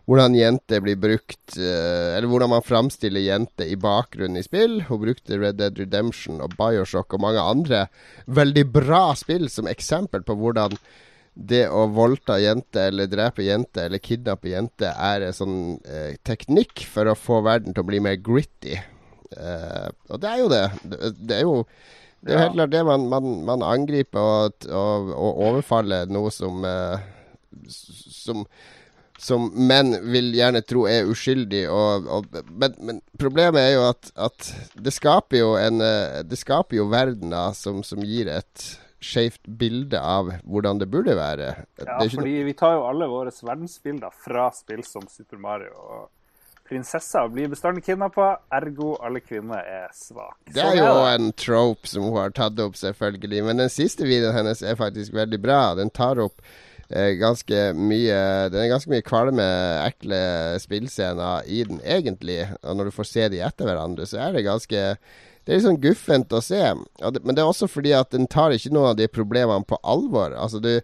[0.06, 4.84] hvordan jenter blir brukt eh, Eller hvordan man framstiller jenter i bakgrunnen i spill.
[4.86, 7.88] Hun brukte Red Dead Redemption og Bioshock og mange andre
[8.27, 10.77] veldig bra spill som eksempel på hvordan
[11.36, 16.86] det å voldta jenter eller drepe jenter eller kidnappe jenter er en sånn eh, teknikk
[16.88, 18.77] for å få verden til å bli mer gritty.
[19.37, 20.63] Eh, og det er jo det.
[20.83, 21.59] Det, det er jo
[22.25, 26.31] det er jo helt klart det man, man, man angriper og, og, og overfaller noe
[26.33, 27.03] som eh,
[27.69, 28.47] som
[29.25, 31.65] som menn vil gjerne tro er uskyldig.
[31.71, 36.39] Og, og, men, men problemet er jo at, at det skaper jo en eh, Det
[36.39, 38.65] skaper jo verdener som, som gir et
[39.05, 41.53] skjevt bilde av hvordan det burde være.
[41.77, 45.73] Det Ja, ikke fordi vi tar jo alle våre verdensbilder fra spill som Super Mario.
[45.75, 46.09] og
[46.65, 50.49] Prinsesser blir bestandig kidnappa, ergo alle kvinner er svake.
[50.49, 53.43] Det er jo en trope som hun har tatt opp, selvfølgelig.
[53.45, 55.59] Men den siste videoen hennes er faktisk veldig bra.
[55.77, 56.41] Den tar opp
[56.89, 58.17] eh, ganske mye
[58.49, 59.45] Den er ganske mye kvalme,
[59.85, 60.23] ekle
[60.63, 62.41] spillscener i den, egentlig.
[62.63, 64.85] Og når du får se de etter hverandre, så er det ganske
[65.45, 66.59] det er litt sånn guffent å se.
[67.21, 70.33] Men det er også fordi at den tar ikke noen av de problemene på alvor.
[70.33, 70.79] Altså du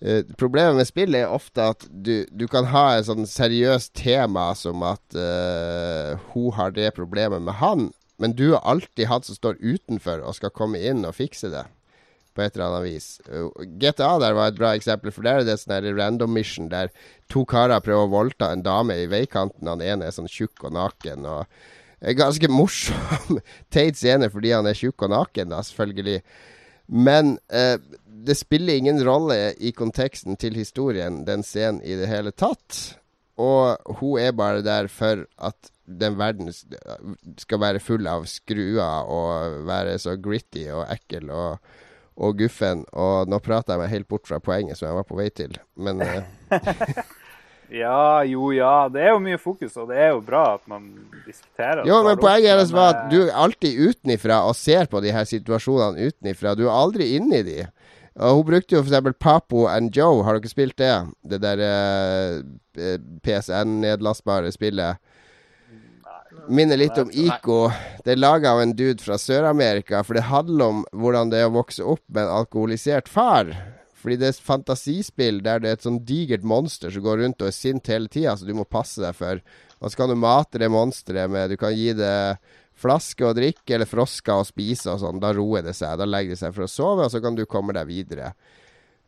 [0.00, 4.50] eh, Problemet med spill er ofte at du, du kan ha et sånn seriøst tema
[4.58, 7.90] som at uh, hun har det problemet med han,
[8.20, 11.66] men du er alltid han som står utenfor og skal komme inn og fikse det.
[12.30, 13.08] På et eller annet vis.
[13.26, 13.50] Uh,
[13.80, 16.92] GTA der var et bra eksempel, for der er det sånn random mission der
[17.32, 19.68] to karer prøver å voldta en dame i veikanten.
[19.68, 21.26] Han ene er sånn tjukk og naken.
[21.26, 21.44] og
[22.00, 23.40] en ganske morsom,
[23.74, 26.22] teit scene fordi han er tjukk og naken, da, selvfølgelig.
[26.90, 27.78] Men eh,
[28.26, 32.80] det spiller ingen rolle i konteksten til historien, den scenen, i det hele tatt.
[33.40, 36.50] Og hun er bare der for at den verden
[37.38, 41.72] skal være full av skruer og være så gritty og ekkel og,
[42.20, 42.84] og guffen.
[42.92, 45.56] Og nå prater jeg meg helt bort fra poenget som jeg var på vei til,
[45.80, 46.26] men eh,
[47.70, 48.88] Ja, jo, ja.
[48.90, 50.88] Det er jo mye fokus, og det er jo bra at man
[51.26, 51.84] diskuterer.
[51.86, 55.28] Jo, men poenget deres var at du er alltid utenifra og ser på de her
[55.28, 56.56] situasjonene utenifra.
[56.58, 57.60] Du er aldri inni de.
[58.20, 59.14] Og hun brukte jo f.eks.
[59.22, 60.24] Papo and Joe.
[60.26, 60.92] Har dere spilt det?
[61.22, 64.98] Det der eh, PSN-nedlastbare spillet.
[66.50, 67.68] Minner litt om Ico.
[68.04, 70.02] Det er laga av en dude fra Sør-Amerika.
[70.06, 73.54] For det handler om hvordan det er å vokse opp med en alkoholisert far.
[74.00, 77.50] Fordi det er fantasispill der det er et sånn digert monster som går rundt og
[77.50, 79.42] er sint hele tida, så du må passe deg for.
[79.80, 82.38] Og så kan du mate det monsteret med Du kan gi det
[82.80, 85.20] flaske å drikke eller frosker å spise og sånn.
[85.20, 85.98] Da roer det seg.
[86.00, 88.32] Da legger det seg for å sove, og så kan du komme deg videre.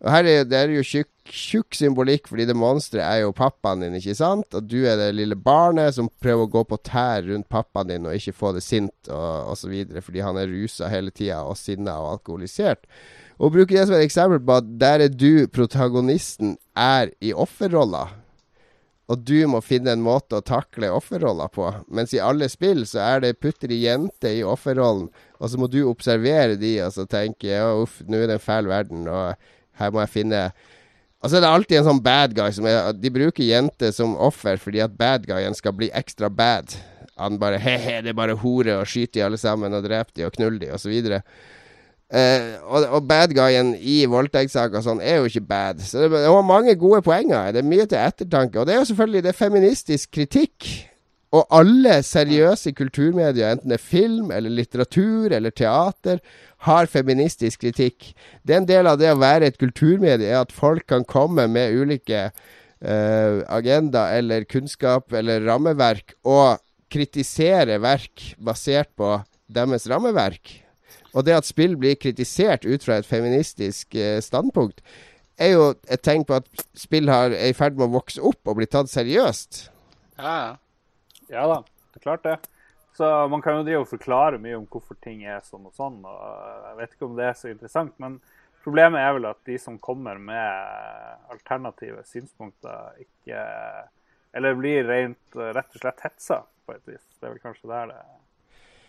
[0.02, 3.85] Og her er, Det er jo tjukk, tjukk symbolikk, fordi det monsteret er jo pappaen
[3.85, 4.48] din, ikke sant?
[4.59, 8.09] Og du er det lille barnet som prøver å gå på tær rundt pappaen din
[8.09, 9.77] og ikke få det sint og osv.
[10.02, 12.90] fordi han er rusa hele tida og sinna og alkoholisert.
[13.43, 18.09] Og bruker det som et eksempel på at der er du, protagonisten, er i offerrolla.
[19.12, 21.66] og du må finne en måte å takle offerrolla på.
[21.93, 25.82] Mens i alle spill så er det putter jente i offerrollen, og så må du
[25.90, 29.35] observere de og så tenke ja, uff, nå er det en fæl verden, og
[29.81, 30.40] her må jeg finne
[31.23, 34.16] Og så er det alltid en sånn bad guy som er De bruker jenter som
[34.16, 36.73] offer fordi at bad guyen skal bli ekstra bad.
[37.20, 40.24] Han bare he-he, det er bare hore, og skyter de alle sammen, og dreper de,
[40.27, 41.20] og knuller de, og så.
[42.13, 45.81] Eh, og, og bad guyen i voldtektssaker sånn er jo ikke bad.
[45.81, 47.55] Så det, var mange gode poenger.
[47.55, 48.61] Det er mye til ettertanke.
[48.61, 50.71] Og det er jo selvfølgelig det er feministisk kritikk.
[51.33, 56.21] Og alle seriøse kulturmedier, enten det er film eller litteratur eller teater,
[56.69, 58.11] har feministisk kritikk.
[58.45, 61.47] Det er en del av det å være et kulturmedie, er at folk kan komme
[61.49, 66.61] med ulike uh, agenda eller kunnskap eller rammeverk, og
[66.93, 69.15] kritisere verk basert på
[69.49, 70.62] deres rammeverk.
[71.13, 74.81] Og det at spill blir kritisert ut fra et feministisk uh, standpunkt,
[75.41, 76.49] er jo et tegn på at
[76.79, 79.67] spill har, er i ferd med å vokse opp og bli tatt seriøst.
[80.19, 80.57] Ja,
[81.33, 81.47] ja.
[81.49, 82.37] Da, det er klart det.
[82.97, 86.03] Så man kan jo drive og forklare mye om hvorfor ting er sånn og sånn.
[86.05, 88.19] og Jeg vet ikke om det er så interessant, men
[88.65, 93.49] problemet er vel at de som kommer med alternative synspunkter, ikke
[94.33, 97.03] Eller blir rent, rett og slett hetsa, på et vis.
[97.19, 98.13] Det er vel kanskje der det er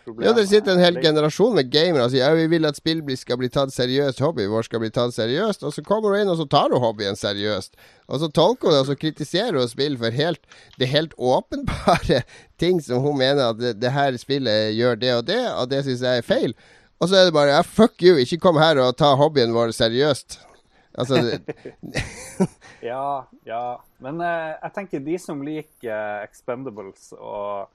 [0.06, 0.28] problemet.
[0.28, 3.02] Ja, det sitter en hel generasjon med gamere og sier ja, vi vil at spill
[3.20, 5.66] skal bli tatt seriøst, hobbyen vår skal bli tatt seriøst.
[5.68, 7.76] Og så kommer hun inn og så tar hun hobbyen seriøst.
[8.12, 10.44] Og så tolker hun det, og så kritiserer hun spill for helt,
[10.80, 12.24] det helt åpenbare
[12.62, 15.84] ting som hun mener at det, det her spillet gjør det og det, og det
[15.88, 16.58] syns jeg er feil.
[17.02, 19.74] Og så er det bare ja, fuck you, ikke kom her og ta hobbyen vår
[19.76, 20.40] seriøst.
[20.94, 21.40] Altså
[22.84, 23.64] Ja, ja.
[24.04, 27.70] Men eh, jeg tenker de som liker eh, Expendables og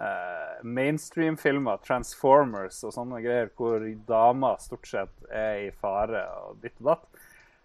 [0.00, 6.76] eh, mainstream-filmer, Transformers og sånne greier, hvor damer stort sett er i fare og ditt
[6.82, 7.24] og datt,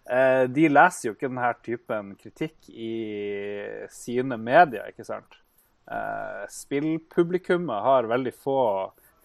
[0.09, 2.93] Uh, de leser jo ikke denne typen kritikk i
[3.93, 5.37] sine medier, ikke sant?
[5.85, 8.61] Uh, spillpublikummet har veldig få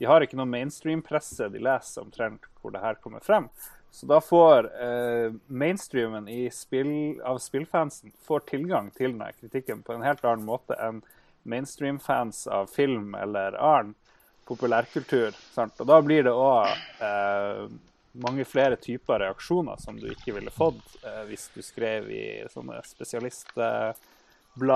[0.01, 3.49] De har ikke noe mainstream-presse de leser omtrent hvor det her kommer frem.
[3.91, 10.05] Så da får uh, mainstreamen spill, av spillfansen får tilgang til denne kritikken på en
[10.05, 11.01] helt annen måte enn
[11.47, 13.95] mainstream-fans av film eller annen
[14.47, 15.35] populærkultur.
[15.55, 15.75] Sant?
[15.83, 16.71] Og da blir det òg
[17.03, 17.67] eh,
[18.23, 22.79] mange flere typer reaksjoner som du ikke ville fått eh, hvis du skrev i sånne
[22.87, 23.97] spesialistblader.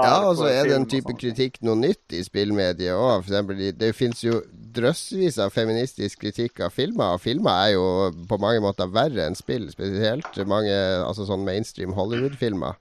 [0.08, 3.30] ja, og så er den type kritikk noe nytt i spillmediet òg.
[3.78, 7.86] Det fins jo drøssevis av feministisk kritikk av filmer, og filmer er jo
[8.28, 9.70] på mange måter verre enn spill.
[9.72, 10.74] Spesielt mange
[11.06, 12.76] altså sånn mainstream Hollywood-filmer.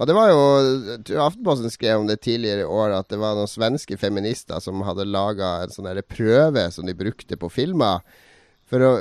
[0.00, 0.40] Og det var jo
[0.88, 4.62] jeg tror Aftenposten skrev om det tidligere i år, at det var noen svenske feminister
[4.64, 8.00] som hadde laga en sånn prøve som de brukte på filmer,
[8.70, 8.92] for å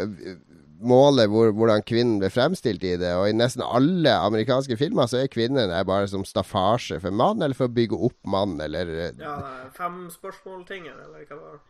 [0.80, 3.14] måle hvor, hvordan kvinnen ble fremstilt i det.
[3.20, 7.56] Og i nesten alle amerikanske filmer så er kvinnen bare som staffasje for mann, eller
[7.56, 9.40] for å bygge opp mann, eller øh, Ja,
[9.76, 11.66] fem spørsmål-tingen, eller hva var det.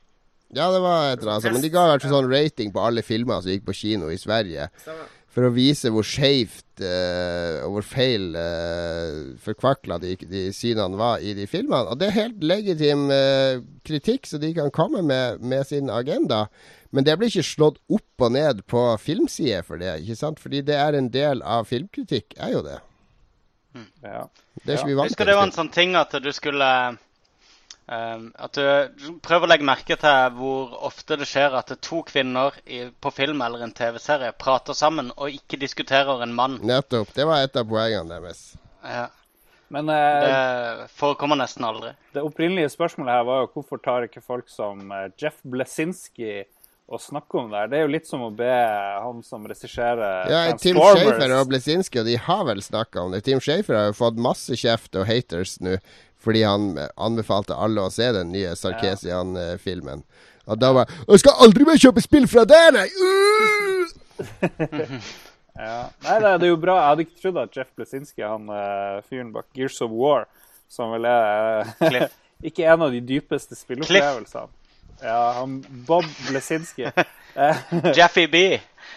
[0.57, 1.53] Ja, det var et eller annet.
[1.53, 4.09] Men de ga i hvert fall sånn rating på alle filmer som gikk på kino
[4.09, 4.71] i Sverige.
[4.81, 5.11] Stemmer.
[5.29, 11.21] For å vise hvor skeivt uh, og hvor feil uh, forkvakla de, de synene var
[11.21, 11.85] i de filmene.
[11.91, 16.47] Og det er helt legitim uh, kritikk, så de kan komme med, med sin agenda.
[16.89, 20.41] Men det blir ikke slått opp og ned på filmsider for det, ikke sant?
[20.41, 22.79] Fordi det er en del av filmkritikk, er jo det.
[24.01, 24.25] Ja.
[24.63, 26.69] Det er ikke vant husker det var en sånn ting at du skulle
[27.89, 32.83] At du, prøver å legge merke til hvor ofte det skjer at to kvinner i,
[32.93, 36.59] på film eller en TV-serie prater sammen og ikke diskuterer en mann.
[36.61, 37.15] Nettopp.
[37.17, 38.43] Det var et av poengene deres.
[38.85, 39.07] Ja,
[39.73, 41.95] Men eh, det forekommer nesten aldri.
[42.13, 46.43] det opprinnelige spørsmålet her var jo hvorfor tar ikke folk som eh, Jeff Blesinski
[46.89, 47.69] å snakke om det her?
[47.69, 52.01] Det er jo litt som å be han som regisserer Ja, Tim Schafer og Blesinski,
[52.01, 53.23] og de har vel snakka om det.
[53.25, 55.77] Tim Schafer har jo fått masse kjeft og haters nå
[56.19, 60.03] fordi han anbefalte alle å se den nye Sarkesian-filmen.
[60.49, 63.87] Og da var 'Jeg skal aldri mer kjøpe spill fra deg, nei!' Uh!
[65.59, 65.89] Ja.
[66.05, 66.77] Nei, det er jo bra.
[66.79, 70.23] Jeg hadde ikke trodd at Jeff Blesinski, han eh, fyren bak Gears of War,
[70.71, 72.05] som vel er eh,
[72.47, 74.47] ikke en av de dypeste spillopplevelsene
[75.03, 76.87] Ja, han Bob Blesinski.
[77.97, 78.35] Jeffy B.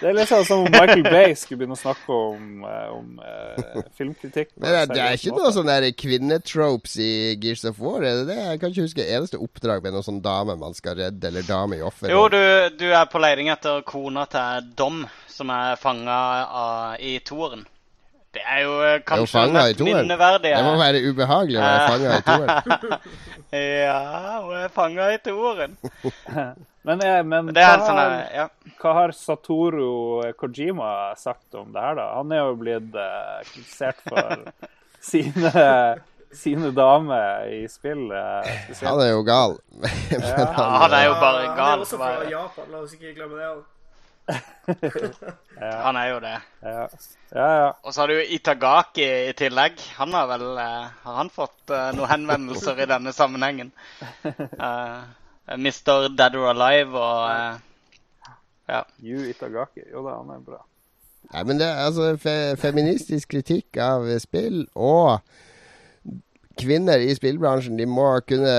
[0.03, 3.83] det er liksom som om Michael Bay skulle begynne å snakke om, eh, om uh,
[3.99, 4.51] filmkritikk.
[4.57, 7.11] Men det, det er ikke noe sånn der kvinnetropes i
[7.43, 8.39] Gears of War, er det det?
[8.43, 11.79] Jeg kan ikke huske eneste oppdrag med noen sånn dame man skal redde, eller dame
[11.79, 12.11] i offer.
[12.11, 12.43] Jo, du,
[12.81, 16.19] du er på leting etter kona til Dom, som er fanga
[16.99, 17.65] i toeren.
[18.33, 20.57] Det er jo eh, kanskje mest minneverdige.
[20.57, 22.95] Det må være ubehagelig å være fanga i toeren.
[23.53, 23.99] Ja,
[24.41, 25.75] hun er fanga i toeren.
[26.83, 28.47] Men, eh, men Det er hva, sånn har, eh, ja.
[28.83, 32.09] hva har Satoru Kojima sagt om det her, da?
[32.17, 34.49] Han er jo blitt uh, kritisert for
[35.13, 35.53] sine
[36.33, 38.89] sine damer i spill eh, spesielt.
[38.89, 39.59] Han er jo gal.
[39.83, 40.33] Men Ja.
[40.33, 41.59] Ja, han er jo bare gal.
[41.59, 43.49] Han er også fra Japan, la oss ikke glemme det.
[43.53, 43.72] også.
[45.87, 46.35] Han er jo det.
[46.63, 46.87] Ja, ja.
[47.35, 47.71] ja.
[47.83, 49.81] Og så har du Itagaki i tillegg.
[49.99, 53.73] Han har vel eh, Har han fått uh, noen henvendelser i denne sammenhengen?
[55.43, 56.07] Uh, Mr.
[56.15, 58.35] Dead or Alive og uh,
[58.71, 58.85] Ja.
[59.03, 59.83] Yu Itagaki.
[59.91, 60.61] Jo da, han er bra.
[61.33, 65.19] Nei, men det er altså fe feministisk kritikk av spill og
[66.59, 68.53] kvinner i spillbransjen de må kunne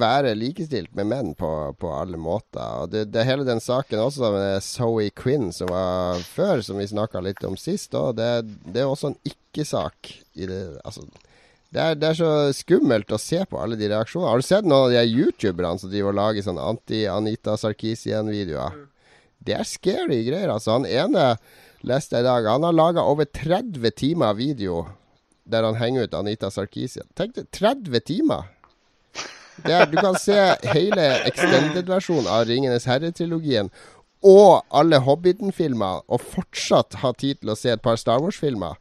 [0.00, 1.50] være likestilt med menn på,
[1.80, 2.82] på alle måter.
[2.82, 6.88] Og det, det hele den saken også med Zoe Quinn som var før, som vi
[6.90, 7.92] snakka litt om sist.
[7.92, 8.30] Det,
[8.66, 10.60] det er også en ikke-sak det.
[10.84, 11.06] Altså,
[11.74, 14.30] det er, det er så skummelt å se på alle de reaksjonene.
[14.32, 18.78] Har du sett noen av de youtuberne som driver og lager sånn anti-Anita Sarkisian-videoer?
[19.44, 20.78] Det er scary greier, altså.
[20.78, 21.34] Han ene
[21.86, 24.86] leste jeg i dag, han har laga over 30 timer video
[25.50, 27.06] der han henger ut Anita Sarkisian.
[27.16, 28.48] Tenk deg 30 timer!
[29.64, 30.36] Det er, du kan se
[30.70, 33.70] hele extended-versjonen av Ringenes herre-trilogien
[34.22, 38.76] og alle Hobbiten-filmer, og fortsatt ha tid til å se et par Star Wars-filmer.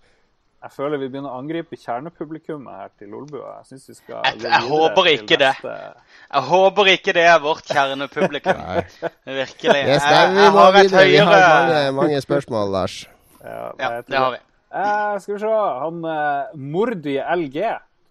[0.67, 3.51] Jeg føler vi begynner å angripe kjernepublikummet her til Lolbua.
[3.59, 5.51] Jeg synes vi skal Jeg- jeg håper ikke det.
[5.63, 8.57] Jeg håper ikke det er vårt kjernepublikum.
[8.57, 8.81] Nei.
[9.25, 9.81] Virkelig.
[9.85, 11.05] Yes, Jeg, vi jeg må har et videre.
[11.07, 12.97] Vi har mange, mange spørsmål, Lars.
[13.43, 14.37] Ja, Ja, det har vi.
[14.69, 15.47] Eh, skal vi se.
[15.83, 17.57] Han uh, Mordy LG.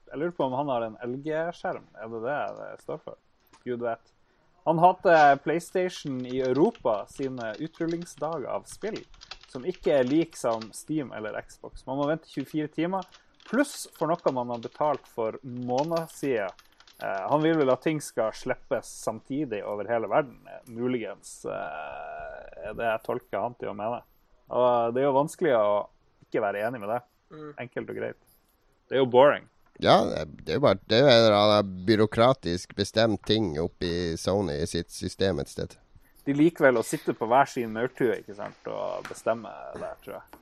[0.06, 1.84] Jeg lurer på om han har en LG-skjerm.
[2.00, 3.18] Er det det det står for?
[3.66, 4.12] Gud vet.
[4.66, 8.98] Han hadde PlayStation i Europa sine utrullingsdager av spill,
[9.46, 11.84] som ikke er lik som Steam eller Xbox.
[11.86, 13.06] Man må vente 24 timer,
[13.46, 16.64] pluss for noe man har betalt for måneder siden.
[17.02, 21.44] Eh, han vil vel at ting skal slippes samtidig over hele verden, eh, muligens.
[21.44, 24.00] eh, er det jeg tolker han til å mene.
[24.50, 25.86] Og det er jo vanskelig å
[26.26, 27.00] ikke være enig med det.
[27.62, 28.18] Enkelt og greit.
[28.88, 29.48] Det er jo boring.
[29.82, 34.62] Ja, det er jo bare Det er en eller annen byråkratisk bestemt ting oppi Sony
[34.70, 35.74] sitt system et sted.
[36.26, 40.16] De liker vel å sitte på hver sin maurtue ikke sant, og bestemme der, tror
[40.16, 40.40] jeg.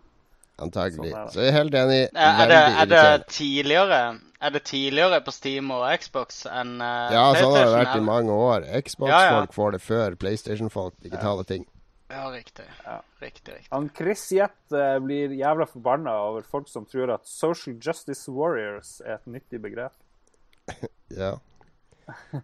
[0.64, 1.10] Antagelig.
[1.10, 1.32] Sånn.
[1.34, 1.98] Så jeg er helt enig.
[2.14, 3.98] Er det, er det tidligere
[4.44, 7.78] Er det tidligere på Steam og Xbox enn uh, Ja, sånn har det PlayStation?
[7.80, 8.66] vært i mange år.
[8.86, 9.46] Xbox-folk Ja, ja.
[9.56, 10.94] får det før PlayStation-folk.
[11.02, 11.64] Digitale ting.
[12.14, 12.64] Ja, riktig.
[12.84, 13.00] Ja.
[13.18, 13.68] Riktig, riktig.
[13.74, 19.00] Han Chris Jett eh, blir jævla forbanna over folk som tror at social justice warriors
[19.02, 19.96] er et nyttig begrep.
[21.14, 21.34] Ja.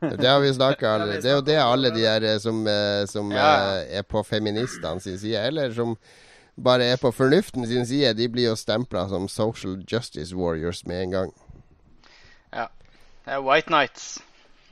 [0.01, 1.03] Det har vi snakka om.
[1.23, 3.81] Det er jo det alle de der eh, som, eh, som Ja.
[3.85, 5.95] er på feministene sin side, eller som
[6.57, 11.03] bare er på fornuften sin side, de blir jo stempla som social justice warriors med
[11.03, 11.33] en gang.
[13.25, 14.19] Det er White Nights.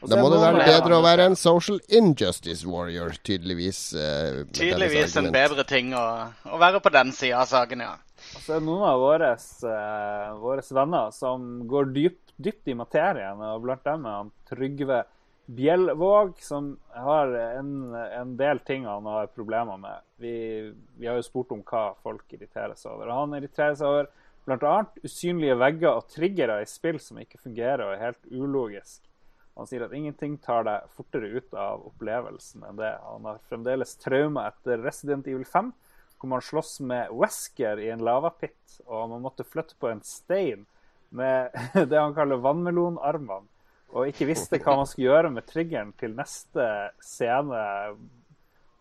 [0.03, 3.81] Og Da må det være bedre å være en social injustice warrior, tydeligvis.
[3.99, 6.05] eh, Tydeligvis en bedre ting å,
[6.47, 7.97] å være på den sida av saken, ja.
[8.37, 12.77] Og så er det noen av våre, eh, våre venner som går dypt, dypt i
[12.79, 15.01] materien, og blant dem er han Trygve
[15.49, 20.03] Bjellvåg, som har en, en del ting han har problemer med.
[20.21, 20.35] Vi,
[21.01, 23.09] vi har jo spurt om hva folk irriterer seg over.
[23.09, 24.11] Og han irriterer seg over
[24.45, 24.75] bl.a.
[25.05, 29.08] usynlige vegger og triggere i spill som ikke fungerer og er helt ulogisk.
[29.59, 32.93] Han sier at ingenting tar deg fortere ut av opplevelsen enn det.
[33.03, 35.73] Han har fremdeles traumer etter Resident Evil 5,
[36.19, 40.63] hvor man slåss med Wesker i en lavapit, og man måtte flytte på en stein
[41.11, 41.51] med
[41.91, 43.51] det han kaller vannmelonarmene,
[43.89, 46.67] og ikke visste hva man skulle gjøre med triggeren til neste
[47.03, 47.63] scene.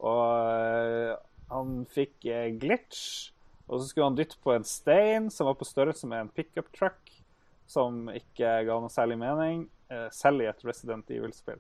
[0.04, 1.14] Og øh,
[1.50, 3.32] han fikk eh, glitch,
[3.66, 6.70] og så skulle han dytte på en stein som var på størrelse med en pickup
[6.76, 7.16] truck,
[7.68, 9.77] som ikke ga noe særlig mening, eh,
[10.12, 11.60] selv i et Resident Evil-spill.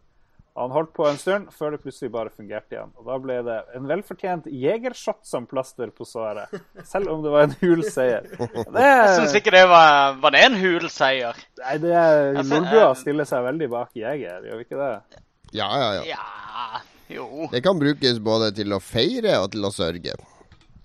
[0.58, 2.90] Han holdt på en stund før det plutselig bare fungerte igjen.
[2.98, 6.50] Og Da ble det en velfortjent jegershot som plaster på såret,
[6.90, 8.26] selv om det var en hul seier.
[8.26, 8.48] Det,
[8.82, 11.38] Jeg syns ikke det var Var det en hul seier?
[11.62, 15.22] Nei, det er, Altså, Nordbua eh, stiller seg veldig bak jeger, gjør vi ikke det?
[15.60, 16.18] Ja, ja, ja.
[16.18, 16.82] Ja
[17.20, 17.28] Jo.
[17.54, 20.18] Det kan brukes både til å feire og til å sørge.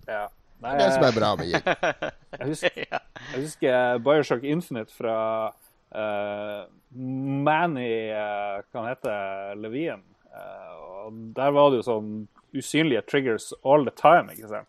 [0.04, 0.26] Ja.
[0.62, 2.12] Nei, Det er det som er bra med jeger.
[2.36, 2.76] jeg, husker,
[3.32, 5.16] jeg husker Bioshock Infinite fra
[5.94, 6.64] uh,
[6.96, 10.02] Manny uh, kan hete heter Levien.
[10.32, 12.12] Eh, og der var det jo sånn
[12.56, 14.32] usynlige triggers all the time.
[14.32, 14.68] ikke sant?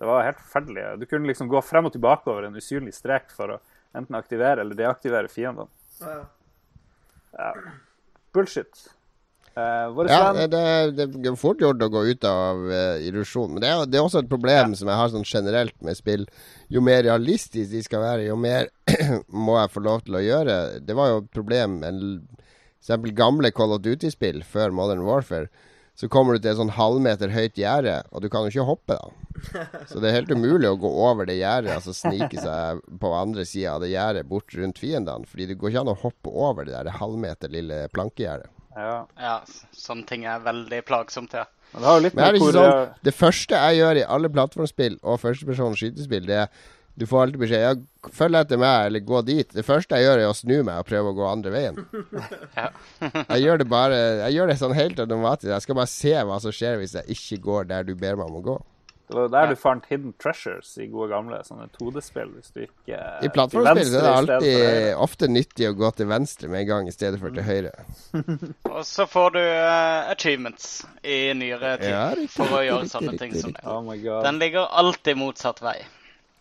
[0.00, 0.86] Det var helt forferdelig.
[1.00, 3.58] Du kunne liksom gå frem og tilbake over en usynlig strek for å
[3.96, 5.68] enten aktivere eller deaktivere fiendene.
[6.00, 6.22] Ja.
[7.36, 7.52] Ja.
[8.34, 8.86] Bullshit.
[9.50, 13.56] Uh, vår Ja, venn det, det er fort gjort å gå ut av uh, illusjonen.
[13.56, 16.24] Men det er, det er også et problem som jeg har sånn generelt med spill.
[16.70, 18.70] Jo mer realistisk de skal være, jo mer
[19.46, 20.60] må jeg få lov til å gjøre.
[20.86, 22.04] Det var jo et problem med
[22.80, 25.50] eksempel gamle Call of Duty-spill før Modern Warfare.
[26.00, 28.96] så kommer du til et sånn halvmeter høyt gjerde, og du kan jo ikke hoppe,
[28.96, 29.64] da.
[29.90, 33.44] Så det er helt umulig å gå over det gjerdet, altså snike seg på andre
[33.44, 35.28] sida av det gjerdet bort rundt fiendene.
[35.28, 38.48] Fordi det går ikke an å hoppe over det der halvmeter lille plankegjerdet.
[38.80, 38.96] Ja.
[39.20, 39.36] Ja,
[39.76, 41.44] sånne ting er veldig plagsomt, ja.
[41.74, 44.06] Men det er jo litt Men er det ikke sånn Det første jeg gjør i
[44.16, 46.64] alle plattformspill og førstepersons skytespill, det er
[47.00, 47.74] du får alltid beskjed ja,
[48.12, 49.54] 'følg etter meg', eller 'gå dit'.
[49.56, 51.78] Det første jeg gjør, er å snu meg og prøve å gå andre veien.
[53.32, 55.48] Jeg gjør det bare Jeg gjør det sånn helt automatisk.
[55.54, 58.28] Jeg skal bare se hva som skjer hvis jeg ikke går der du ber meg
[58.28, 58.58] om å gå.
[59.10, 62.28] Det var der du fant hidden treasures i gode gamle sånne 2D-spill.
[62.36, 66.06] Hvis du gikk eh, I til plattformspill er det alltid ofte nyttig å gå til
[66.12, 67.72] venstre med en gang i stedet for til høyre.
[68.76, 72.92] Og så får du uh, achievements i nyere tid Ja, riktig, for å gjøre riktig,
[72.94, 73.64] sånne riktig, ting som det.
[73.66, 74.22] Oh.
[74.28, 75.80] Den ligger alltid motsatt vei.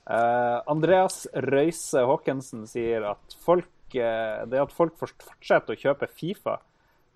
[0.09, 6.55] Eh, Andreas Røise Haakensen sier at folk, uh, det at folk fortsetter å kjøpe Fifa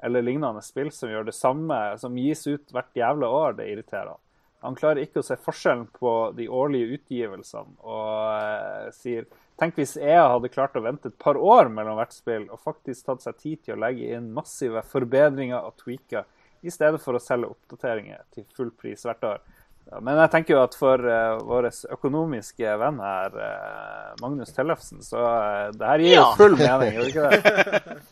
[0.04, 4.12] eller lignende spill som gjør det samme, som gis ut hvert jævla år, det irriterer
[4.12, 4.22] han.
[4.68, 9.26] Han klarer ikke å se forskjellen på de årlige utgivelsene, og uh, sier
[9.62, 13.06] Tenk hvis EA hadde klart å vente et par år mellom hvert spill, og faktisk
[13.06, 16.26] tatt seg tid til å legge inn massive forbedringer og tweaker,
[16.66, 19.44] i stedet for å selge oppdateringer til full pris hvert år.
[19.92, 25.04] Ja, men jeg tenker jo at for uh, vår økonomiske venn her, uh, Magnus Tellefsen,
[25.06, 26.32] så uh, det her gir jo Ja.
[26.40, 28.00] full mening, gjør det ikke det?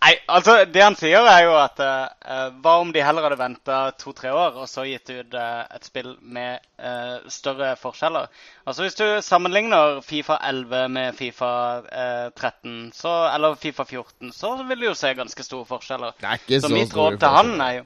[0.00, 3.80] Nei, altså Det han sier, er jo at eh, hva om de heller hadde venta
[4.00, 8.30] to-tre år og så gitt ut eh, et spill med eh, større forskjeller?
[8.64, 11.52] Altså Hvis du sammenligner Fifa 11 med Fifa
[11.92, 16.16] eh, 13, så, eller Fifa 14, så vil du jo se ganske store forskjeller.
[16.16, 17.84] Det er ikke Så så mitt råd til han er jo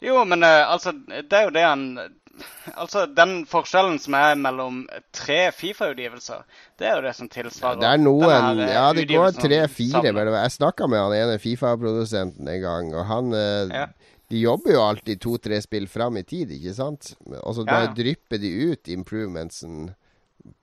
[0.00, 1.84] Jo, men eh, altså, det er jo det han
[2.72, 6.44] Altså, den forskjellen som er mellom tre Fifa-utgivelser,
[6.80, 10.54] det er jo det som tilsvarer Det er noen eh, Ja, det går tre-fire Jeg
[10.56, 13.86] snakka med han ene Fifa-produsenten en gang, og han eh, Ja.
[14.30, 17.16] De jobber jo alltid to-tre spill fram i tid, ikke sant?
[17.42, 17.94] Og så bare Ja.
[17.98, 19.88] drypper de ut improvementsen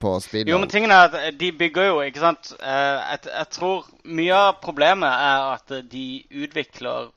[0.00, 0.54] på spillene.
[0.54, 4.56] Jo, men tingen er at de bygger jo, ikke sant jeg, jeg tror mye av
[4.64, 7.12] problemet er at de utvikler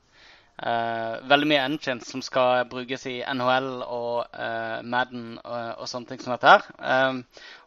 [0.61, 6.21] veldig mye engines som skal brukes i NHL og eh, Madden og, og sånne ting
[6.21, 6.67] som dette her.
[6.77, 7.23] Um,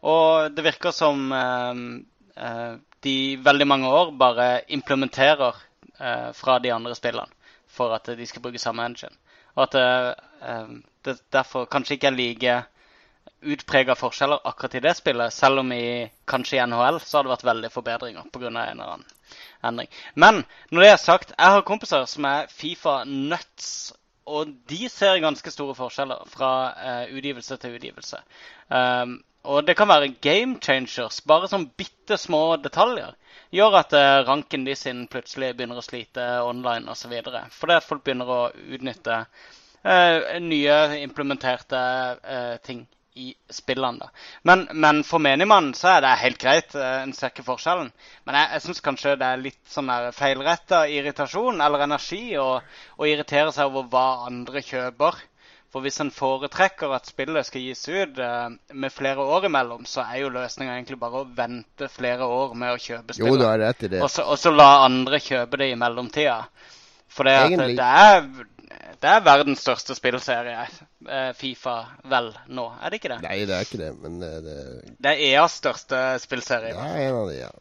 [0.07, 4.47] og det virker som eh, de veldig mange år bare
[4.77, 5.59] implementerer
[5.99, 7.31] eh, fra de andre spillene
[7.75, 9.15] for at de skal bruke samme engine.
[9.55, 10.13] Og at eh,
[10.63, 12.55] um, det derfor kanskje ikke er like
[13.45, 17.33] utprega forskjeller akkurat i det spillet, selv om i kanskje i NHL så har det
[17.35, 18.47] vært veldig forbedringer pga.
[18.47, 19.05] en eller annen
[19.67, 19.91] endring.
[20.15, 23.93] Men når det er sagt, jeg har kompiser som er Fifa-nuts,
[24.25, 28.21] og de ser ganske store forskjeller fra uh, utgivelse til utgivelse.
[28.69, 33.13] Um, og det kan være game changers, bare sånn bitte små detaljer.
[33.53, 37.13] Gjør at uh, ranken de sin plutselig begynner å slite online osv.
[37.53, 41.85] Fordi at folk begynner å utnytte uh, nye implementerte
[42.65, 43.99] ting i spillene.
[43.99, 44.09] da.
[44.43, 46.75] Men, men for menigmann så er det helt greit.
[46.75, 47.91] eh, En ser ikke forskjellen.
[48.27, 52.49] Men jeg, jeg syns kanskje det er litt sånn feilretta irritasjon eller energi å
[52.99, 55.21] å irritere seg over hva andre kjøper.
[55.75, 60.05] For hvis en foretrekker at spillet skal gis ut eh, med flere år imellom, så
[60.05, 63.47] er jo løsninga egentlig bare å vente flere år med å kjøpe Jo, du spillet.
[63.49, 63.99] har rett i det.
[64.05, 66.37] Og så, og så la andre kjøpe det i mellomtida.
[67.15, 70.65] For det, at det, er, det er verdens største spillserie,
[71.07, 71.77] eh, Fifa,
[72.11, 72.65] vel, nå.
[72.81, 73.21] Er det ikke det?
[73.23, 74.57] Nei, det er ikke det, men eh, det,
[74.99, 76.73] Det er EAs største spillserie.
[76.75, 77.53] det er en av de, ja.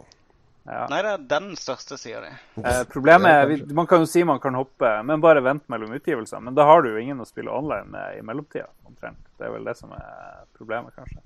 [0.64, 0.86] Ja.
[0.88, 2.30] Nei, det er den største, sier de.
[2.64, 6.40] Eh, problemet er, Man kan jo si man kan hoppe, men bare vent mellom utgivelser.
[6.40, 9.20] Men da har du jo ingen å spille online med i mellomtida, omtrent.
[9.36, 11.20] Det er vel det som er problemet, kanskje.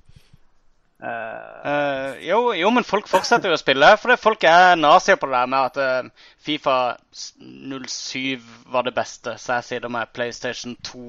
[1.02, 3.90] Eh, jo, jo, men folk fortsetter jo å spille.
[4.00, 6.78] For det, folk er nazier på det der med at uh, Fifa
[7.14, 8.42] 07
[8.72, 11.04] var det beste, så jeg sitter med PlayStation 2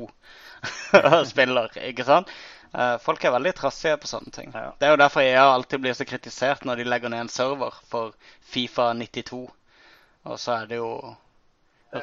[1.02, 2.32] og spiller, ikke sant?
[2.70, 4.52] Uh, folk er veldig trassige på sånne ting.
[4.54, 4.70] Ja.
[4.78, 7.80] Det er jo derfor EA alltid blir så kritisert når de legger ned en server
[7.90, 8.14] for
[8.52, 9.48] Fifa 92.
[10.30, 10.92] Og så er det jo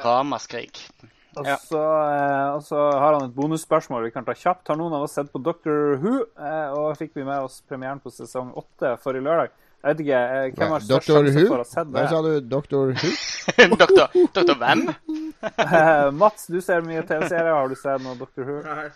[0.03, 0.81] ramaskrik.
[1.37, 1.55] Og Ja.
[1.61, 4.67] så, eh, og så har han et bonusspørsmål vi kan ta kjapt.
[4.67, 6.25] Har noen av oss sett på Doctor Who?
[6.37, 9.49] Eh, og fikk vi med oss premieren på sesong åtte forrige lørdag?
[9.83, 11.47] Jeg vet ikke, eh, hvem har størst sjanse Who?
[11.47, 12.09] for å ha sett Hva det?
[12.09, 12.41] sa du?
[12.41, 13.11] Doktor Who?
[13.77, 14.81] doktor, doktor hvem?
[15.43, 17.53] Eh, Mats, du ser mye TV-serier.
[17.53, 18.55] Har du sett noe Doctor Who?
[18.65, 18.89] Nei,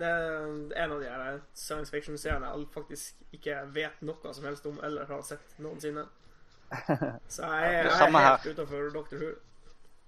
[0.00, 0.46] det er
[0.82, 5.04] en av de her science fiction-seriene jeg faktisk ikke vet noe som helst om eller
[5.12, 6.06] har sett noensinne.
[7.28, 9.34] Så jeg, jeg er helt utafor Doctor Who.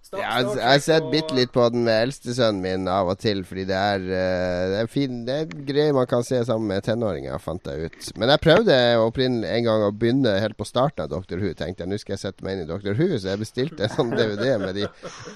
[0.08, 2.86] Star, Ja, altså, Star jeg har sett og- bitte litt på den med eldstesønnen min
[2.88, 6.22] av og til, fordi det er, eh, det er fin Det er greier man kan
[6.24, 8.06] se sammen med tenåringer, fant jeg ut.
[8.16, 11.52] Men jeg prøvde opprinnelig en gang å begynne helt på starten av Doctor Who.
[11.52, 13.92] Tenkte jeg nå skal jeg sette meg inn i Doctor Who, så jeg bestilte en
[13.98, 14.86] sånn DVD med de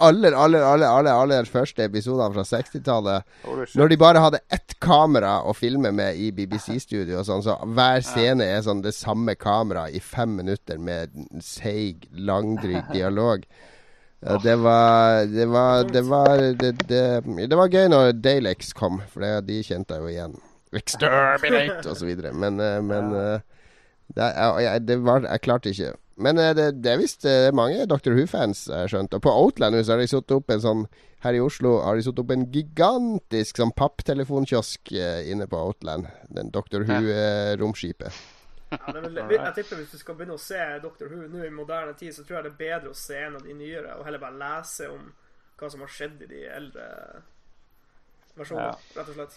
[0.01, 3.25] aller, aller, aller, aller, aller første episodene fra 60-tallet.
[3.45, 3.67] Holy.
[3.77, 8.01] Når de bare hadde ett kamera å filme med i BBC-studio og sånn, så hver
[8.01, 11.11] scene er sånn det samme kameraet i fem minutter med
[11.45, 13.45] seig, langdryg dialog.
[14.23, 17.03] Det var Det var Det var, det, det,
[17.51, 20.37] det var gøy når Dalex kom, for det, de kjente jeg jo igjen.
[20.73, 22.33] Exterminate videre.
[22.33, 23.41] Men, eh, men eh,
[24.15, 25.93] det, jeg, jeg, det var Jeg klarte ikke.
[26.23, 29.15] Men eh, det, det er visst eh, mange Doctor Who-fans, jeg skjønt.
[29.17, 30.85] Og på Outland har de satt opp en sånn
[31.25, 36.09] Her i Oslo har de satt opp en gigantisk sånn papptelefonkiosk eh, inne på Outland.
[36.35, 38.11] Den Doctor Who-romskipet.
[38.73, 41.93] Ja, vel, jeg tipper Hvis du skal begynne å se Doctor Who nå i moderne
[41.99, 44.23] tid, så tror jeg det er bedre å se en av de nyere, og heller
[44.23, 45.11] bare lese om
[45.61, 46.87] hva som har skjedd i de eldre
[48.37, 48.79] versjonene, Ja.
[49.01, 49.37] rett og slett.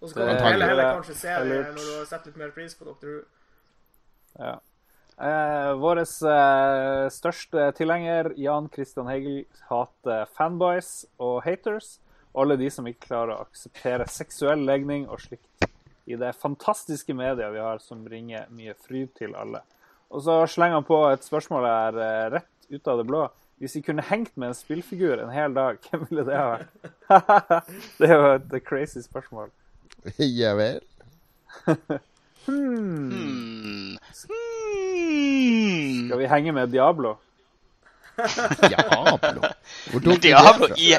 [0.00, 2.06] Og så Det kan du er- heller, heller kanskje se det det når du har
[2.06, 3.24] sett litt mer pris på Doctor Who.
[4.38, 4.54] Ja.
[5.18, 11.98] Eh, Vår eh, største tilhenger, Jan Christian Hegel, hater fanboys og haters.
[12.34, 15.68] Og alle de som ikke klarer å akseptere seksuell legning og slikt
[16.04, 19.62] i det fantastiske media vi har, som bringer mye fryd til alle.
[20.12, 23.24] Og så slenger han på et spørsmål her eh, rett ut av det blå.
[23.62, 26.72] Hvis vi kunne hengt med en spillfigur en hel dag, hvem ville det ha vært?
[27.98, 29.48] det er jo et crazy spørsmål.
[30.40, 30.82] ja vel.
[32.44, 32.44] Hmm.
[32.44, 33.96] Hmm.
[34.12, 37.16] Skal vi henge med Diablo?
[38.68, 39.42] Diablo.
[40.00, 40.96] Det Diablo i,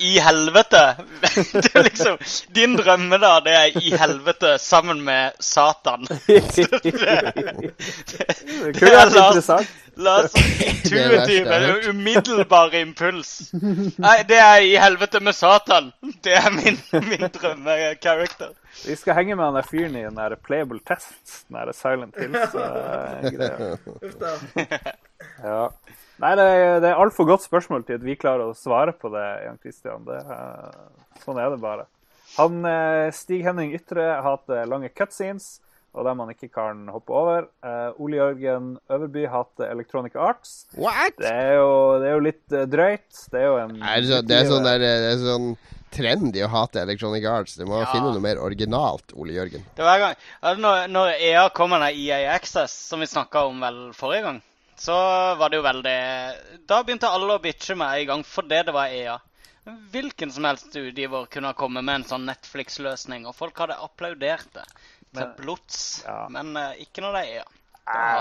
[0.00, 0.96] i helvete!
[1.52, 2.18] Det er liksom
[2.54, 6.06] Din drømme, da, det er i helvete sammen med Satan.
[6.26, 6.68] Det
[8.74, 9.50] Det er Lars,
[9.96, 13.50] Lars intuitive, umiddelbare impuls.
[13.98, 15.92] Nei, det er i helvete med Satan.
[16.24, 18.54] Det er min, min drømmekarakter.
[18.86, 22.16] Vi skal henge med han der fyren i den der Playable Test, den der Silent
[22.18, 23.76] Hills-greia.
[24.00, 24.14] Uff
[25.42, 25.68] ja.
[26.20, 29.08] Nei, det, er- det er altfor godt spørsmål til at vi klarer å svare på
[29.14, 30.04] det, Jan Christian.
[30.04, 31.86] Det, er- sånn er det bare.
[32.36, 35.58] Han eh, Stig Henning Ytre hater lange cutscenes,
[35.90, 37.48] og dem man ikke kan hoppe over.
[37.66, 40.52] Uh, Ole Jørgen Øverby hater Electronic Arts.
[40.78, 41.16] What?
[41.18, 43.08] Det er jo, det er jo litt uh, drøyt.
[43.32, 45.48] Det er jo en Er det, så, det er sånn der, det er sånn
[45.90, 47.56] trendy å hate Electronic Arts.
[47.58, 47.88] Du må Ja.
[47.90, 49.64] finne noe mer originalt, Ole Jørgen.
[49.74, 53.58] Det var en gang, når, når EA kom med EA Access, som vi snakka om
[53.66, 54.38] vel forrige gang,
[54.80, 54.94] så
[55.36, 55.96] var det jo veldig
[56.70, 59.18] Da begynte alle å bitche med en gang fordi det var EA.
[59.92, 64.48] Hvilken som helst utgiver kunne ha kommet med en sånn Netflix-løsning, og folk hadde applaudert
[64.56, 64.64] det
[65.12, 65.80] til Men- blods.
[66.06, 66.22] ja.
[66.32, 67.48] Men uh, ikke når det er EA.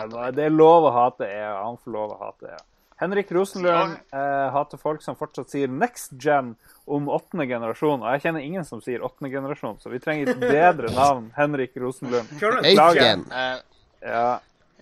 [0.09, 1.53] Nei, det er lov å hate EA.
[1.63, 2.59] Han får lov å hate EA.
[2.99, 6.49] Henrik Rosenlund eh, hater folk som fortsatt sier next gen
[6.89, 8.01] om åttende generasjon.
[8.03, 11.29] Og jeg kjenner ingen som sier åttende generasjon, så vi trenger et bedre navn.
[11.37, 12.27] Henrik Rosenlund.
[12.35, 13.21] Beklager.
[13.31, 13.61] Eh,
[14.03, 14.39] Ja.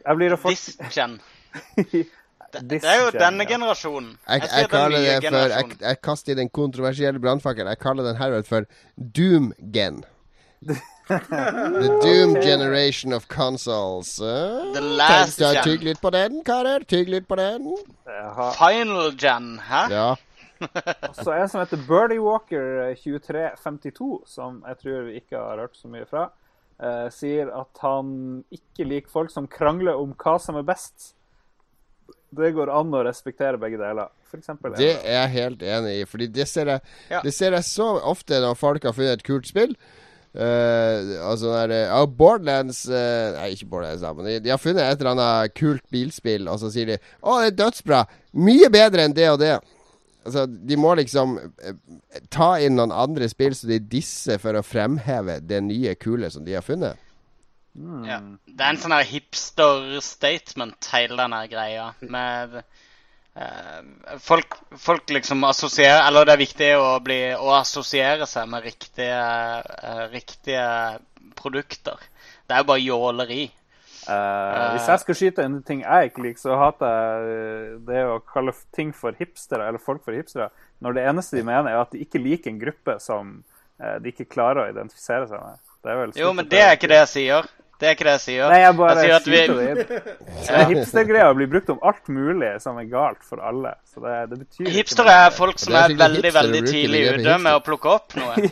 [0.07, 1.19] Jeg blir å få this gen.
[2.47, 4.13] Det, det er jo denne generasjonen.
[4.27, 7.67] Jeg, jeg, jeg kaller den det for Jeg, jeg kaster inn en kontroversiell brannfakkel.
[7.67, 10.05] Jeg kaller den herved for Doom-gen.
[11.07, 14.19] The Doom generation of consoles.
[14.19, 15.63] Uh, The last gen.
[15.63, 16.83] Tygg litt på den, karer.
[16.87, 17.69] Tygg litt på den.
[18.57, 19.83] Final gen, hæ?
[19.91, 20.09] Ja.
[21.11, 25.91] også en som heter Birdie Walker 2352, som jeg tror vi ikke har hørt så
[25.91, 26.29] mye fra.
[26.83, 31.13] uh, sier at han ikke liker folk som krangler om hva som er best.
[32.35, 34.09] Det går an å respektere begge deler.
[34.27, 36.05] For eksempel, Det er jeg helt enig i.
[36.05, 37.21] Fordi det ser jeg, Ja.
[37.23, 39.75] det ser jeg så ofte når folk har funnet et kult spill.
[40.37, 44.83] Uh, altså der, uh, Borderlands uh, Nei, ikke Borderlands, da, men de, de har funnet
[44.83, 48.03] et eller annet kult bilspill, og så sier de 'Å, det er dødsbra.
[48.35, 49.63] Mye bedre enn det og det'.
[50.27, 51.73] Altså, De må liksom eh,
[52.29, 56.43] ta inn noen andre spill som de disser for å fremheve det nye kule som
[56.45, 56.99] de har funnet.
[57.77, 58.17] Ja.
[58.45, 61.91] Det er en sånn her hipster-statement, hele denne greia.
[62.01, 68.49] Med uh, folk, folk liksom assosierer Eller det er viktig å, bli, å assosiere seg
[68.49, 69.19] med riktige,
[69.61, 70.65] uh, riktige
[71.37, 72.01] produkter.
[72.47, 73.45] Det er jo bare jåleri.
[74.07, 78.17] Uh, hvis jeg skal skyte en ting jeg ikke liker, så hater jeg det å
[78.25, 80.49] kalle ting for hipstere, eller folk for hipstere,
[80.81, 83.37] når det eneste de mener, er at de ikke liker en gruppe som
[83.77, 85.59] de ikke klarer å identifisere seg med.
[86.17, 87.49] Jo, men det er ikke det jeg sier.
[87.77, 88.47] Det er ikke det jeg sier.
[88.49, 89.41] Nei, jeg bare sier at vi.
[90.47, 93.75] Så Hipstergreia blir brukt om alt mulig som er galt for alle.
[93.85, 97.59] Så det, det betyr Hipstere er folk som er er veldig, veldig tidlig ute med
[97.59, 98.49] å plukke opp noe.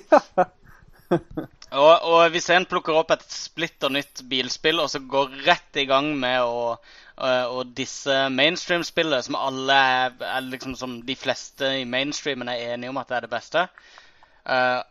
[1.75, 5.83] Og, og hvis en plukker opp et splitter nytt bilspill og så går rett i
[5.89, 6.77] gang med å
[7.15, 12.91] og disse mainstream-spillene, som alle er, er liksom som de fleste i mainstreamen er enige
[12.91, 13.61] om at det er det beste,
[14.51, 14.81] uh,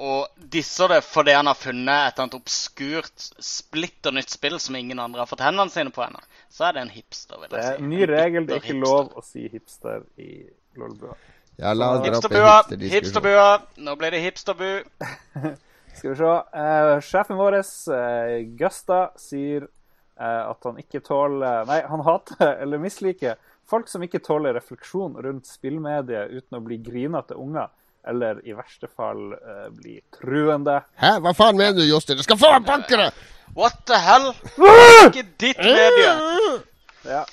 [0.00, 4.78] og disser det fordi han har funnet et eller annet obskurt, splitter nytt spill som
[4.78, 7.36] ingen andre har fått hendene sine på ennå, så er det en hipster.
[7.42, 7.56] vil jeg si.
[7.56, 7.82] Det er si.
[7.84, 8.46] en ny regel.
[8.48, 10.30] Det er ikke lov å si hipster i
[10.80, 11.18] Lolbua.
[11.60, 12.94] Ja, la oss Hipsterbua, hipsterdiskusjon.
[12.96, 13.48] hipsterbua.
[13.84, 14.70] Nå blir det hipsterbu.
[15.98, 16.32] Skal vi se.
[16.56, 22.80] Uh, sjefen vår, uh, Gusta, sier uh, at han ikke tåler Nei, han hater eller
[22.80, 23.36] misliker
[23.70, 27.68] folk som ikke tåler refleksjon rundt spillmediet uten å bli grinete unger,
[28.08, 30.80] eller i verste fall uh, bli truende.
[31.00, 32.18] Hæ, hva faen mener du, Jostein?
[32.20, 33.10] Det skal faen banke bankere!
[33.56, 34.30] What the hell?
[35.08, 36.14] Ikke ditt medie.
[37.04, 37.24] Ja,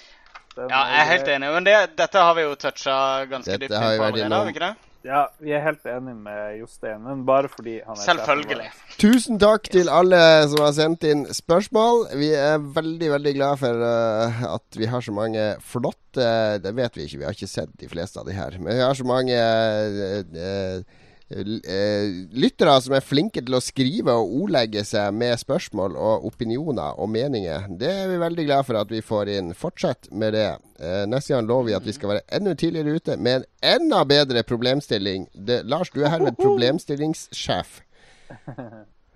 [0.58, 1.50] Ja, jeg er helt enig.
[1.54, 4.16] Men det, dette har vi jo toucha ganske Dette dypt har vi inn på vært
[4.16, 4.87] allerede, har vi ikke det?
[5.08, 8.68] Ja, vi er helt enige med Jostein, men bare fordi han er Selvfølgelig.
[8.74, 8.98] Sjefen.
[9.00, 10.20] Tusen takk til alle
[10.52, 12.10] som har sendt inn spørsmål.
[12.20, 16.28] Vi er veldig veldig glad for uh, at vi har så mange flotte
[16.64, 18.58] Det vet vi ikke, vi har ikke sett de fleste av de her.
[18.60, 24.32] Men vi har så mange uh, eh, lyttere som er flinke til å skrive og
[24.44, 27.66] ordlegge seg med spørsmål og opinioner og meninger.
[27.80, 29.50] Det er vi veldig glad for at vi får inn.
[29.58, 30.48] Fortsett med det.
[30.80, 34.04] Eh, neste gang lover vi at vi skal være enda tidligere ute med en enda
[34.08, 35.28] bedre problemstilling.
[35.34, 37.82] Det, Lars, du er herved problemstillingssjef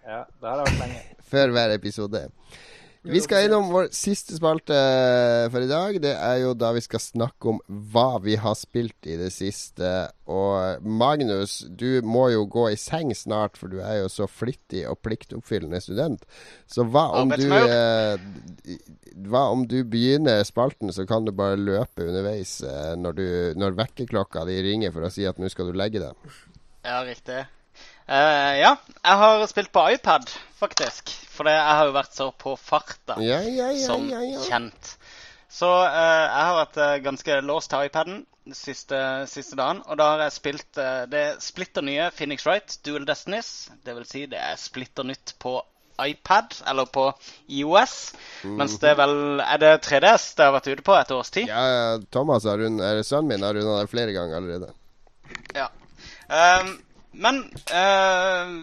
[0.01, 1.01] Ja, det har det vært lenge.
[1.31, 2.21] før hver episode.
[3.03, 4.75] Vi skal innom vår siste spalte
[5.49, 5.95] for i dag.
[6.03, 9.89] Det er jo da vi skal snakke om hva vi har spilt i det siste.
[10.29, 14.83] Og Magnus, du må jo gå i seng snart, for du er jo så flittig
[14.89, 16.27] og pliktoppfyllende student.
[16.69, 18.21] Så hva om du eh,
[19.25, 23.25] Hva om du begynner spalten, så kan du bare løpe underveis eh, når, du,
[23.57, 26.37] når vekkerklokka di ringer for å si at nå skal du legge deg.
[26.85, 27.41] Ja, riktig.
[28.05, 30.29] Uh, ja, jeg har spilt på iPad,
[30.61, 31.15] faktisk.
[31.31, 34.39] For det- jeg har jo vært så på farta, Ja, ja, ja, som ja, ja.
[34.49, 34.95] kjent.
[35.51, 38.21] Så eh, jeg har vært eh, ganske låst til iPaden
[38.55, 38.99] siste,
[39.31, 39.81] siste dagen.
[39.87, 43.69] Og da har jeg spilt eh, det splitter nye Phoenix Wright Dual Destinies.
[43.83, 45.57] Det vil si det er splitter nytt på
[46.01, 47.03] iPad, eller på
[47.51, 48.13] IOS.
[48.47, 51.51] Mens det er vel er det 3DS det har vært ute på et års tid.
[51.51, 54.71] Ja, Thomas har rund, er sønnen min har runda det flere ganger allerede.
[55.53, 55.67] Ja.
[56.31, 56.71] Ehm,
[57.13, 58.55] men eh,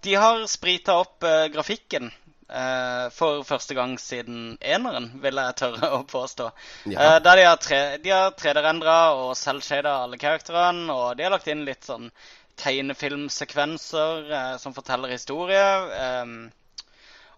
[0.00, 2.10] de har sprita opp eh, grafikken
[2.48, 6.50] eh, for første gang siden eneren, vil jeg tørre å påstå.
[6.92, 6.98] Ja.
[6.98, 11.34] Eh, der de har, tre, de har 3D-rendra og selvshada alle karakterene, og de har
[11.34, 12.10] lagt inn litt sånn
[12.58, 15.66] tegnefilmsekvenser eh, som forteller historie.
[15.98, 16.38] ehm,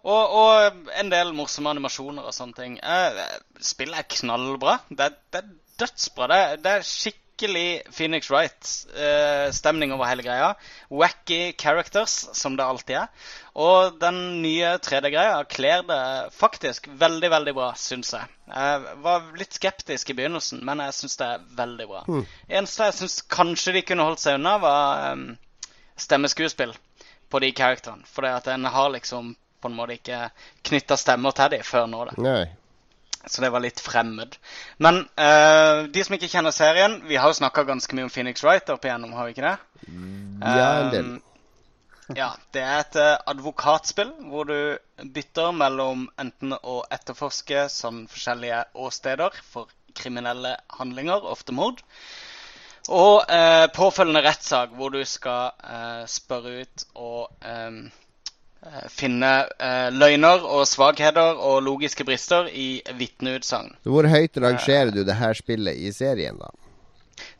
[0.01, 2.77] og, og en del morsomme animasjoner og sånne ting.
[2.81, 3.19] Eh,
[3.61, 4.79] spillet er knallbra.
[4.89, 5.51] Det, det er
[5.83, 6.29] dødsbra.
[6.31, 10.53] Det, det er skikkelig Phoenix Wright-stemning over hele greia.
[10.89, 13.07] Wacky characters, som det alltid er.
[13.55, 16.01] Og den nye 3D-greia kler det
[16.35, 18.29] faktisk veldig, veldig bra, syns jeg.
[18.51, 22.05] Jeg var litt skeptisk i begynnelsen, men jeg syns det er veldig bra.
[22.47, 25.27] Eneste jeg syns kanskje de kunne holdt seg unna, var um,
[25.99, 26.75] stemmeskuespill
[27.31, 28.07] på de karakterene.
[28.07, 30.25] For en har liksom på en måte ikke
[30.67, 32.05] knytta stemmer til dem før nå.
[32.09, 32.17] da.
[32.21, 32.49] Nei.
[33.25, 34.37] Så det var litt fremmed.
[34.81, 38.41] Men uh, de som ikke kjenner serien Vi har jo snakka ganske mye om Phoenix
[38.45, 39.57] Wright opp igjennom, har vi ikke det?
[40.41, 40.71] Ja.
[40.97, 41.19] Um,
[42.17, 44.57] ja, det er et eh, advokatspill hvor du
[45.15, 51.81] bytter mellom enten å etterforske sånn forskjellige åsteder for kriminelle handlinger, ofte mord,
[52.91, 57.79] og eh, påfølgende rettssak hvor du skal eh, spørre ut og eh,
[58.93, 63.73] finne eh, løgner og svakheter og logiske brister i vitneutsagn.
[63.89, 66.51] Hvor høyt rangerer du det her spillet i serien, da?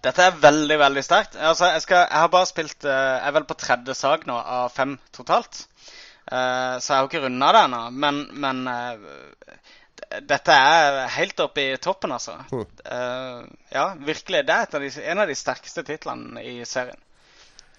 [0.01, 1.37] Dette er veldig, veldig sterkt.
[1.37, 4.37] Altså, jeg, skal, jeg har bare spilt eh, Jeg er vel på tredje sag nå,
[4.37, 5.65] av fem totalt.
[6.25, 7.83] Eh, så jeg har ikke runda det ennå.
[8.03, 9.61] Men, men eh,
[10.27, 12.39] dette er helt oppe i toppen, altså.
[12.51, 14.43] Eh, ja, virkelig.
[14.49, 16.97] Det er av de, en av de sterkeste titlene i serien.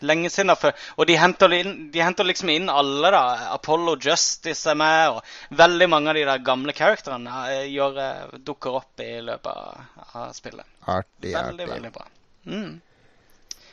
[0.02, 0.52] Lenge siden.
[0.58, 3.22] For, Og de henter, inn, de henter liksom inn alle, da.
[3.56, 8.38] Apollo Justice er med, og veldig mange av de der gamle karakterene eh, gjør, eh,
[8.46, 9.52] dukker opp i løpet
[10.14, 10.66] av, spillet.
[10.86, 11.68] Artig, Veldig, artig.
[11.76, 12.08] veldig bra.
[12.46, 12.80] Mm.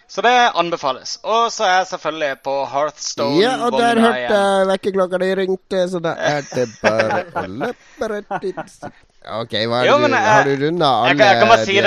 [0.10, 1.20] Så det anbefales.
[1.22, 3.42] Og så er jeg selvfølgelig på Hearthstone.
[3.44, 8.10] Ja, og der hørte jeg vekkerklokka di ringte, så da er det bare å løpe
[8.16, 8.88] rett dit.
[9.30, 11.84] OK, hva Jo, du, jeg- har du runda alle jeg si de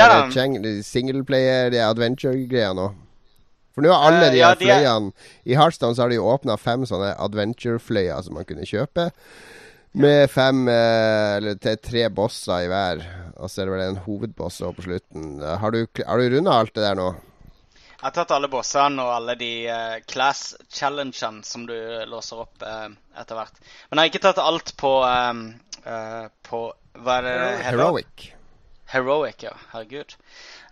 [0.62, 0.82] de
[1.74, 2.86] de adventure-greiene nå?
[3.72, 5.12] For nå har alle Eh, de her er- fløyene
[5.46, 9.10] I Heartstone så har de åpna fem sånne adventure-fløyer som man kunne kjøpe.
[9.94, 13.02] Med fem eh, Eller til tre bosser i hver.
[13.36, 15.40] Og så er det vel en hovedboss på slutten.
[15.42, 17.10] Har du, har du runda alt det der nå?
[18.02, 21.74] Jeg har tatt alle bossene og alle de uh, class challengene som du
[22.10, 23.60] låser opp uh, etter hvert.
[23.90, 25.42] Men jeg har ikke tatt alt på um,
[25.86, 26.64] uh, På
[26.98, 27.36] Hva er det?
[27.68, 28.24] Heroic.
[28.90, 29.52] Heroic, ja.
[29.72, 30.16] Herregud.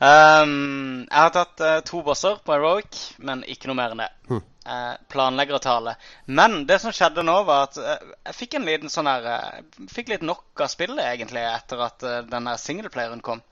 [0.01, 4.09] Ehm, jeg har tatt uh, to bosser på Heroic, men ikke noe mer enn det.
[4.31, 4.41] Mm.
[4.71, 5.95] Uh, planlegger å tale.
[6.29, 9.87] Men det som skjedde nå, var at uh, jeg fikk en liten sånn her uh,
[9.93, 13.45] Fikk litt nok av spillet, egentlig, etter at uh, denne singleplayeren kom.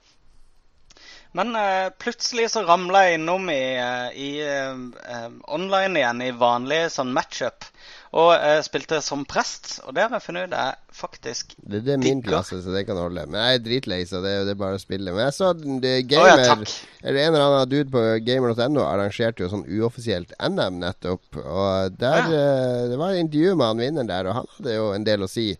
[1.36, 1.52] Men
[2.00, 3.60] plutselig så ramla jeg innom i,
[4.16, 4.28] i
[5.52, 7.66] online igjen, i vanlig sånn matchup.
[8.16, 9.78] Og jeg spilte som prest.
[9.84, 12.38] Og det har jeg funnet ut er faktisk Det, det er min Digger.
[12.38, 13.26] klasse, så det kan holde.
[13.28, 15.12] Men jeg er dritlei, så det, det er bare å spille.
[15.12, 16.56] Men jeg så det, gamer, oh, ja.
[17.02, 21.42] Eller en eller annen dude på gamer.no arrangerte jo sånn uoffisielt NM nettopp.
[21.44, 22.46] Og der ja.
[22.88, 25.30] Det var et intervju med han vinneren der, og han hadde jo en del å
[25.30, 25.50] si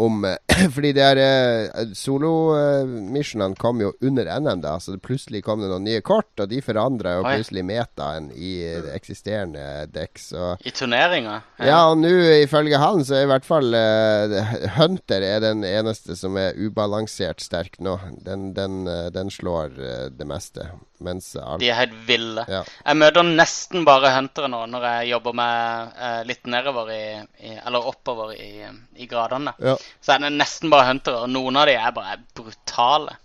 [0.00, 0.36] om eh,
[0.74, 5.70] Fordi de er uh, Solo-missionene kom jo under NM, da, så det plutselig kom det
[5.70, 7.36] noen nye kort, og de forandra jo Oi.
[7.36, 10.20] plutselig metaen i eh, det eksisterende dekk.
[10.66, 11.38] I turneringa.
[11.64, 12.10] ja, og nå
[12.42, 17.40] ifølge han så er i hvert fall uh, Hunter er den eneste som er ubalansert
[17.44, 17.96] sterk nå.
[18.26, 20.70] Den, den, uh, den slår eh, det meste.
[21.00, 22.44] Mens alt De er helt ville.
[22.50, 22.60] Ja.
[22.84, 27.04] Jeg møter nesten bare huntere nå når jeg jobber med eh, litt nedover i,
[27.46, 28.68] i Eller oppover i,
[29.00, 29.54] i gradene.
[29.64, 29.78] Ja.
[30.00, 33.16] Så er det nesten bare huntere, og noen av de er bare brutale.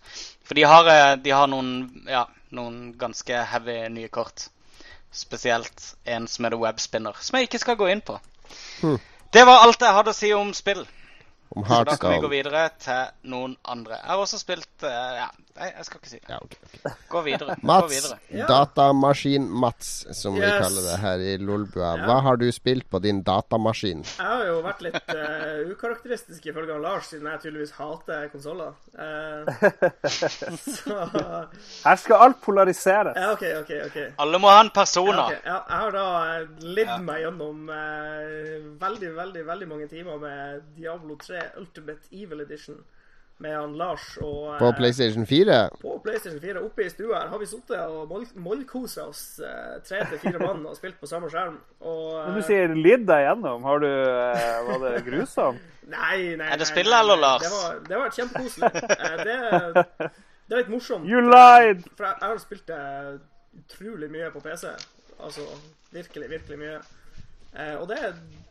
[0.46, 2.26] For de har, eh, de har noen, ja,
[2.56, 4.50] noen ganske heavy nye kort.
[5.16, 8.20] Spesielt en som heter Webspinner, som jeg ikke skal gå inn på.
[8.82, 9.00] Hmm.
[9.32, 10.86] Det var alt jeg hadde å si om spill.
[11.56, 13.98] Om Så da kan vi gå videre til noen andre.
[14.02, 15.30] Jeg har også spilt eh, Ja,
[15.60, 16.30] nei, jeg skal ikke si det.
[16.30, 16.92] Ja, okay, okay.
[17.12, 17.56] Gå videre.
[17.62, 18.18] Gå Mats, videre.
[18.36, 18.48] Ja.
[18.52, 21.92] Datamaskin-Mats, som vi kaller det her i Lolbua.
[22.00, 22.06] Ja.
[22.10, 24.04] Hva har du spilt på din datamaskin?
[24.06, 28.74] Jeg har jo vært litt uh, ukarakteristisk ifølge Lars, siden jeg tydeligvis hater konsoller.
[30.76, 30.98] så
[31.86, 33.16] Her skal alt polariseres.
[33.18, 33.72] Ja, OK, OK.
[33.88, 33.98] ok.
[34.26, 35.26] Alle må ha en Ja, persona.
[35.30, 35.38] ok.
[35.46, 36.06] ja, jeg har da
[36.36, 42.42] eh, lidd meg gjennom uh, veldig, veldig veldig mange timer med Diablo 3 Ultimate Evil
[42.46, 42.80] Edition
[43.44, 45.56] med han Lars og eh, På PlayStation 4?
[45.82, 49.74] på PlayStation 4 oppe i stua her har vi sittet og moll- mollkosa oss eh,
[49.84, 51.58] tre til fire mann og spilt på samme skjerm.
[51.82, 53.64] Og, Men du eh, sier 'lidd deg gjennom'.
[53.68, 55.60] Har du, eh, var det grusomt?
[55.98, 57.20] Nei, nei, Er det spillet eller.
[57.22, 57.44] Lars?
[57.44, 58.72] Det var, det var kjempekoselig.
[58.74, 60.10] Eh, det,
[60.48, 61.06] det er litt morsomt.
[61.06, 61.84] You lied!
[61.84, 62.80] eh, For jeg, jeg har spilt det
[63.60, 64.66] utrolig mye på PC.
[65.20, 65.42] Altså
[65.92, 66.80] virkelig, virkelig mye.
[67.56, 67.98] Eh, og det,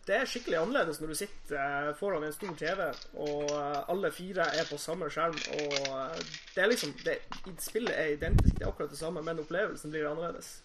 [0.06, 2.82] det er skikkelig annerledes når du sitter eh, foran en stor TV,
[3.26, 5.36] og eh, alle fire er på samme skjerm.
[5.58, 6.24] Og
[6.54, 7.18] det er liksom det,
[7.60, 10.56] Spillet er identisk, det er akkurat det samme, men opplevelsen blir annerledes.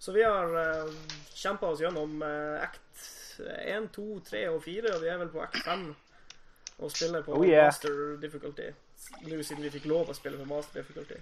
[0.00, 0.92] Så vi har uh,
[1.36, 3.02] kjempa oss gjennom act
[3.36, 5.82] 1, 2, 3 og 4, og vi er vel på act 5
[6.80, 7.66] og spiller på Oh, yeah.
[7.66, 8.70] master difficulty.
[9.26, 11.20] Nå siden vi fikk lov å spille på master difficulty.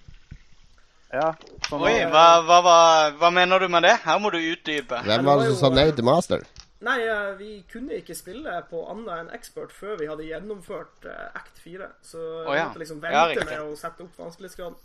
[1.13, 1.33] Ja.
[1.69, 2.79] Sånn, Oi, hva, hva, hva,
[3.17, 3.95] hva mener du med det?
[4.05, 5.01] Her må du utdype.
[5.07, 6.45] Hvem var det som sa nei til Master?
[6.85, 6.99] Nei,
[7.41, 11.89] vi kunne ikke spille på annet enn expert før vi hadde gjennomført eh, act 4.
[12.07, 12.69] Så vi ja.
[12.69, 14.77] måtte liksom vente med å sette opp vanskelighetsgraden.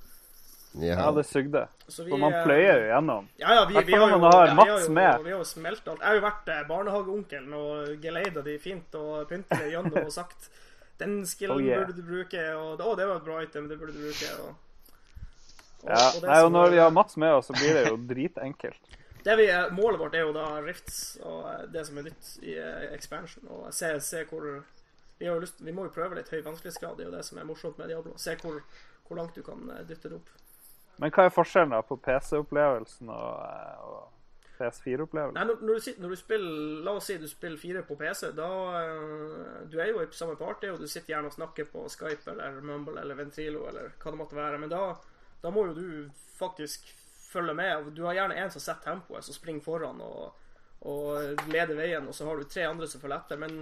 [0.82, 1.12] ja, Ja.
[1.14, 1.68] det sugde.
[1.86, 3.30] Så For man eh, pløyer jo gjennom.
[3.38, 5.24] Ja, ja, vi, vi har jo, har ja, vi har jo.
[5.28, 6.02] Vi har jo smelt alt.
[6.02, 10.50] Jeg har jo vært eh, barnehageonkelen og geleida de fint og pynta gjennom og sagt
[11.04, 11.84] den skillen Oh, yeah.
[11.84, 14.34] burde du bruke, og å, det var et bra item, det burde du bruke.
[14.48, 14.63] Og,
[15.84, 16.04] og, Ja.
[16.16, 18.82] og Nei, og når vi har Mats med oss, så blir det jo dritenkelt.
[19.24, 22.58] Det vi, målet vårt er jo da Rifts og eh, det som er nytt i
[22.60, 23.46] eh, expansion.
[23.56, 24.44] Og se, se hvor
[25.20, 26.98] vi, har lyst, vi må jo prøve litt høy vanskelighetsgrad.
[26.98, 28.18] Det er jo det som er morsomt med Diablo.
[28.20, 28.58] Se hvor,
[29.08, 30.34] hvor langt du kan eh, dytte det opp.
[31.00, 35.40] Men hva er forskjellen da på PC-opplevelsen og, eh, og PS4-opplevelsen?
[35.40, 38.28] Nei, når, når, du, når du spiller La oss si du spiller fire på PC.
[38.36, 38.50] Da
[38.82, 42.28] eh, Du er jo i samme party, og du sitter gjerne og snakker på Skype
[42.36, 44.60] eller Mumble eller Ventrilo eller hva det måtte være.
[44.66, 44.84] Men da,
[45.44, 45.88] da må jo du
[46.38, 46.88] faktisk
[47.34, 47.92] følge med.
[47.96, 50.38] Du har gjerne en som setter tempoet, som springer foran og,
[50.88, 53.42] og leder veien, og så har du tre andre som følger etter.
[53.42, 53.60] Men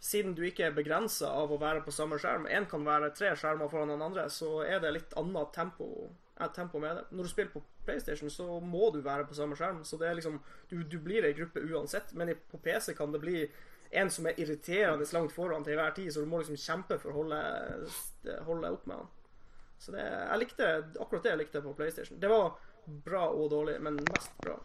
[0.00, 3.34] siden du ikke er begrensa av å være på samme skjerm, én kan være tre
[3.36, 5.88] skjermer foran den andre, så er det litt annet tempo,
[6.38, 7.04] eh, tempo med det.
[7.10, 9.82] Når du spiller på PlayStation, så må du være på samme skjerm.
[9.84, 10.40] Så det er liksom
[10.70, 13.46] Du, du blir ei gruppe uansett, men på PC kan det bli
[13.90, 17.12] en som er irriterende langt foran til enhver tid, så du må liksom kjempe for
[17.12, 17.38] å holde,
[18.44, 19.14] holde opp med han.
[19.78, 20.68] Så det, jeg likte
[20.98, 22.20] akkurat det jeg likte på PlayStation.
[22.20, 22.58] Det var
[23.04, 24.58] bra og dårlig, men mest bra.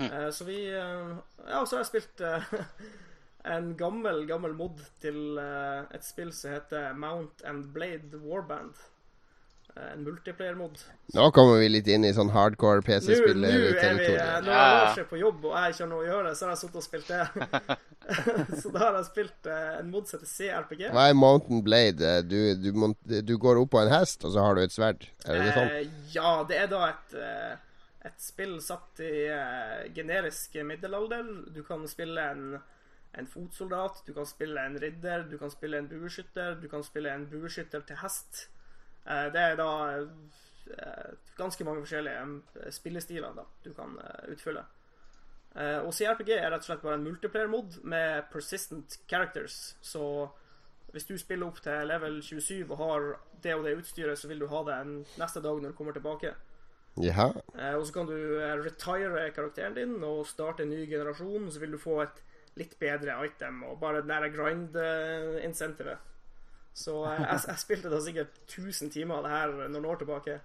[0.00, 1.16] Eh, så vi eh,
[1.48, 2.54] Ja, så har jeg spilt eh,
[3.54, 8.76] en gammel, gammel mod til et spill som heter Mount and Blade Warband.
[9.76, 10.80] Eh, en multiplayer-mod.
[11.14, 14.44] Nå kommer vi litt inn i sånn hardcore Nå nå er vi PC-spiller-territorium.
[14.44, 16.52] Når jeg Lars er på jobb og jeg ikke har noe å gjøre, så har
[16.54, 17.24] jeg sittet og spilt det.
[18.62, 20.84] så da har jeg spilt eh, en mod som heter CRPG.
[20.96, 22.12] Hva er Mountain Blade?
[22.16, 25.06] Eh, Du, du, du går opp på en hest, og så har du et sverd.
[25.26, 25.74] Er det sånn?
[25.78, 27.58] Eh, ja, det er da et eh,
[28.08, 31.26] et spill satt i eh, generisk middelalder.
[31.52, 32.54] Du kan spille en,
[33.12, 37.12] en fotsoldat, du kan spille en ridder, du kan spille en bueskytter, du kan spille
[37.12, 38.46] en bueskytter til hest.
[39.10, 44.66] Eh, det er da eh, ganske mange forskjellige spillestiler da, du kan eh, utfylle.
[45.50, 49.74] Og CRPG er rett og slett bare en multiplayer-mod med persistent characters.
[49.82, 50.28] Så
[50.94, 53.08] hvis du spiller opp til level 27 og har
[53.42, 55.96] det og det utstyret, så vil du ha det en neste dag når du kommer
[55.96, 56.36] tilbake.
[57.58, 58.16] Eh, og så kan du
[58.62, 61.50] retire karakteren din og starte en ny generasjon.
[61.50, 62.22] Så vil du få et
[62.58, 65.98] litt bedre item og bare det der grind-incentivet.
[66.74, 70.40] Så eh, jeg, jeg spilte da sikkert 1000 timer av det her noen år tilbake.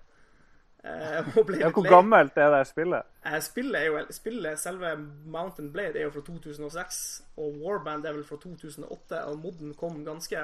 [0.85, 1.15] Eh,
[1.59, 3.07] Ja, hvor gammelt er det spillet?
[3.25, 4.95] Eh, Spillet er jo spillet, selve
[5.25, 6.99] Mountain Blade er jo fra 2006,
[7.41, 10.43] og Warband er vel fra 2008, og modden kom ganske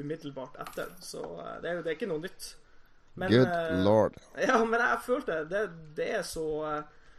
[0.00, 1.20] umiddelbart etter, så
[1.60, 2.54] det er jo det er ikke noe nytt.
[3.20, 4.16] Men, Good lord.
[4.48, 5.64] Ja, men jeg følte det,
[5.96, 6.44] det er så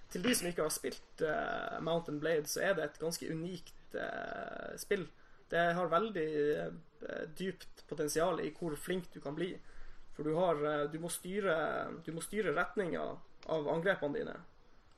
[0.09, 3.95] Til de som ikke har spilt eh, Mountain Blade, så er det et ganske unikt
[3.95, 5.05] uh, spill.
[5.51, 6.27] Det har veldig
[6.63, 9.51] eh, dypt potensial i hvor flink du kan bli.
[10.15, 11.55] For du har eh, Du må styre
[12.23, 13.03] styre retninga
[13.51, 14.37] av angrepene dine.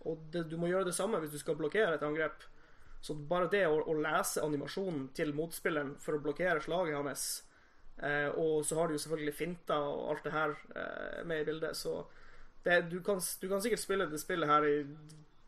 [0.09, 2.43] Og det, du må gjøre det samme hvis du skal blokkere et angrep.
[3.03, 7.25] Så bare det å, å lese animasjonen til motspilleren for å blokkere slaget hans
[7.99, 11.47] eh, Og så har du jo selvfølgelig finter og alt det her eh, med i
[11.51, 11.75] bildet.
[11.75, 11.97] Så
[12.63, 14.77] det, du, kan, du kan sikkert spille det spillet her i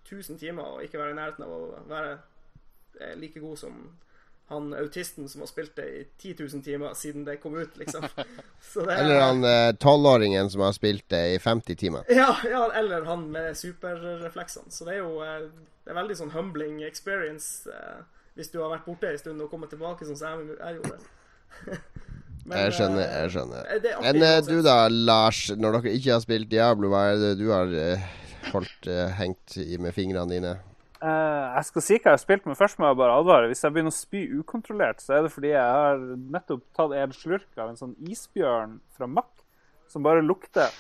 [0.06, 2.18] 1000 timer og ikke være i nærheten av å være
[3.00, 3.80] eh, like god som
[4.48, 8.04] han autisten som har spilt det i 10 000 timer siden det kom ut, liksom.
[8.74, 12.04] Så det er- Eller han eh, tolvåringen som har spilt det i 50 timer.
[12.10, 14.70] ja, ja, eller han med superrefleksene.
[14.72, 15.48] Så det er jo eh,
[15.86, 18.04] det er veldig sånn humbling experience eh,
[18.36, 21.80] hvis du har vært borte en stund og kommet tilbake, sånn som jeg, jeg gjorde.
[22.46, 23.66] Men, Jeg skjønner, eh, jeg skjønner.
[23.66, 25.40] er artig Men eh, du da, Lars.
[25.58, 28.04] Når dere ikke har spilt Diablo, hva er det du har eh,
[28.52, 30.52] holdt eh, hengt i med fingrene dine?
[31.06, 33.50] Eh, jeg skal si hva jeg har spilt, men først må jeg bare advare.
[33.52, 36.02] Hvis jeg begynner å spy ukontrollert, så er det fordi jeg har
[36.34, 39.44] nettopp tatt en slurk av en sånn isbjørn fra Mack
[39.92, 40.72] som bare lukter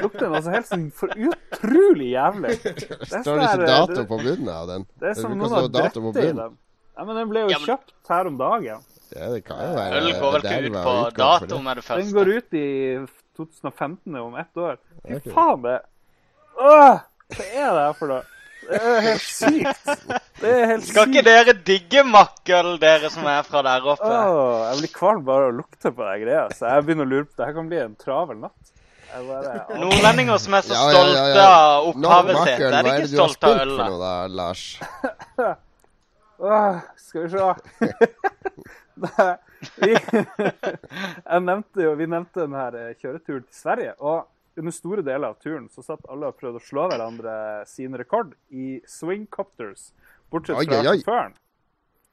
[0.00, 2.54] Lukter noe så helt sånn for utrolig jævlig.
[2.62, 4.84] Det er Står sånn det ikke dato på bunnen av den?
[5.02, 6.54] Det er som noen har stå dato på drept i den.
[6.94, 8.84] Ja, men den ble jo Ja, men- kjøpt her om dagen.
[9.14, 12.12] Ja, det kan jo være Øl går vel ikke ut på dato med det Den
[12.16, 12.68] går ut i
[13.36, 14.78] 2015 om ett år.
[15.04, 15.76] Fy faen, det
[16.54, 17.02] Åh,
[17.34, 18.22] Hva er det her for noe?
[18.68, 19.88] Det er helt sykt.
[20.40, 24.10] Det er helt Skal ikke dere digge makkel, dere som er fra der oppe?
[24.10, 26.44] Åh, jeg blir kvalm bare av å lukte på de greia.
[26.54, 28.72] Så jeg begynner å lure på Det her kan bli en travel natt.
[29.14, 31.50] Bare, Nordlendinger som er så Ja, ja, ja, stolte ja.
[31.54, 32.72] av Nok opphavet sitt, av ølet?
[32.72, 34.64] hva er det du har stolte spilt for noe da, Lars?
[36.50, 37.38] Åh, skal vi se.
[39.04, 39.28] Nei,
[39.78, 39.92] vi,
[41.30, 43.94] jeg nevnte jo, vi nevnte den her eh, kjøreturen til Sverige.
[44.02, 47.32] Og under store deler av turen så satt alle og prøvde å slå hverandre
[47.66, 49.88] sin rekord i swingcopters.
[50.30, 51.34] Bortsett fra sjåføren,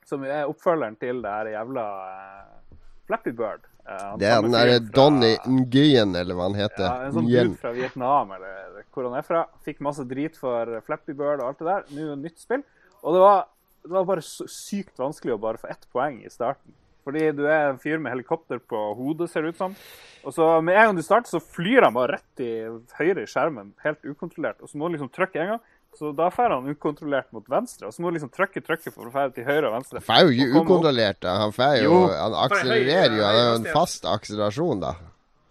[0.10, 3.68] som er oppfølgeren til det her jævla uh, Flappy Bird.
[3.86, 6.86] Uh, Det er den derre Donny Nguyen, eller hva han heter.
[6.86, 7.54] ja, en sånn Nguyen.
[7.54, 9.46] dude fra Vietnam, eller hvor han er fra.
[9.66, 11.90] Fikk masse drit for Flappy Bird og alt det der.
[11.98, 12.66] Nå nytt spill.
[13.02, 13.48] Og det var,
[13.86, 16.74] det var bare sykt vanskelig å bare få ett poeng i starten.
[17.06, 19.76] Fordi du er en fyr med helikopter på hodet, ser det ut som.
[20.22, 22.52] Og så med en gang du starter, så flyr han bare rett i
[23.00, 24.62] høyre i skjermen, helt ukontrollert.
[24.62, 25.64] Og så må du liksom trykke en gang.
[25.98, 27.90] Så da drar han ukontrollert mot venstre.
[27.90, 30.00] Og så må du liksom trykke trykke for å dra til høyre og venstre.
[30.00, 31.34] Han drar jo ikke ukontrollert, da.
[31.42, 31.98] Han jo Jo.
[32.16, 33.24] Han akselererer jo.
[33.26, 34.94] Han har jo en fast akselerasjon, da.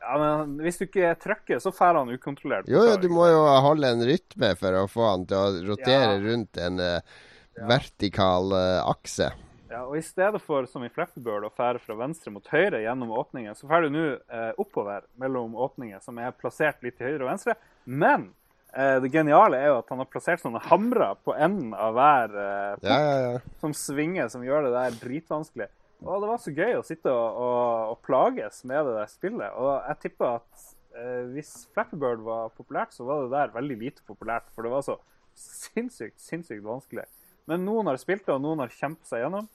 [0.01, 2.71] Ja, men hvis du ikke trykker, så drar han ukontrollert.
[2.71, 6.17] Jo, jo, du må jo holde en rytme for å få han til å rotere
[6.17, 6.17] Ja.
[6.25, 7.21] rundt en uh,
[7.69, 9.29] vertikal uh, akse.
[9.71, 13.13] Ja, og I stedet for som i Flappy å fære fra venstre mot høyre gjennom
[13.15, 17.23] åpningen, så fær du nå eh, oppover mellom åpninger som er plassert litt til høyre
[17.23, 17.55] og venstre.
[17.87, 18.33] Men
[18.75, 22.35] eh, det geniale er jo at han har plassert sånne hamrer på enden av hver
[22.35, 23.45] eh, port Ja, ja, ja.
[23.63, 25.71] som svinger, som gjør det der dritvanskelig.
[26.01, 29.55] Og det var så gøy å sitte og, og, og plages med det der spillet.
[29.55, 30.67] Og jeg tipper at
[30.99, 34.51] eh, hvis Flappy var populært, så var det der veldig lite populært.
[34.57, 34.99] For det var så
[35.39, 37.07] sinnssykt, sinnssykt vanskelig.
[37.47, 39.47] Men noen har spilt det, og noen har kjempet seg gjennom.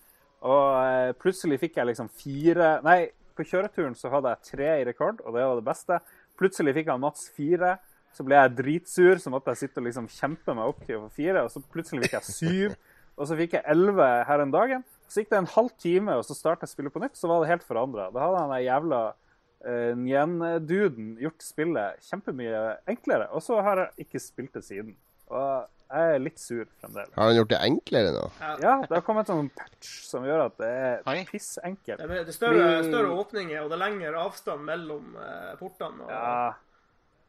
[0.46, 3.00] Og eh, plutselig fikk jeg liksom fire Nei,
[3.36, 6.00] på kjøreturen så hadde jeg tre i rekord, og det var det beste.
[6.40, 7.76] Plutselig fikk han Mats fire.
[8.16, 11.06] Så ble jeg dritsur, så måtte jeg sitte og liksom kjempe meg opp til å
[11.08, 11.44] få fire.
[11.44, 12.78] Og så plutselig fikk jeg syv.
[13.16, 14.86] Og så fikk jeg elleve her en dagen.
[15.12, 17.20] Så gikk det en halv time, og så startet jeg spillet på nytt.
[17.20, 18.08] Så var det helt forandra.
[18.16, 22.64] Da hadde han der jævla uh, Nyen-duden gjort spillet kjempemye
[22.96, 23.28] enklere.
[23.36, 24.96] Og så har jeg ikke spilt det siden.
[25.28, 27.12] Og jeg er litt sur fremdeles.
[27.16, 28.26] Har han gjort det enklere nå?
[28.62, 31.98] Ja, det har kommet en sånn patch som gjør at det er pissenkelt.
[32.02, 36.02] Det er, det er større, større åpninger, og det er lengre avstand mellom eh, portene.
[36.06, 36.54] Og, Ja,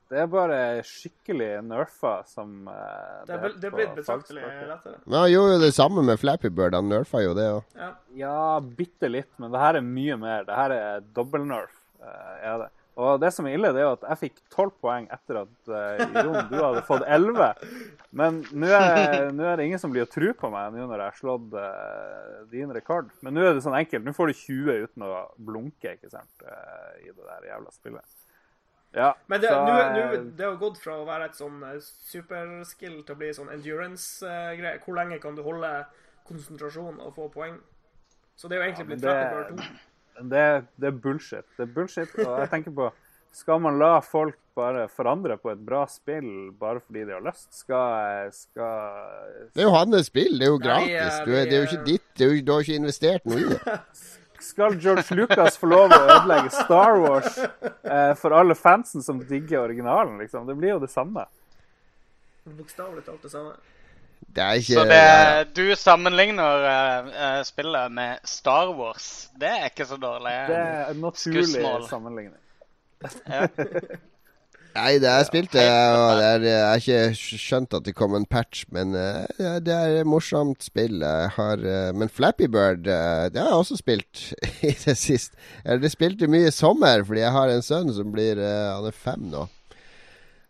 [0.09, 0.57] Det er bare
[0.87, 4.99] skikkelig nerfa som eh, Det vel- det er blitt betraktelig lettere.
[5.05, 6.75] Men han gjorde jo det samme med Flappy Bird.
[6.79, 7.65] Han nerfa jo det òg.
[7.75, 7.89] Ja.
[8.15, 10.45] Ja, bitte litt, men det her er mye mer.
[10.47, 11.75] Det her er dobbel-nerf.
[12.01, 12.69] eh, er det.
[12.97, 15.69] Og det som er ille, det er jo at jeg fikk tolv poeng etter at
[15.69, 17.51] uh, Jon, du hadde fått elleve.
[18.17, 21.03] Men nå er, nå er det ingen som blir å tro på meg nå når
[21.03, 23.11] jeg har slått uh, din rekord.
[23.21, 24.07] Men nå er det sånn enkelt.
[24.07, 28.15] Nå får du 20 uten å blunke ikke sant, uh, i det der jævla spillet.
[28.97, 33.03] Ja, Men det, så, nu, nu, det har gått fra å være et sånn superskill
[33.03, 34.79] til å bli sånn endurance-greie.
[34.87, 35.73] Hvor lenge kan du holde
[36.25, 37.59] konsentrasjon og få poeng?
[38.41, 39.96] Så det er jo egentlig blitt det- Flappy Bird 2.
[40.23, 41.47] det, det er bullshit.
[41.57, 42.91] Det er bullshit, og jeg tenker på
[43.37, 47.51] Skal man la folk bare forandre på et bra spill bare fordi de har lyst?
[47.53, 50.39] Skal, skal Det er jo hans spill.
[50.41, 51.19] Det er jo Nei, gratis.
[51.27, 52.07] Du det er jo ikke ditt.
[52.23, 53.81] Jo, du har ikke investert noe i det.
[54.47, 59.65] Skal George Lucas få lov å ødelegge Star Wars eh, for alle fansen som digger
[59.65, 60.19] originalen?
[60.21, 60.45] liksom?
[60.47, 61.25] Det blir jo det samme.
[62.47, 63.57] Bokstavelig talt det samme.
[64.37, 69.29] Det er ikke Så det, du sammenligner uh, eh, spillet med Star Wars.
[69.41, 70.35] Det er ikke så dårlig.
[70.51, 71.89] Det er en naturlig Skussmål.
[71.89, 72.43] sammenligning.
[73.29, 73.47] Ja.
[74.77, 75.63] Nei, det jeg det.
[75.97, 79.47] og det er, jeg har ikke skjønt at det kom en patch, men uh, det
[79.47, 81.01] er- det er et morsomt spill.
[81.01, 84.35] Jeg har, uh, men Flappy Bird, eh, det har jeg også spilt
[84.69, 85.37] i det siste.
[85.65, 88.85] Eller det spilte mye i sommer, fordi jeg har en sønn som blir eh, Han
[88.91, 89.47] er fem nå.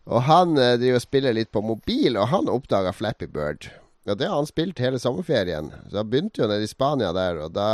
[0.07, 3.69] Og han eh, driver og spiller litt på mobil, og han oppdaga Flappy Bird.
[4.07, 5.73] Og det har han spilt hele sommerferien.
[5.91, 7.67] Så han begynte jo nede i Spania der, og da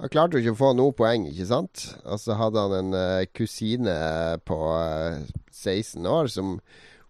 [0.00, 1.84] han klarte jo ikke å få noe poeng, ikke sant?
[2.02, 3.92] Og så hadde han en uh, kusine
[4.48, 5.20] på uh,
[5.52, 6.56] 16 år som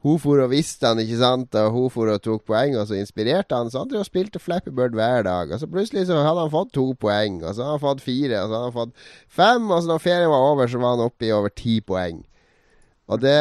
[0.02, 1.54] hun for og visste han, ikke sant?
[1.56, 3.70] Og hun for og tok poeng, og så inspirerte han.
[3.70, 5.54] Så han drev og spilte Flappy Bird hver dag.
[5.54, 8.42] Og så plutselig så hadde han fått to poeng, og så hadde han fått fire,
[8.42, 9.08] og så hadde han fått
[9.38, 9.70] fem.
[9.70, 12.24] Og så når ferien var over, så var han oppe i over ti poeng.
[13.12, 13.38] Og det,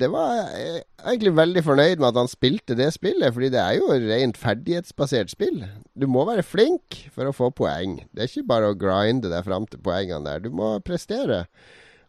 [0.00, 3.76] det var jeg egentlig veldig fornøyd med at han spilte det spillet, fordi det er
[3.78, 5.60] jo rent ferdighetsbasert spill.
[5.94, 8.00] Du må være flink for å få poeng.
[8.10, 10.42] Det er ikke bare å grinde deg fram til poengene der.
[10.42, 11.44] Du må prestere.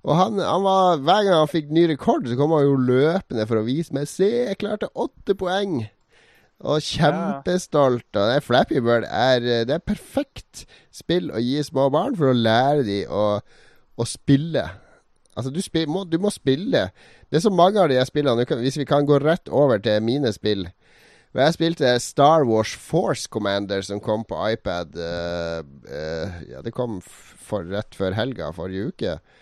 [0.08, 3.46] Og han, han var, hver gang han fikk ny rekord, så kom han jo løpende
[3.50, 5.82] for å vise meg Se, jeg klarte åtte poeng!
[6.60, 8.10] Og kjempestolt.
[8.20, 12.36] Og det Flappy Bird er Det er perfekt spill å gi små barn for å
[12.36, 13.40] lære dem å,
[13.96, 14.66] å spille.
[15.40, 16.90] Altså, du, spil, må, du må spille.
[17.30, 18.46] Det er så mange av de spillene.
[18.62, 20.68] Hvis vi kan gå rett over til mine spill.
[21.36, 26.74] Og jeg spilte Star Wars Force Commander, som kom på iPad uh, uh, Ja, det
[26.74, 29.20] kom for, rett før helga forrige uke.
[29.20, 29.38] Det.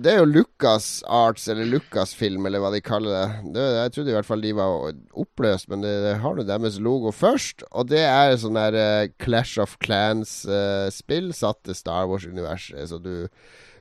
[0.00, 3.52] Det er jo Lucas Arts, eller Lucasfilm, eller hva de kaller det.
[3.58, 3.64] det.
[3.76, 7.12] Jeg trodde i hvert fall de var oppløst, men det, det har nå deres logo
[7.12, 7.66] først.
[7.76, 12.88] Og det er sånn der uh, Clash of Clans-spill satt til Star Wars-universet.
[12.88, 13.28] Så du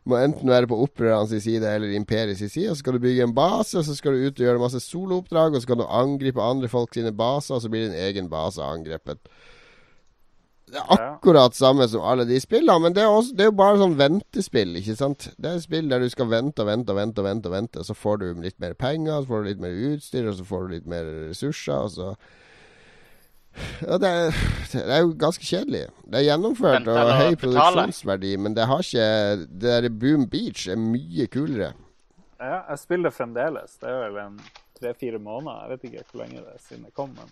[0.09, 2.71] må enten være på opprørernes side eller imperiets side.
[2.71, 4.81] Og så skal du bygge en base, og så skal du ut og gjøre masse
[4.83, 8.29] solooppdrag, og så kan du angripe andre folk sine baser, og så blir din egen
[8.31, 9.21] base angrepet.
[10.69, 13.55] Det er akkurat samme som alle de spillene, men det er, også, det er jo
[13.57, 15.31] bare sånn ventespill, ikke sant?
[15.41, 17.55] Det er et spill der du skal vente og vente og vente, og vente, og
[17.55, 20.37] vente, og så får du litt mer penger, så får du litt mer utstyr, og
[20.37, 22.11] så får du litt mer ressurser, og så
[23.81, 24.39] ja, det, er,
[24.71, 25.85] det er jo ganske kjedelig.
[26.05, 29.09] Det er gjennomført og høy produksjonsverdi, men det har ikke
[29.49, 31.73] Det der Boom Beach er mye kulere.
[32.39, 33.77] Ja, jeg spiller fremdeles.
[33.81, 34.37] Det er vel en
[34.79, 35.63] tre-fire måneder.
[35.65, 37.15] Jeg vet ikke hvor lenge det er siden det kom.
[37.17, 37.31] Men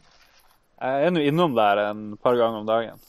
[0.77, 3.05] jeg er nå innom der en par ganger om dagen.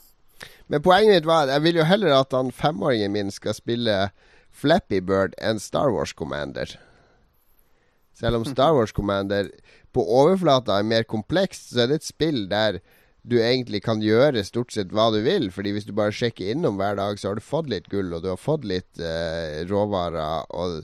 [0.71, 3.97] Men poenget mitt var at jeg vil jo heller at han femåringen min skal spille
[4.55, 6.77] Flappy Bird enn Star Wars Commander.
[8.15, 9.49] Selv om Star Wars Commander
[9.95, 12.79] på overflata er mer komplekst, så er det et spill der
[13.29, 15.49] du egentlig kan gjøre stort sett hva du vil.
[15.53, 18.23] Fordi hvis du bare sjekker innom hver dag, så har du fått litt gull, og
[18.25, 20.47] du har fått litt eh, råvarer.
[20.57, 20.81] Og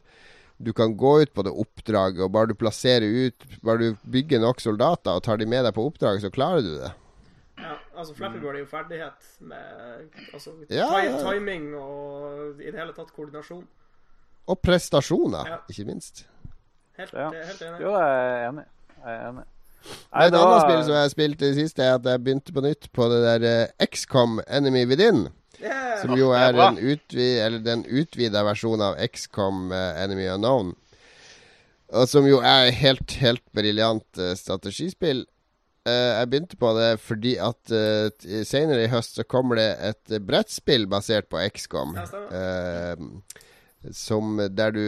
[0.58, 4.40] du kan gå ut på det oppdraget, og bare du plasserer ut Bare du bygger
[4.40, 6.94] nok soldater og tar de med deg på oppdrag, så klarer du det.
[7.60, 11.18] Ja, altså Flapperboard er jo ferdighet med altså, Ja, ja.
[11.24, 13.66] timing og i det hele tatt koordinasjon.
[14.48, 15.58] Og prestasjoner, Ja.
[15.72, 16.26] ikke minst.
[17.00, 17.30] Helt, Ja.
[17.32, 17.80] helt enig.
[17.82, 18.66] Jo, jeg er enig.
[19.04, 19.46] Jeg er enig.
[19.86, 22.24] Nei, et det annet spill som jeg har spilt i det siste, er at jeg
[22.24, 25.28] begynte på nytt på det der uh, XCOM Enemy Within.
[25.62, 26.02] Yeah.
[26.02, 30.74] Som jo er en utvi eller den utvida versjonen av XCOM uh, Enemy Unknown.
[31.96, 35.26] Og som jo er helt, helt briljant uh, strategispill.
[35.86, 38.08] Eh, jeg begynte på det fordi at uh,
[38.48, 41.94] senere i høst så kommer det et eh, brettspill basert på XCOM.
[42.00, 44.88] Ja, eh, som der du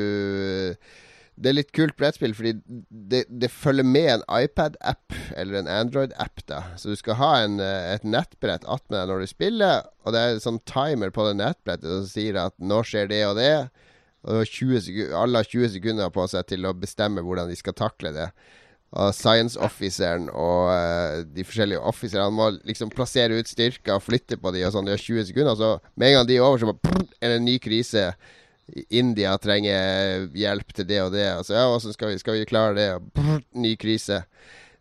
[1.38, 2.56] Det er litt kult brettspill, fordi
[2.90, 6.64] det, det følger med en iPad-app, eller en Android-app, da.
[6.82, 10.24] Så du skal ha en, eh, et nettbrett attmed deg når du spiller, og det
[10.24, 13.52] er en sånn timer på det nettbrettet som sier at nå skjer det og det.
[14.28, 17.78] Og 20 sekunder, alle har 20 sekunder på seg til å bestemme hvordan de skal
[17.78, 18.32] takle det.
[18.98, 24.40] Og science officeren og uh, de forskjellige officerene må liksom plassere ut styrker og flytte
[24.40, 24.88] på de og sånn.
[24.88, 27.34] De har 20 sekunder, og så med en gang de er over, så bare, er
[27.34, 28.10] det en ny krise.
[28.89, 31.26] India trenger hjelp til det og det.
[31.39, 32.88] Altså, ja, hvordan skal vi, skal vi klare det?
[33.56, 34.23] Ny krise.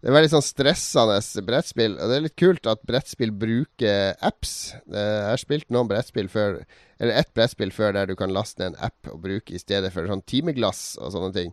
[0.02, 1.96] Det er veldig sånn stressende brettspill.
[1.98, 4.74] Og det er litt kult at brettspill bruker apps.
[4.92, 6.60] Jeg har spilt noen brettspill før
[7.00, 9.90] Eller ett brettspill før der du kan laste ned en app og bruke i stedet
[9.92, 11.50] for sånn timeglass og sånne ting.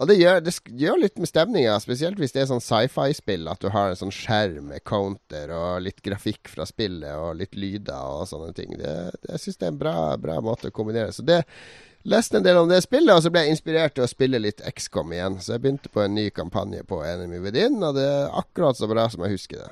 [0.00, 3.44] Og det gjør, det gjør litt med stemninga, spesielt hvis det er sånn sci-fi-spill.
[3.52, 7.56] At du har en sånn skjerm med counter og litt grafikk fra spillet og litt
[7.58, 8.72] lyder og sånne ting.
[8.80, 11.12] Det, det, jeg syns det er en bra, bra, måte å kombinere.
[11.12, 11.42] Så det
[12.08, 14.64] leste en del om det spillet, og så ble jeg inspirert til å spille litt
[14.72, 15.38] XCOM igjen.
[15.44, 18.88] Så jeg begynte på en ny kampanje på Enemy Within, og det er akkurat så
[18.90, 19.70] bra som jeg husker det.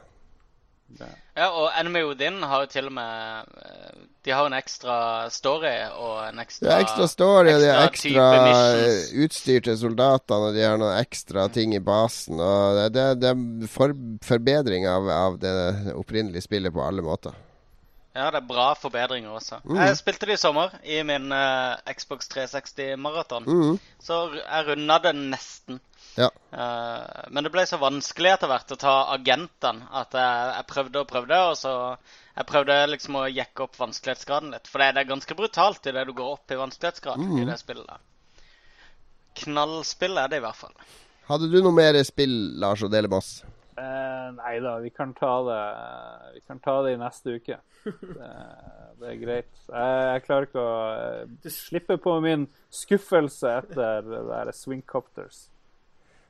[0.98, 4.94] Ja, og Enemy Within har jo til og med eh, De har en ekstra
[5.32, 8.26] story og en ekstra Det er ekstra story, og de har ekstra
[9.24, 12.40] utstyr til soldatene, og de har noen ekstra ting i basen.
[12.40, 13.94] Og det, det, det er for,
[14.26, 15.54] forbedring av, av, det
[15.94, 17.38] opprinnelige spillet på alle måter.
[18.10, 19.60] Ja, det er bra forbedringer også.
[19.64, 19.78] Mm.
[19.78, 23.46] Jeg spilte det i sommer i min uh, Xbox 360-maraton.
[23.46, 23.78] Mm.
[24.02, 25.78] Så jeg runda det nesten.
[26.18, 26.30] Ja.
[26.50, 31.02] Uh, men det ble så vanskelig etter hvert å ta agenten at jeg, jeg, prøvde
[31.02, 31.38] og prøvde.
[31.52, 31.74] Og så
[32.36, 34.70] jeg prøvde liksom å jekke opp vanskelighetsgraden litt.
[34.70, 37.38] For det, er ganske brutalt i det du går opp i vanskelighetsgrad mm.
[37.38, 38.06] i det spillet.
[39.44, 40.74] Knallspill er det i hvert fall.
[41.30, 43.32] Hadde du noe mer spill, Lars, å dele med oss?
[43.80, 45.60] Uh, nei da, vi kan ta det
[46.34, 47.60] Vi kan ta det i neste uke.
[47.80, 48.32] Det,
[49.00, 49.52] det er greit.
[49.70, 50.74] Jeg, jeg, klarer ikke å
[51.22, 52.44] uh, slippe på min
[52.82, 55.46] skuffelse etter det der Swingcopters.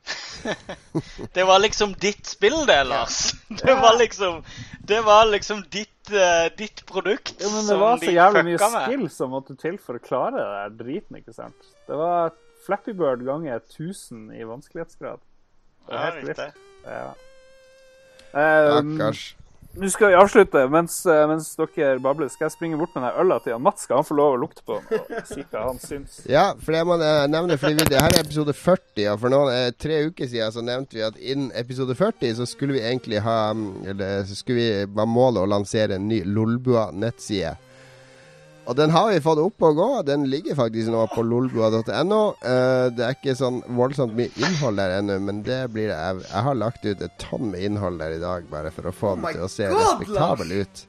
[1.37, 3.33] det var liksom ditt spill, det, Lars.
[3.63, 4.43] Det var liksom,
[4.87, 9.05] det var liksom ditt, uh, ditt produkt ja, men det var så jævlig mye skill
[9.13, 11.69] som måtte til for å klare det der driten, ikke sant?
[11.87, 12.33] Det var
[12.67, 15.21] Flappy Bird ganger 1000 i vanskelighetsgrad.
[15.87, 16.65] Det er ja, helt vilt.
[16.87, 17.11] Ja.
[18.79, 18.97] Um,
[19.75, 20.63] nå skal vi avslutte.
[20.69, 23.87] Mens, eh, mens, dere babler, skal jeg springe bort med den øla til han Mats.
[23.87, 26.21] Skal han få lov å lukte på den si hva han syns?
[26.31, 29.07] Ja, for det må jeg nevne, fordi det her er episode 40.
[29.13, 32.49] Og for noen, eh, tre uker siden så nevnte vi at innen episode 40 så
[32.51, 37.57] skulle vi egentlig ha Eller så skulle vi var målet å lansere en ny Lolbua-nettside.
[38.71, 39.89] Og den har vi fått opp og gå.
[40.07, 42.21] Den ligger faktisk nå på lolbua.no.
[42.39, 45.97] Uh, det er ikke sånn voldsomt mye innhold der ennå, men det blir det.
[45.97, 48.95] Jeg, jeg, har lagt ut et tonn med innhold der i dag, bare for å
[48.95, 50.85] få oh den til å se God, respektabel ut.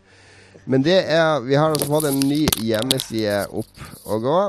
[0.69, 4.39] Men det er Vi har altså fått en ny hjemmeside opp og gå.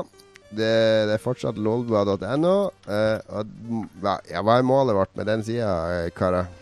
[0.53, 0.69] Det,
[1.09, 2.55] det er fortsatt lolbua.no.
[2.85, 3.41] Uh,
[4.29, 5.73] ja, hva er målet vårt med den sida,
[6.13, 6.53] karer?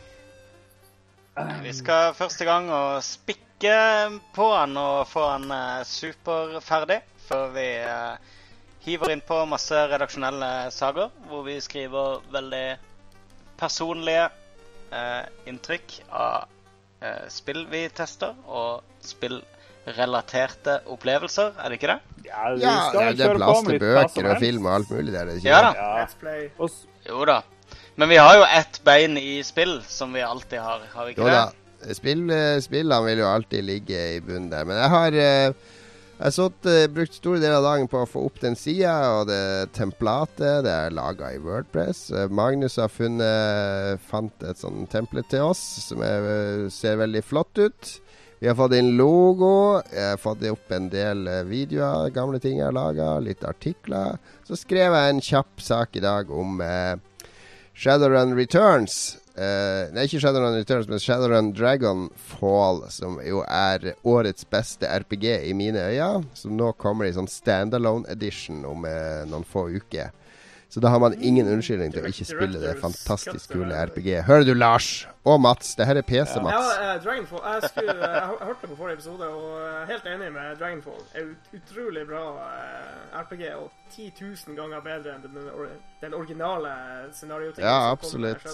[1.65, 7.65] Vi skal første gang å spikke på han og få han uh, superferdig før vi
[7.85, 8.15] uh,
[8.81, 12.65] hiver inn på masse redaksjonelle saker, hvor vi skriver veldig
[13.61, 14.23] personlige
[14.89, 16.47] eh, inntrykk av
[17.29, 21.99] spill vi tester, og spillrelaterte opplevelser, er det ikke det?
[22.25, 25.29] Ja, ja det, det er plass til bøker og film og alt mulig der.
[25.29, 25.71] Det ja da.
[25.77, 26.67] Ja.
[27.05, 27.37] Jo da.
[28.01, 31.21] Men vi har jo ett bein i spill, som vi alltid har, har vi ikke
[31.21, 31.60] jo, det?
[31.97, 32.25] Spill,
[32.61, 34.65] spillene vil jo alltid ligge i bunnen der.
[34.69, 35.69] Men jeg har eh,
[36.21, 39.23] jeg satt, uh, brukt store deler av dagen på å få opp den sida og
[39.31, 40.61] det templatet.
[40.67, 42.11] Det er laga i Wordpress.
[42.29, 47.93] Magnus har funnet, fant et sånn template til oss som er, ser veldig flott ut.
[48.37, 49.81] Vi har fått inn logo.
[49.89, 53.15] Jeg har fått opp en del videoer, gamle ting jeg har laga.
[53.21, 54.21] Litt artikler.
[54.45, 56.61] Så skrev jeg en kjapp sak i dag om
[57.73, 59.17] Shadowrun Returns.
[59.41, 65.53] Uh, nei, ikke Shadowrun Returns, men Shadowrun Dragonfall, som jo er årets beste RPG i
[65.57, 66.27] mine øyne.
[66.37, 70.11] Som nå kommer i sånn standalone edition om uh, noen få uker.
[70.71, 74.21] Så da har man ingen unnskyldning til å ikke spille det fantastisk kule RPG.
[74.27, 74.91] Hører du, Lars?
[75.27, 75.73] Og Mats.
[75.75, 76.53] Det her er PC, Mats.
[76.55, 77.41] Ja, uh, Dragonfall.
[77.43, 81.01] Jeg, skulle, jeg, hørte på forrige episode, og er helt enig med Dragonfall.
[81.17, 82.23] Ut, utrolig bra
[83.23, 86.71] RPG, og 10 000 ganger bedre enn den, originale
[87.17, 87.67] scenariotingen.
[87.67, 88.47] Ja, absolutt.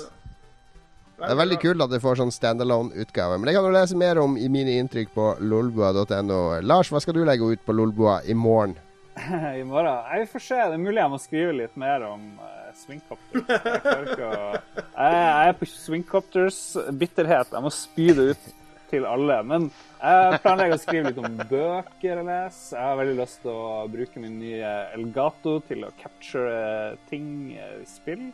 [1.17, 3.39] Det er veldig kult at du får sånn standalone-utgave.
[3.39, 6.41] Men det kan du lese mer om i mine inntrykk på lolbua.no.
[6.61, 8.75] Lars, hva skal du legge ut på Lolbua i morgen?
[9.57, 9.97] I morgen?
[10.13, 10.59] Jeg får se.
[10.61, 13.49] Det er mulig jeg må skrive litt mer om uh, swingcopters.
[13.49, 14.61] Jeg, å...
[14.93, 16.61] jeg, er på swingcopters
[17.01, 17.53] bitterhet.
[17.57, 18.49] Jeg må spy det ut
[18.91, 19.41] til alle.
[19.49, 22.77] Men jeg planlegger å skrive litt om bøker jeg leser.
[22.77, 27.71] Jeg har veldig lyst til å bruke min nye Elgato til å capture ting i
[27.89, 28.29] spill.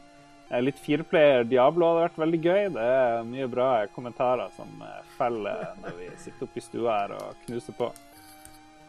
[0.53, 2.63] Eh, litt fireplayer Diablo hadde vært veldig gøy.
[2.75, 7.15] Det er mye bra kommentarer som eh, feller når vi sitter oppe i stua her
[7.17, 7.89] og knuser på.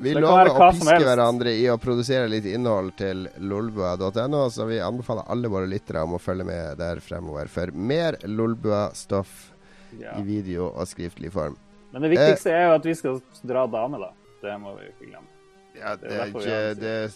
[0.04, 5.30] Vi lover å piske hverandre i å produsere litt innhold til lolbua.no, så vi anbefaler
[5.30, 9.52] alle våre lyttere om å følge med der fremover for mer lolbua-stoff
[9.94, 10.16] Ja.
[10.18, 11.54] i video og skriftlig form.
[11.94, 14.10] Men det viktigste er jo at vi skal dra dame, da.
[14.42, 15.33] Det må vi jo ikke glemme.
[15.74, 17.12] Ja, Det er vi ikke det,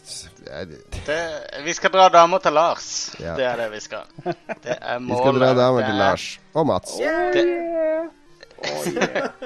[0.68, 1.18] det, Det,
[1.64, 2.88] vi skal dra damer til Lars.
[3.20, 3.36] Ja.
[3.38, 4.06] Det er det vi skal.
[4.24, 6.96] Det er Vi skal dra damer til Lars og Mats.
[6.98, 7.44] Det,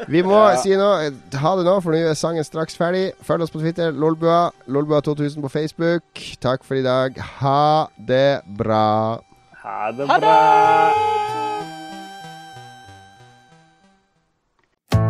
[0.09, 0.57] Vi må Ja.
[0.63, 1.11] si noe.
[1.37, 3.13] Ha det nå, for nå er sangen straks ferdig.
[3.23, 4.51] Følg oss på Twitter, Lolbua.
[4.67, 6.03] Lolbua2000 på Facebook.
[6.41, 7.21] Takk for i dag.
[7.43, 9.21] Ha det bra.
[9.63, 10.17] Ha det bra.
[10.17, 11.32] Ha det!